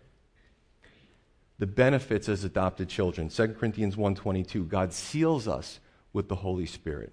The 1.59 1.67
benefits 1.67 2.29
as 2.29 2.45
adopted 2.45 2.89
children. 2.89 3.31
2 3.31 3.49
Corinthians 3.49 3.97
1.22, 3.97 4.69
God 4.69 4.93
seals 4.93 5.49
us 5.49 5.81
with 6.13 6.29
the 6.29 6.37
Holy 6.37 6.67
Spirit. 6.67 7.13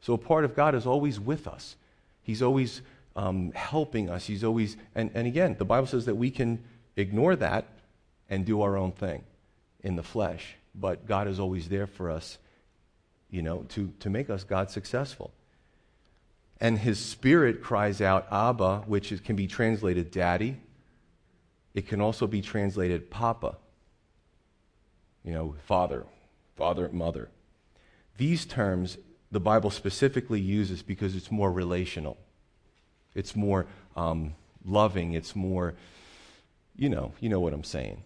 So 0.00 0.14
a 0.14 0.18
part 0.18 0.44
of 0.44 0.56
God 0.56 0.74
is 0.74 0.86
always 0.86 1.20
with 1.20 1.46
us. 1.46 1.76
He's 2.22 2.42
always 2.42 2.80
um, 3.16 3.50
helping 3.52 4.08
us. 4.10 4.26
He's 4.26 4.44
always, 4.44 4.76
and, 4.94 5.10
and 5.14 5.26
again, 5.26 5.56
the 5.58 5.64
Bible 5.64 5.86
says 5.86 6.04
that 6.04 6.14
we 6.14 6.30
can 6.30 6.62
ignore 6.96 7.34
that 7.36 7.66
and 8.28 8.44
do 8.44 8.62
our 8.62 8.76
own 8.76 8.92
thing 8.92 9.24
in 9.82 9.96
the 9.96 10.02
flesh, 10.02 10.54
but 10.74 11.06
God 11.06 11.26
is 11.26 11.40
always 11.40 11.68
there 11.68 11.86
for 11.86 12.10
us, 12.10 12.38
you 13.30 13.42
know, 13.42 13.64
to, 13.70 13.92
to 14.00 14.10
make 14.10 14.30
us 14.30 14.44
God 14.44 14.70
successful. 14.70 15.32
And 16.60 16.78
his 16.78 16.98
spirit 16.98 17.62
cries 17.62 18.00
out, 18.00 18.26
Abba, 18.30 18.84
which 18.86 19.12
is, 19.12 19.20
can 19.20 19.36
be 19.36 19.46
translated 19.46 20.10
daddy. 20.10 20.56
It 21.74 21.86
can 21.86 22.00
also 22.00 22.26
be 22.26 22.40
translated 22.40 23.10
papa, 23.10 23.56
you 25.22 25.32
know, 25.32 25.54
father, 25.66 26.06
father, 26.56 26.88
mother. 26.90 27.28
These 28.16 28.46
terms 28.46 28.96
the 29.30 29.40
Bible 29.40 29.70
specifically 29.70 30.40
uses 30.40 30.82
because 30.82 31.14
it's 31.14 31.30
more 31.30 31.52
relational. 31.52 32.16
It's 33.16 33.34
more 33.34 33.66
um, 33.96 34.34
loving. 34.64 35.14
It's 35.14 35.34
more, 35.34 35.74
you 36.76 36.88
know, 36.88 37.12
you 37.18 37.28
know 37.28 37.40
what 37.40 37.52
I'm 37.52 37.64
saying. 37.64 38.02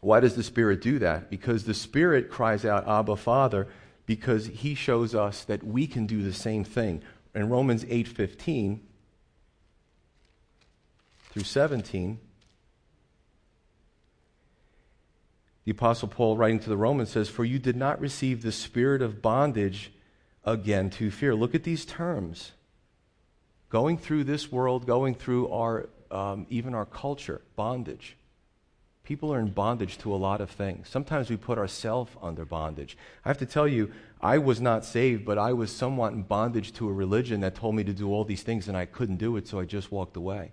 Why 0.00 0.20
does 0.20 0.34
the 0.34 0.42
Spirit 0.42 0.82
do 0.82 0.98
that? 0.98 1.30
Because 1.30 1.64
the 1.64 1.72
Spirit 1.72 2.28
cries 2.28 2.66
out, 2.66 2.86
Abba, 2.86 3.16
Father, 3.16 3.68
because 4.04 4.48
He 4.48 4.74
shows 4.74 5.14
us 5.14 5.44
that 5.44 5.64
we 5.64 5.86
can 5.86 6.06
do 6.06 6.22
the 6.22 6.32
same 6.32 6.64
thing. 6.64 7.02
In 7.34 7.48
Romans 7.48 7.84
8:15 7.84 8.80
through 11.30 11.44
17, 11.44 12.18
the 15.64 15.70
Apostle 15.70 16.08
Paul, 16.08 16.36
writing 16.36 16.60
to 16.60 16.68
the 16.68 16.76
Romans, 16.76 17.10
says, 17.10 17.28
For 17.28 17.44
you 17.44 17.58
did 17.58 17.76
not 17.76 18.00
receive 18.00 18.42
the 18.42 18.52
spirit 18.52 19.00
of 19.00 19.22
bondage 19.22 19.92
again 20.44 20.90
to 20.90 21.10
fear. 21.10 21.34
Look 21.34 21.54
at 21.54 21.64
these 21.64 21.86
terms. 21.86 22.52
Going 23.68 23.98
through 23.98 24.24
this 24.24 24.52
world, 24.52 24.86
going 24.86 25.14
through 25.14 25.50
our, 25.50 25.88
um, 26.10 26.46
even 26.50 26.74
our 26.74 26.86
culture, 26.86 27.40
bondage. 27.56 28.16
People 29.02 29.34
are 29.34 29.40
in 29.40 29.50
bondage 29.50 29.98
to 29.98 30.14
a 30.14 30.16
lot 30.16 30.40
of 30.40 30.50
things. 30.50 30.88
Sometimes 30.88 31.28
we 31.28 31.36
put 31.36 31.58
ourselves 31.58 32.10
under 32.22 32.44
bondage. 32.44 32.96
I 33.24 33.28
have 33.28 33.38
to 33.38 33.46
tell 33.46 33.68
you, 33.68 33.92
I 34.20 34.38
was 34.38 34.60
not 34.60 34.84
saved, 34.84 35.24
but 35.24 35.36
I 35.36 35.52
was 35.52 35.70
somewhat 35.70 36.14
in 36.14 36.22
bondage 36.22 36.72
to 36.74 36.88
a 36.88 36.92
religion 36.92 37.40
that 37.40 37.54
told 37.54 37.74
me 37.74 37.84
to 37.84 37.92
do 37.92 38.10
all 38.10 38.24
these 38.24 38.42
things 38.42 38.68
and 38.68 38.76
I 38.76 38.86
couldn't 38.86 39.16
do 39.16 39.36
it, 39.36 39.46
so 39.46 39.60
I 39.60 39.64
just 39.64 39.92
walked 39.92 40.16
away. 40.16 40.52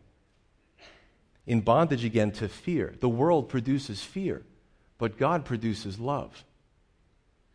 In 1.48 1.62
bondage 1.62 2.04
again 2.04 2.32
to 2.34 2.50
fear. 2.50 2.96
The 3.00 3.10
world 3.10 3.48
produces 3.48 4.04
fear 4.04 4.44
but 5.02 5.18
God 5.18 5.46
produces 5.46 6.00
love, 6.00 6.46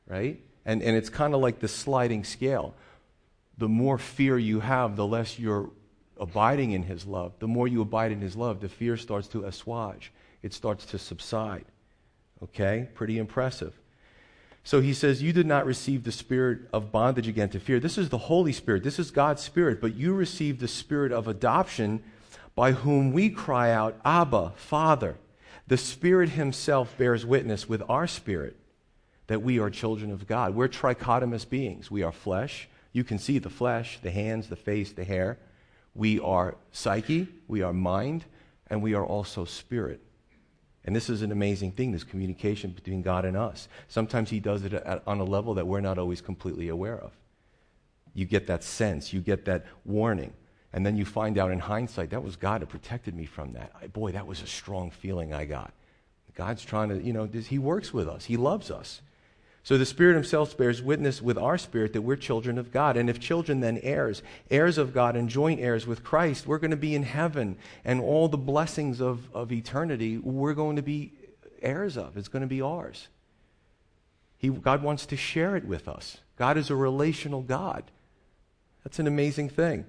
right? 0.09 0.41
And, 0.65 0.83
and 0.83 0.97
it's 0.97 1.09
kind 1.09 1.33
of 1.33 1.41
like 1.41 1.61
the 1.61 1.69
sliding 1.69 2.25
scale. 2.25 2.75
The 3.59 3.69
more 3.69 3.99
fear 3.99 4.39
you 4.39 4.61
have, 4.61 4.97
the 4.97 5.07
less 5.07 5.39
you're 5.39 5.71
abiding 6.19 6.73
in 6.73 6.83
His 6.83 7.07
love. 7.07 7.33
The 7.39 7.49
more 7.49 7.69
you 7.69 7.83
abide 7.83 8.13
in 8.13 8.21
His 8.21 8.37
love, 8.37 8.61
the 8.61 8.69
fear 8.69 8.97
starts 8.97 9.29
to 9.29 9.45
assuage, 9.45 10.13
it 10.43 10.53
starts 10.53 10.87
to 10.87 10.99
subside. 10.99 11.65
Okay? 12.43 12.89
Pretty 12.95 13.19
impressive. 13.19 13.79
So 14.67 14.81
he 14.81 14.95
says, 14.95 15.23
You 15.23 15.33
did 15.33 15.47
not 15.47 15.65
receive 15.65 16.03
the 16.03 16.13
spirit 16.13 16.63
of 16.73 16.91
bondage 16.91 17.29
again 17.29 17.51
to 17.51 17.61
fear. 17.61 17.79
This 17.79 17.97
is 17.97 18.09
the 18.09 18.19
Holy 18.19 18.53
Spirit. 18.53 18.83
This 18.83 18.99
is 18.99 19.11
God's 19.13 19.43
Spirit. 19.43 19.81
But 19.81 19.95
you 19.95 20.13
received 20.13 20.59
the 20.61 20.69
spirit 20.69 21.13
of 21.13 21.29
adoption 21.29 22.03
by 22.57 22.73
whom 22.73 23.13
we 23.13 23.31
cry 23.31 23.71
out, 23.71 23.97
Abba, 24.05 24.55
Father. 24.57 25.19
The 25.69 25.77
Spirit 25.77 26.31
Himself 26.31 26.97
bears 26.99 27.25
witness 27.25 27.69
with 27.69 27.83
our 27.89 28.09
spirit 28.09 28.57
that 29.29 29.43
we 29.43 29.59
are 29.59 29.71
children 29.71 30.11
of 30.11 30.27
God. 30.27 30.55
We're 30.55 30.69
trichotomous 30.69 31.49
beings. 31.49 31.91
We 31.91 32.03
are 32.03 32.13
flesh. 32.13 32.69
You 32.97 33.05
can 33.05 33.19
see 33.19 33.39
the 33.39 33.51
flesh, 33.51 33.99
the 34.01 34.11
hands, 34.11 34.49
the 34.49 34.57
face, 34.57 34.91
the 34.91 35.05
hair. 35.05 35.39
We 35.95 36.19
are 36.19 36.57
psyche, 36.73 37.29
we 37.47 37.61
are 37.61 37.75
mind, 37.75 38.25
and 38.69 38.81
we 38.81 38.95
are 38.95 39.05
also 39.05 39.45
spirit. 39.45 40.01
And 40.83 40.97
this 40.97 41.11
is 41.11 41.21
an 41.21 41.31
amazing 41.31 41.73
thing, 41.73 41.93
this 41.93 42.05
communication 42.05 42.71
between 42.71 43.03
God 43.03 43.27
and 43.27 43.37
us. 43.37 43.69
Sometimes 43.89 44.31
He 44.31 44.41
does 44.41 44.65
it 44.65 44.73
at, 44.73 45.03
on 45.07 45.21
a 45.21 45.25
level 45.25 45.53
that 45.53 45.67
we're 45.67 45.83
not 45.83 45.99
always 45.99 46.23
completely 46.23 46.71
aware 46.71 46.99
of. 46.99 47.13
You 48.15 48.25
get 48.25 48.47
that 48.47 48.65
sense, 48.65 49.13
you 49.13 49.21
get 49.21 49.45
that 49.45 49.67
warning. 49.85 50.33
And 50.73 50.87
then 50.87 50.97
you 50.97 51.05
find 51.05 51.37
out 51.37 51.51
in 51.51 51.59
hindsight, 51.59 52.09
that 52.11 52.23
was 52.23 52.37
God 52.37 52.63
that 52.63 52.71
protected 52.71 53.15
me 53.15 53.27
from 53.27 53.53
that. 53.53 53.93
Boy, 53.93 54.13
that 54.13 54.27
was 54.27 54.41
a 54.41 54.47
strong 54.47 54.91
feeling 54.91 55.35
I 55.35 55.45
got. 55.45 55.75
God's 56.35 56.65
trying 56.65 56.89
to, 56.89 57.03
you 57.03 57.13
know, 57.13 57.27
He 57.27 57.59
works 57.59 57.93
with 57.93 58.09
us, 58.09 58.25
He 58.25 58.39
loves 58.39 58.71
us. 58.71 59.03
So 59.67 59.77
the 59.77 59.85
Spirit 59.85 60.15
Himself 60.15 60.57
bears 60.57 60.81
witness 60.81 61.21
with 61.21 61.37
our 61.37 61.59
spirit 61.59 61.93
that 61.95 62.03
we're 62.03 62.15
children 62.15 62.57
of 62.57 62.71
God. 62.71 62.97
And 62.97 63.11
if 63.11 63.19
children, 63.19 63.59
then 63.59 63.81
heirs, 63.83 64.23
heirs 64.49 64.79
of 64.79 64.95
God 64.95 65.17
and 65.17 65.29
joint 65.29 65.59
heirs 65.59 65.89
with 65.89 66.05
Christ, 66.05 66.47
we're 66.47 66.61
going 66.61 66.71
to 66.71 66.77
be 66.77 66.95
in 66.95 67.03
heaven. 67.03 67.57
And 67.85 68.01
all 68.01 68.29
the 68.29 68.37
blessings 68.37 69.01
of, 69.01 69.29
of 69.35 69.51
eternity, 69.51 70.19
we're 70.19 70.55
going 70.55 70.77
to 70.77 70.83
be 70.83 71.11
heirs 71.61 71.97
of. 71.97 72.17
It's 72.17 72.29
going 72.29 72.43
to 72.43 72.47
be 72.47 72.63
ours. 72.63 73.09
He, 74.39 74.51
God 74.51 74.85
wants 74.85 75.05
to 75.07 75.17
share 75.17 75.57
it 75.57 75.65
with 75.65 75.89
us. 75.89 76.19
God 76.37 76.57
is 76.57 76.71
a 76.71 76.77
relational 76.77 77.43
God. 77.43 77.91
That's 78.85 79.01
an 79.01 79.09
amazing 79.09 79.49
thing 79.49 79.85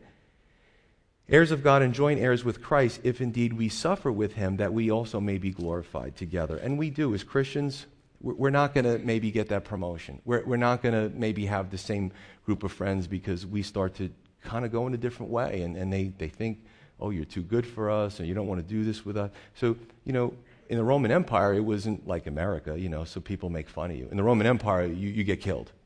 heirs 1.30 1.52
of 1.52 1.62
God 1.62 1.84
and 1.84 1.94
joint 1.94 2.20
heirs 2.20 2.44
with 2.44 2.64
Christ, 2.64 3.02
if 3.04 3.22
indeed 3.22 3.54
we 3.54 3.70
suffer 3.70 4.12
with 4.12 4.34
him, 4.34 4.58
that 4.58 4.74
we 4.74 4.90
also 4.90 5.20
may 5.20 5.38
be 5.38 5.52
glorified 5.52 6.16
together. 6.16 6.58
And 6.58 6.80
we 6.80 6.90
do. 6.90 7.14
As 7.14 7.24
Christians, 7.24 7.86
we're 8.20 8.50
not 8.50 8.74
going 8.74 8.86
to 8.86 8.98
maybe 9.00 9.32
get 9.32 9.50
that 9.50 9.64
promotion. 9.64 10.22
We're, 10.26 10.44
we're 10.44 10.58
not 10.58 10.82
going 10.82 10.96
to 10.96 11.16
maybe 11.16 11.46
have 11.46 11.70
the 11.70 11.78
same 11.78 12.12
group 12.46 12.64
of 12.64 12.72
friends 12.72 13.08
because 13.08 13.46
we 13.46 13.62
start 13.62 13.94
to 13.96 14.10
kind 14.44 14.66
of 14.66 14.72
go 14.72 14.88
in 14.88 14.94
a 14.94 14.98
different 14.98 15.32
way. 15.32 15.62
And, 15.62 15.78
and 15.78 15.94
they, 15.94 16.06
they 16.18 16.28
think, 16.28 16.60
oh, 17.00 17.12
you're 17.12 17.26
too 17.26 17.44
good 17.44 17.66
for 17.66 17.92
us, 17.92 18.20
and 18.20 18.28
you 18.28 18.34
don't 18.34 18.48
want 18.48 18.60
to 18.60 18.68
do 18.68 18.84
this 18.84 19.06
with 19.06 19.18
us. 19.18 19.30
So, 19.56 19.76
you 20.04 20.14
know, 20.14 20.34
in 20.70 20.78
the 20.78 20.84
Roman 20.84 21.12
Empire, 21.12 21.54
it 21.54 21.62
wasn't 21.62 22.08
like 22.08 22.28
America, 22.28 22.78
you 22.78 22.90
know, 22.90 23.04
so 23.04 23.22
people 23.22 23.50
make 23.50 23.70
fun 23.70 23.92
of 23.92 23.98
you. 23.98 24.08
In 24.10 24.18
the 24.18 24.24
Roman 24.24 24.48
Empire, 24.48 24.86
you, 24.86 25.10
you 25.10 25.24
get 25.24 25.42
killed. 25.42 25.72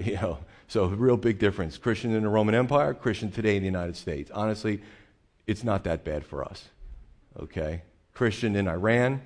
You 0.00 0.14
know, 0.14 0.38
so 0.68 0.84
a 0.84 0.88
real 0.90 1.16
big 1.16 1.40
difference. 1.40 1.76
Christian 1.76 2.14
in 2.14 2.22
the 2.22 2.28
Roman 2.28 2.54
Empire, 2.54 2.94
Christian 2.94 3.32
today 3.32 3.56
in 3.56 3.62
the 3.62 3.66
United 3.66 3.96
States. 3.96 4.30
Honestly, 4.32 4.80
it's 5.48 5.64
not 5.64 5.82
that 5.84 6.04
bad 6.04 6.24
for 6.24 6.44
us. 6.44 6.68
Okay? 7.36 7.82
Christian 8.14 8.54
in 8.54 8.68
Iran, 8.68 9.22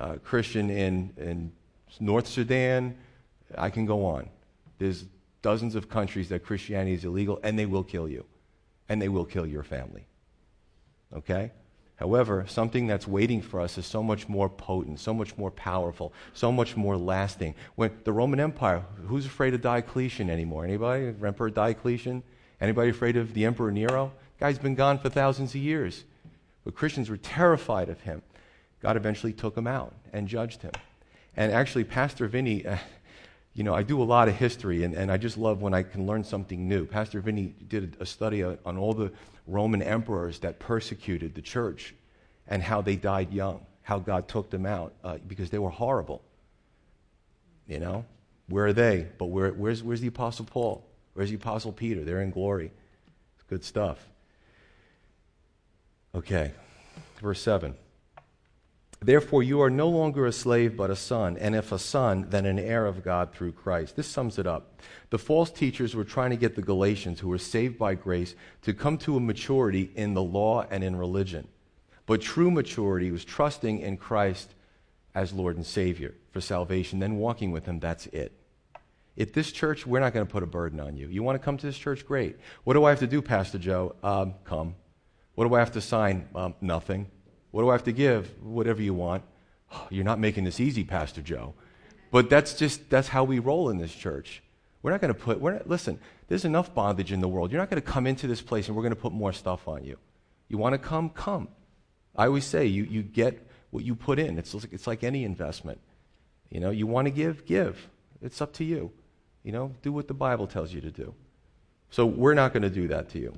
uh, 0.00 0.16
Christian 0.24 0.68
in, 0.68 1.12
in 1.16 1.52
North 1.98 2.26
Sudan, 2.26 2.96
I 3.56 3.70
can 3.70 3.86
go 3.86 4.04
on. 4.04 4.28
There's 4.78 5.04
dozens 5.42 5.74
of 5.74 5.88
countries 5.88 6.28
that 6.28 6.44
Christianity 6.44 6.92
is 6.92 7.04
illegal, 7.04 7.40
and 7.42 7.58
they 7.58 7.66
will 7.66 7.84
kill 7.84 8.08
you. 8.08 8.24
And 8.88 9.00
they 9.00 9.08
will 9.08 9.24
kill 9.24 9.46
your 9.46 9.62
family. 9.62 10.04
Okay? 11.16 11.52
However, 11.96 12.44
something 12.48 12.86
that's 12.86 13.06
waiting 13.06 13.42
for 13.42 13.60
us 13.60 13.76
is 13.76 13.84
so 13.84 14.02
much 14.02 14.28
more 14.28 14.48
potent, 14.48 15.00
so 15.00 15.12
much 15.12 15.36
more 15.36 15.50
powerful, 15.50 16.12
so 16.32 16.50
much 16.50 16.76
more 16.76 16.96
lasting. 16.96 17.54
When 17.74 17.90
the 18.04 18.12
Roman 18.12 18.40
Empire, 18.40 18.82
who's 19.06 19.26
afraid 19.26 19.52
of 19.52 19.60
Diocletian 19.60 20.30
anymore? 20.30 20.64
Anybody? 20.64 21.14
Emperor 21.22 21.50
Diocletian? 21.50 22.22
Anybody 22.60 22.90
afraid 22.90 23.16
of 23.16 23.34
the 23.34 23.44
Emperor 23.44 23.70
Nero? 23.70 24.12
Guy's 24.38 24.58
been 24.58 24.74
gone 24.74 24.98
for 24.98 25.10
thousands 25.10 25.54
of 25.54 25.60
years. 25.60 26.04
But 26.64 26.74
Christians 26.74 27.10
were 27.10 27.18
terrified 27.18 27.90
of 27.90 28.00
him. 28.00 28.22
God 28.80 28.96
eventually 28.96 29.34
took 29.34 29.56
him 29.56 29.66
out 29.66 29.94
and 30.12 30.26
judged 30.26 30.62
him. 30.62 30.72
And 31.36 31.52
actually, 31.52 31.84
Pastor 31.84 32.26
Vinny, 32.26 32.66
uh, 32.66 32.78
you 33.54 33.64
know, 33.64 33.74
I 33.74 33.82
do 33.82 34.00
a 34.00 34.04
lot 34.04 34.28
of 34.28 34.36
history, 34.36 34.84
and, 34.84 34.94
and 34.94 35.10
I 35.10 35.16
just 35.16 35.36
love 35.36 35.60
when 35.60 35.74
I 35.74 35.82
can 35.82 36.06
learn 36.06 36.24
something 36.24 36.68
new. 36.68 36.86
Pastor 36.86 37.20
Vinny 37.20 37.54
did 37.68 37.96
a 38.00 38.06
study 38.06 38.42
on 38.42 38.78
all 38.78 38.92
the 38.92 39.12
Roman 39.46 39.82
emperors 39.82 40.38
that 40.40 40.58
persecuted 40.58 41.34
the 41.34 41.42
church 41.42 41.94
and 42.46 42.62
how 42.62 42.80
they 42.80 42.96
died 42.96 43.32
young, 43.32 43.64
how 43.82 43.98
God 43.98 44.28
took 44.28 44.50
them 44.50 44.66
out 44.66 44.92
uh, 45.02 45.18
because 45.26 45.50
they 45.50 45.58
were 45.58 45.70
horrible. 45.70 46.22
You 47.66 47.78
know, 47.78 48.04
where 48.48 48.66
are 48.66 48.72
they? 48.72 49.06
But 49.18 49.26
where, 49.26 49.50
where's, 49.50 49.82
where's 49.82 50.00
the 50.00 50.08
Apostle 50.08 50.44
Paul? 50.44 50.84
Where's 51.14 51.30
the 51.30 51.36
Apostle 51.36 51.72
Peter? 51.72 52.04
They're 52.04 52.22
in 52.22 52.30
glory. 52.30 52.72
It's 53.36 53.44
good 53.48 53.64
stuff. 53.64 54.04
Okay, 56.14 56.52
verse 57.20 57.40
7. 57.40 57.74
Therefore, 59.02 59.42
you 59.42 59.62
are 59.62 59.70
no 59.70 59.88
longer 59.88 60.26
a 60.26 60.32
slave, 60.32 60.76
but 60.76 60.90
a 60.90 60.96
son, 60.96 61.38
and 61.38 61.54
if 61.54 61.72
a 61.72 61.78
son, 61.78 62.26
then 62.28 62.44
an 62.44 62.58
heir 62.58 62.84
of 62.84 63.02
God 63.02 63.32
through 63.32 63.52
Christ. 63.52 63.96
This 63.96 64.06
sums 64.06 64.38
it 64.38 64.46
up. 64.46 64.78
The 65.08 65.18
false 65.18 65.50
teachers 65.50 65.94
were 65.94 66.04
trying 66.04 66.30
to 66.30 66.36
get 66.36 66.54
the 66.54 66.60
Galatians, 66.60 67.20
who 67.20 67.28
were 67.28 67.38
saved 67.38 67.78
by 67.78 67.94
grace, 67.94 68.34
to 68.62 68.74
come 68.74 68.98
to 68.98 69.16
a 69.16 69.20
maturity 69.20 69.90
in 69.94 70.12
the 70.12 70.22
law 70.22 70.66
and 70.70 70.84
in 70.84 70.96
religion. 70.96 71.48
But 72.04 72.20
true 72.20 72.50
maturity 72.50 73.10
was 73.10 73.24
trusting 73.24 73.78
in 73.78 73.96
Christ 73.96 74.54
as 75.14 75.32
Lord 75.32 75.56
and 75.56 75.64
Savior 75.64 76.14
for 76.30 76.42
salvation, 76.42 76.98
then 76.98 77.16
walking 77.16 77.52
with 77.52 77.64
Him. 77.64 77.80
That's 77.80 78.06
it. 78.06 78.32
At 79.18 79.32
this 79.32 79.50
church, 79.50 79.86
we're 79.86 80.00
not 80.00 80.12
going 80.12 80.26
to 80.26 80.32
put 80.32 80.42
a 80.42 80.46
burden 80.46 80.78
on 80.78 80.96
you. 80.96 81.08
You 81.08 81.22
want 81.22 81.36
to 81.36 81.44
come 81.44 81.56
to 81.56 81.66
this 81.66 81.78
church? 81.78 82.06
Great. 82.06 82.36
What 82.64 82.74
do 82.74 82.84
I 82.84 82.90
have 82.90 83.00
to 83.00 83.06
do, 83.06 83.22
Pastor 83.22 83.58
Joe? 83.58 83.94
Um, 84.02 84.34
come. 84.44 84.74
What 85.36 85.48
do 85.48 85.54
I 85.54 85.58
have 85.58 85.72
to 85.72 85.80
sign? 85.80 86.28
Um, 86.34 86.54
nothing. 86.60 87.06
What 87.50 87.62
do 87.62 87.68
I 87.68 87.72
have 87.72 87.84
to 87.84 87.92
give? 87.92 88.30
Whatever 88.42 88.82
you 88.82 88.94
want. 88.94 89.22
you're 89.90 90.04
not 90.04 90.18
making 90.18 90.44
this 90.44 90.60
easy, 90.60 90.84
Pastor 90.84 91.22
Joe. 91.22 91.54
But 92.10 92.28
that's 92.28 92.54
just, 92.54 92.90
that's 92.90 93.08
how 93.08 93.24
we 93.24 93.38
roll 93.38 93.70
in 93.70 93.78
this 93.78 93.94
church. 93.94 94.42
We're 94.82 94.90
not 94.90 95.00
going 95.00 95.14
to 95.14 95.18
put, 95.18 95.40
we're 95.40 95.52
not, 95.52 95.68
listen, 95.68 96.00
there's 96.28 96.44
enough 96.44 96.74
bondage 96.74 97.12
in 97.12 97.20
the 97.20 97.28
world. 97.28 97.52
You're 97.52 97.60
not 97.60 97.70
going 97.70 97.82
to 97.82 97.88
come 97.88 98.06
into 98.06 98.26
this 98.26 98.40
place 98.40 98.66
and 98.66 98.76
we're 98.76 98.82
going 98.82 98.94
to 98.94 99.00
put 99.00 99.12
more 99.12 99.32
stuff 99.32 99.68
on 99.68 99.84
you. 99.84 99.98
You 100.48 100.58
want 100.58 100.72
to 100.72 100.78
come? 100.78 101.10
Come. 101.10 101.48
I 102.16 102.26
always 102.26 102.44
say 102.44 102.66
you, 102.66 102.84
you 102.84 103.02
get 103.02 103.46
what 103.70 103.84
you 103.84 103.94
put 103.94 104.18
in. 104.18 104.38
It's, 104.38 104.54
it's 104.54 104.86
like 104.86 105.04
any 105.04 105.24
investment. 105.24 105.80
You 106.48 106.60
know, 106.60 106.70
you 106.70 106.86
want 106.86 107.06
to 107.06 107.10
give? 107.10 107.46
Give. 107.46 107.88
It's 108.20 108.40
up 108.40 108.52
to 108.54 108.64
you. 108.64 108.90
You 109.44 109.52
know, 109.52 109.74
do 109.82 109.92
what 109.92 110.08
the 110.08 110.14
Bible 110.14 110.46
tells 110.46 110.72
you 110.72 110.80
to 110.80 110.90
do. 110.90 111.14
So 111.90 112.06
we're 112.06 112.34
not 112.34 112.52
going 112.52 112.62
to 112.62 112.70
do 112.70 112.88
that 112.88 113.10
to 113.10 113.18
you. 113.18 113.34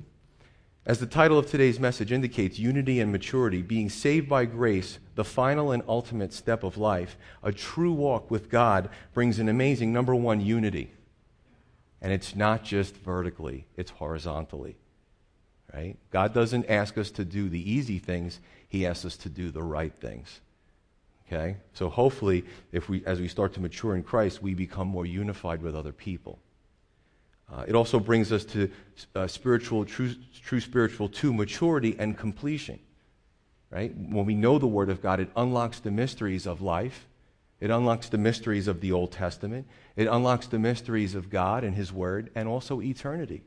As 0.85 0.99
the 0.99 1.05
title 1.05 1.39
of 1.39 1.49
today's 1.49 1.79
message 1.79 2.11
indicates, 2.11 2.59
unity 2.59 2.99
and 2.99 3.09
maturity, 3.09 3.61
being 3.61 3.89
saved 3.89 4.27
by 4.27 4.43
grace, 4.43 4.99
the 5.15 5.23
final 5.23 5.71
and 5.71 5.81
ultimate 5.87 6.33
step 6.33 6.61
of 6.63 6.77
life, 6.77 7.17
a 7.41 7.53
true 7.53 7.93
walk 7.93 8.29
with 8.29 8.49
God 8.49 8.89
brings 9.13 9.39
an 9.39 9.47
amazing 9.47 9.93
number 9.93 10.13
one 10.13 10.41
unity. 10.41 10.91
And 12.01 12.11
it's 12.11 12.35
not 12.35 12.65
just 12.65 12.97
vertically, 12.97 13.65
it's 13.77 13.91
horizontally. 13.91 14.75
Right? 15.73 15.95
God 16.11 16.33
doesn't 16.33 16.69
ask 16.69 16.97
us 16.97 17.11
to 17.11 17.23
do 17.23 17.47
the 17.47 17.71
easy 17.71 17.97
things, 17.97 18.41
He 18.67 18.85
asks 18.85 19.05
us 19.05 19.17
to 19.17 19.29
do 19.29 19.51
the 19.51 19.63
right 19.63 19.93
things. 19.93 20.41
Okay? 21.25 21.55
So 21.73 21.87
hopefully, 21.87 22.43
if 22.73 22.89
we, 22.89 23.05
as 23.05 23.21
we 23.21 23.29
start 23.29 23.53
to 23.53 23.61
mature 23.61 23.95
in 23.95 24.03
Christ, 24.03 24.43
we 24.43 24.53
become 24.53 24.89
more 24.89 25.05
unified 25.05 25.61
with 25.61 25.77
other 25.77 25.93
people. 25.93 26.39
Uh, 27.51 27.65
it 27.67 27.75
also 27.75 27.99
brings 27.99 28.31
us 28.31 28.45
to 28.45 28.69
uh, 29.15 29.27
spiritual, 29.27 29.85
true, 29.85 30.13
true 30.41 30.59
spiritual 30.59 31.09
to 31.09 31.33
maturity 31.33 31.95
and 31.99 32.17
completion. 32.17 32.79
Right? 33.69 33.93
When 33.95 34.25
we 34.25 34.35
know 34.35 34.59
the 34.59 34.67
Word 34.67 34.89
of 34.89 35.01
God, 35.01 35.19
it 35.19 35.29
unlocks 35.35 35.79
the 35.79 35.91
mysteries 35.91 36.45
of 36.45 36.61
life. 36.61 37.07
It 37.59 37.71
unlocks 37.71 38.09
the 38.09 38.17
mysteries 38.17 38.67
of 38.67 38.81
the 38.81 38.91
Old 38.91 39.11
Testament. 39.11 39.67
It 39.95 40.07
unlocks 40.07 40.47
the 40.47 40.59
mysteries 40.59 41.15
of 41.15 41.29
God 41.29 41.63
and 41.63 41.75
His 41.75 41.91
Word, 41.91 42.29
and 42.35 42.47
also 42.47 42.81
eternity. 42.81 43.41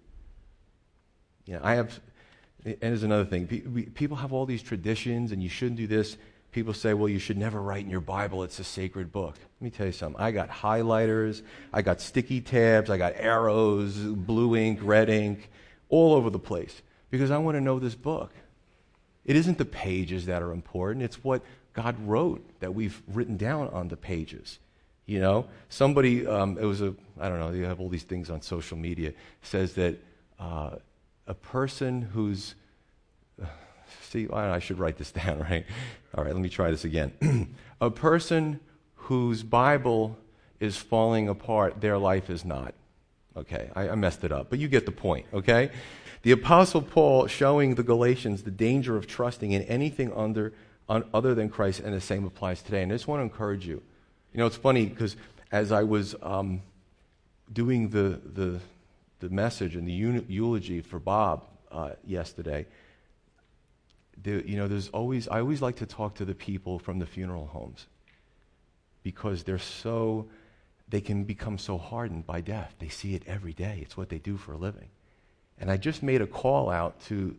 You 1.44 1.54
know, 1.54 1.60
I 1.62 1.74
have, 1.74 2.00
and 2.64 2.76
there's 2.80 3.02
another 3.02 3.24
thing. 3.24 3.46
People 3.94 4.16
have 4.16 4.32
all 4.32 4.46
these 4.46 4.62
traditions, 4.62 5.32
and 5.32 5.42
you 5.42 5.48
shouldn't 5.48 5.76
do 5.76 5.86
this. 5.86 6.16
People 6.52 6.72
say, 6.72 6.94
well, 6.94 7.08
you 7.08 7.18
should 7.18 7.36
never 7.36 7.60
write 7.60 7.84
in 7.84 7.90
your 7.90 8.00
Bible, 8.00 8.42
it's 8.42 8.58
a 8.58 8.64
sacred 8.64 9.12
book. 9.12 9.36
Let 9.60 9.62
me 9.62 9.70
tell 9.70 9.86
you 9.86 9.92
something. 9.92 10.20
I 10.20 10.30
got 10.30 10.48
highlighters, 10.48 11.42
I 11.72 11.82
got 11.82 12.00
sticky 12.00 12.40
tabs, 12.40 12.88
I 12.88 12.96
got 12.96 13.12
arrows, 13.16 13.96
blue 13.96 14.56
ink, 14.56 14.80
red 14.82 15.10
ink, 15.10 15.50
all 15.88 16.14
over 16.14 16.30
the 16.30 16.38
place 16.38 16.82
because 17.10 17.30
I 17.30 17.38
want 17.38 17.56
to 17.56 17.60
know 17.60 17.78
this 17.78 17.94
book. 17.94 18.32
It 19.24 19.36
isn't 19.36 19.58
the 19.58 19.64
pages 19.64 20.26
that 20.26 20.42
are 20.42 20.52
important, 20.52 21.04
it's 21.04 21.22
what 21.22 21.42
God 21.72 21.96
wrote 22.06 22.42
that 22.60 22.74
we've 22.74 23.02
written 23.08 23.36
down 23.36 23.68
on 23.68 23.88
the 23.88 23.96
pages. 23.96 24.58
You 25.04 25.20
know, 25.20 25.46
somebody, 25.68 26.26
um, 26.26 26.58
it 26.58 26.64
was 26.64 26.80
a, 26.80 26.94
I 27.20 27.28
don't 27.28 27.38
know, 27.38 27.50
you 27.50 27.64
have 27.64 27.80
all 27.80 27.88
these 27.88 28.02
things 28.02 28.28
on 28.30 28.40
social 28.42 28.76
media, 28.76 29.12
says 29.42 29.74
that 29.74 29.96
uh, 30.40 30.76
a 31.26 31.34
person 31.34 32.02
who's, 32.02 32.54
see, 34.02 34.28
I 34.28 34.58
should 34.58 34.78
write 34.78 34.96
this 34.96 35.12
down, 35.24 35.40
right? 35.40 35.64
All 36.14 36.24
right, 36.24 36.32
let 36.32 36.42
me 36.42 36.48
try 36.48 36.70
this 36.70 36.84
again. 36.84 37.54
a 37.80 37.90
person 37.90 38.60
whose 38.94 39.42
Bible 39.42 40.16
is 40.60 40.76
falling 40.76 41.28
apart, 41.28 41.80
their 41.80 41.98
life 41.98 42.30
is 42.30 42.44
not. 42.44 42.74
Okay, 43.36 43.70
I, 43.76 43.90
I, 43.90 43.94
messed 43.96 44.24
it 44.24 44.32
up, 44.32 44.48
but 44.48 44.58
you 44.58 44.66
get 44.66 44.86
the 44.86 44.92
point, 44.92 45.26
okay? 45.32 45.70
The 46.22 46.32
Apostle 46.32 46.80
Paul 46.80 47.26
showing 47.26 47.74
the 47.74 47.82
Galatians 47.82 48.42
the 48.42 48.50
danger 48.50 48.96
of 48.96 49.06
trusting 49.06 49.52
in 49.52 49.62
anything 49.62 50.10
under, 50.14 50.54
on, 50.88 51.04
other 51.12 51.34
than 51.34 51.50
Christ, 51.50 51.80
and 51.80 51.92
the 51.92 52.00
same 52.00 52.24
applies 52.24 52.62
today. 52.62 52.82
And 52.82 52.90
I 52.90 52.94
just 52.94 53.06
want 53.06 53.20
to 53.20 53.24
encourage 53.24 53.66
you. 53.66 53.82
You 54.32 54.40
know, 54.40 54.46
it's 54.46 54.56
funny 54.56 54.86
because 54.86 55.16
as 55.52 55.70
I 55.70 55.82
was 55.82 56.14
um, 56.22 56.62
doing 57.52 57.90
the, 57.90 58.20
the, 58.24 58.58
the 59.20 59.28
message 59.28 59.76
and 59.76 59.86
the 59.86 59.92
eulogy 60.28 60.80
for 60.80 60.98
Bob 60.98 61.44
uh, 61.70 61.90
yesterday, 62.06 62.66
the, 64.22 64.48
you 64.48 64.56
know, 64.56 64.68
there's 64.68 64.88
always, 64.88 65.28
I 65.28 65.40
always 65.40 65.62
like 65.62 65.76
to 65.76 65.86
talk 65.86 66.14
to 66.16 66.24
the 66.24 66.34
people 66.34 66.78
from 66.78 66.98
the 66.98 67.06
funeral 67.06 67.46
homes 67.46 67.86
because 69.02 69.44
they're 69.44 69.58
so, 69.58 70.28
they 70.88 71.00
can 71.00 71.24
become 71.24 71.58
so 71.58 71.78
hardened 71.78 72.26
by 72.26 72.40
death. 72.40 72.74
They 72.78 72.88
see 72.88 73.14
it 73.14 73.22
every 73.26 73.52
day, 73.52 73.80
it's 73.82 73.96
what 73.96 74.08
they 74.08 74.18
do 74.18 74.36
for 74.36 74.52
a 74.52 74.56
living. 74.56 74.88
And 75.58 75.70
I 75.70 75.76
just 75.76 76.02
made 76.02 76.20
a 76.20 76.26
call 76.26 76.70
out 76.70 77.00
to 77.06 77.36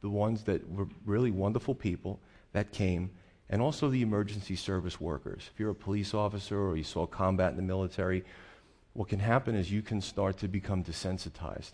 the 0.00 0.10
ones 0.10 0.44
that 0.44 0.68
were 0.70 0.88
really 1.04 1.30
wonderful 1.30 1.74
people 1.74 2.20
that 2.52 2.72
came, 2.72 3.10
and 3.50 3.60
also 3.60 3.88
the 3.88 4.02
emergency 4.02 4.56
service 4.56 5.00
workers. 5.00 5.50
If 5.52 5.60
you're 5.60 5.70
a 5.70 5.74
police 5.74 6.14
officer 6.14 6.60
or 6.60 6.76
you 6.76 6.84
saw 6.84 7.06
combat 7.06 7.50
in 7.50 7.56
the 7.56 7.62
military, 7.62 8.24
what 8.92 9.08
can 9.08 9.18
happen 9.18 9.54
is 9.54 9.70
you 9.70 9.82
can 9.82 10.00
start 10.00 10.38
to 10.38 10.48
become 10.48 10.84
desensitized. 10.84 11.72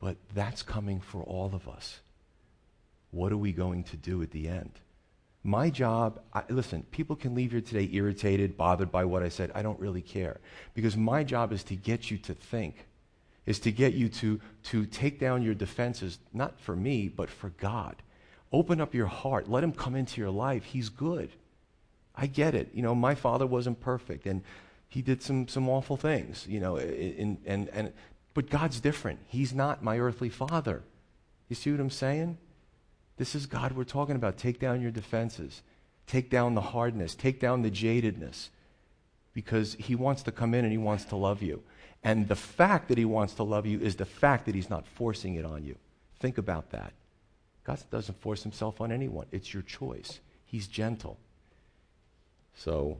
But 0.00 0.16
that's 0.34 0.62
coming 0.62 1.00
for 1.00 1.22
all 1.22 1.54
of 1.54 1.68
us. 1.68 2.00
What 3.10 3.32
are 3.32 3.36
we 3.36 3.52
going 3.52 3.84
to 3.84 3.96
do 3.96 4.22
at 4.22 4.30
the 4.30 4.48
end? 4.48 4.72
My 5.42 5.70
job, 5.70 6.20
I, 6.34 6.42
listen, 6.48 6.82
people 6.90 7.14
can 7.14 7.34
leave 7.34 7.52
here 7.52 7.60
today 7.60 7.88
irritated, 7.92 8.56
bothered 8.56 8.90
by 8.90 9.04
what 9.04 9.22
I 9.22 9.28
said. 9.28 9.52
I 9.54 9.62
don't 9.62 9.78
really 9.78 10.02
care. 10.02 10.40
Because 10.74 10.96
my 10.96 11.22
job 11.22 11.52
is 11.52 11.62
to 11.64 11.76
get 11.76 12.10
you 12.10 12.18
to 12.18 12.34
think, 12.34 12.86
is 13.46 13.60
to 13.60 13.70
get 13.70 13.94
you 13.94 14.08
to, 14.08 14.40
to 14.64 14.86
take 14.86 15.20
down 15.20 15.42
your 15.42 15.54
defenses, 15.54 16.18
not 16.32 16.60
for 16.60 16.74
me, 16.74 17.08
but 17.08 17.30
for 17.30 17.50
God. 17.50 17.96
Open 18.52 18.80
up 18.80 18.94
your 18.94 19.06
heart. 19.06 19.48
Let 19.48 19.62
Him 19.62 19.72
come 19.72 19.94
into 19.94 20.20
your 20.20 20.30
life. 20.30 20.64
He's 20.64 20.88
good. 20.88 21.30
I 22.16 22.26
get 22.26 22.54
it. 22.54 22.70
You 22.72 22.82
know, 22.82 22.94
my 22.94 23.14
father 23.14 23.46
wasn't 23.46 23.80
perfect, 23.80 24.26
and 24.26 24.42
he 24.88 25.02
did 25.02 25.22
some, 25.22 25.46
some 25.48 25.68
awful 25.68 25.96
things, 25.96 26.46
you 26.48 26.60
know, 26.60 26.76
and, 26.76 27.38
and, 27.44 27.68
and, 27.68 27.92
but 28.34 28.48
God's 28.48 28.80
different. 28.80 29.20
He's 29.28 29.52
not 29.52 29.82
my 29.82 29.98
earthly 29.98 30.30
father. 30.30 30.82
You 31.48 31.56
see 31.56 31.70
what 31.70 31.80
I'm 31.80 31.90
saying? 31.90 32.38
This 33.16 33.34
is 33.34 33.46
God 33.46 33.72
we're 33.72 33.84
talking 33.84 34.16
about. 34.16 34.36
Take 34.36 34.60
down 34.60 34.80
your 34.80 34.90
defenses, 34.90 35.62
take 36.06 36.30
down 36.30 36.54
the 36.54 36.60
hardness, 36.60 37.14
take 37.14 37.40
down 37.40 37.62
the 37.62 37.70
jadedness, 37.70 38.48
because 39.32 39.74
He 39.74 39.94
wants 39.94 40.22
to 40.24 40.32
come 40.32 40.54
in 40.54 40.64
and 40.64 40.72
He 40.72 40.78
wants 40.78 41.04
to 41.06 41.16
love 41.16 41.42
you. 41.42 41.62
And 42.04 42.28
the 42.28 42.36
fact 42.36 42.88
that 42.88 42.98
He 42.98 43.04
wants 43.04 43.34
to 43.34 43.42
love 43.42 43.66
you 43.66 43.80
is 43.80 43.96
the 43.96 44.04
fact 44.04 44.46
that 44.46 44.54
He's 44.54 44.70
not 44.70 44.86
forcing 44.86 45.34
it 45.36 45.44
on 45.44 45.64
you. 45.64 45.76
Think 46.20 46.38
about 46.38 46.70
that. 46.70 46.92
God 47.64 47.80
doesn't 47.90 48.20
force 48.20 48.42
Himself 48.42 48.80
on 48.80 48.92
anyone, 48.92 49.26
it's 49.32 49.52
your 49.52 49.62
choice. 49.62 50.20
He's 50.44 50.68
gentle. 50.68 51.18
So, 52.54 52.98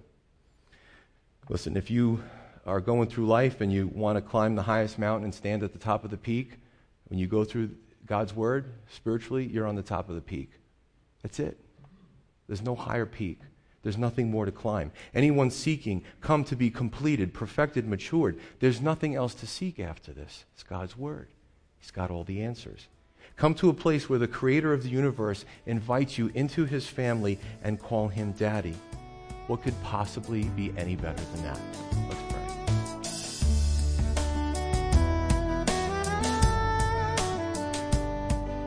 listen, 1.49 1.77
if 1.77 1.91
you 1.91 2.23
are 2.67 2.81
going 2.81 3.09
through 3.09 3.27
life 3.27 3.61
and 3.61 3.73
you 3.73 3.87
want 3.87 4.17
to 4.17 4.21
climb 4.21 4.57
the 4.57 4.62
highest 4.62 4.99
mountain 4.99 5.25
and 5.25 5.35
stand 5.35 5.62
at 5.62 5.73
the 5.73 5.79
top 5.79 6.05
of 6.05 6.11
the 6.11 6.17
peak, 6.17 6.59
when 7.09 7.19
you 7.19 7.27
go 7.27 7.45
through 7.45 7.71
God's 8.07 8.35
word, 8.35 8.73
spiritually, 8.91 9.47
you're 9.47 9.67
on 9.67 9.77
the 9.77 9.83
top 9.83 10.09
of 10.09 10.15
the 10.15 10.21
peak. 10.21 10.51
That's 11.23 11.41
it. 11.41 11.59
There's 12.47 12.63
no 12.63 12.75
higher 12.75 13.07
peak. 13.07 13.41
There's 13.83 13.99
nothing 13.99 14.31
more 14.31 14.45
to 14.45 14.53
climb. 14.53 14.91
Anyone 15.15 15.51
seeking, 15.51 16.03
come 16.21 16.43
to 16.45 16.57
be 16.57 16.71
completed, 16.71 17.33
perfected, 17.33 17.87
matured. 17.87 18.39
There's 18.59 18.81
nothing 18.81 19.15
else 19.15 19.35
to 19.35 19.47
seek 19.47 19.79
after 19.79 20.13
this. 20.13 20.45
It's 20.55 20.63
God's 20.63 20.97
word. 20.97 21.29
He's 21.79 21.93
got 21.93 22.11
all 22.11 22.25
the 22.25 22.43
answers. 22.43 22.89
Come 23.37 23.55
to 23.57 23.69
a 23.69 23.75
place 23.75 24.09
where 24.09 24.19
the 24.19 24.27
creator 24.27 24.73
of 24.73 24.83
the 24.83 24.89
universe 24.89 25.45
invites 25.67 26.19
you 26.19 26.33
into 26.35 26.65
his 26.65 26.87
family 26.87 27.39
and 27.63 27.79
call 27.79 28.09
him 28.09 28.33
daddy. 28.33 28.75
What 29.47 29.63
could 29.63 29.81
possibly 29.83 30.45
be 30.57 30.73
any 30.77 30.97
better 30.97 31.23
than 31.35 31.43
that? 31.45 31.61
Let's 32.09 32.26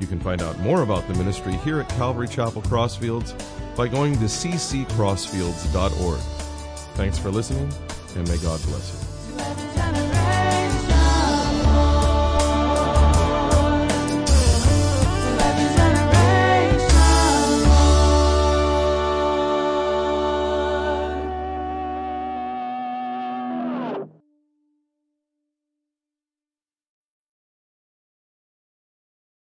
You 0.00 0.06
can 0.06 0.20
find 0.20 0.42
out 0.42 0.58
more 0.60 0.82
about 0.82 1.08
the 1.08 1.14
ministry 1.14 1.54
here 1.56 1.80
at 1.80 1.88
Calvary 1.90 2.28
Chapel 2.28 2.62
Crossfields 2.62 3.34
by 3.76 3.88
going 3.88 4.14
to 4.14 4.24
cccrossfields.org. 4.24 6.20
Thanks 6.94 7.18
for 7.18 7.30
listening, 7.30 7.72
and 8.16 8.28
may 8.28 8.38
God 8.38 8.62
bless 8.64 8.92
you. 8.92 9.07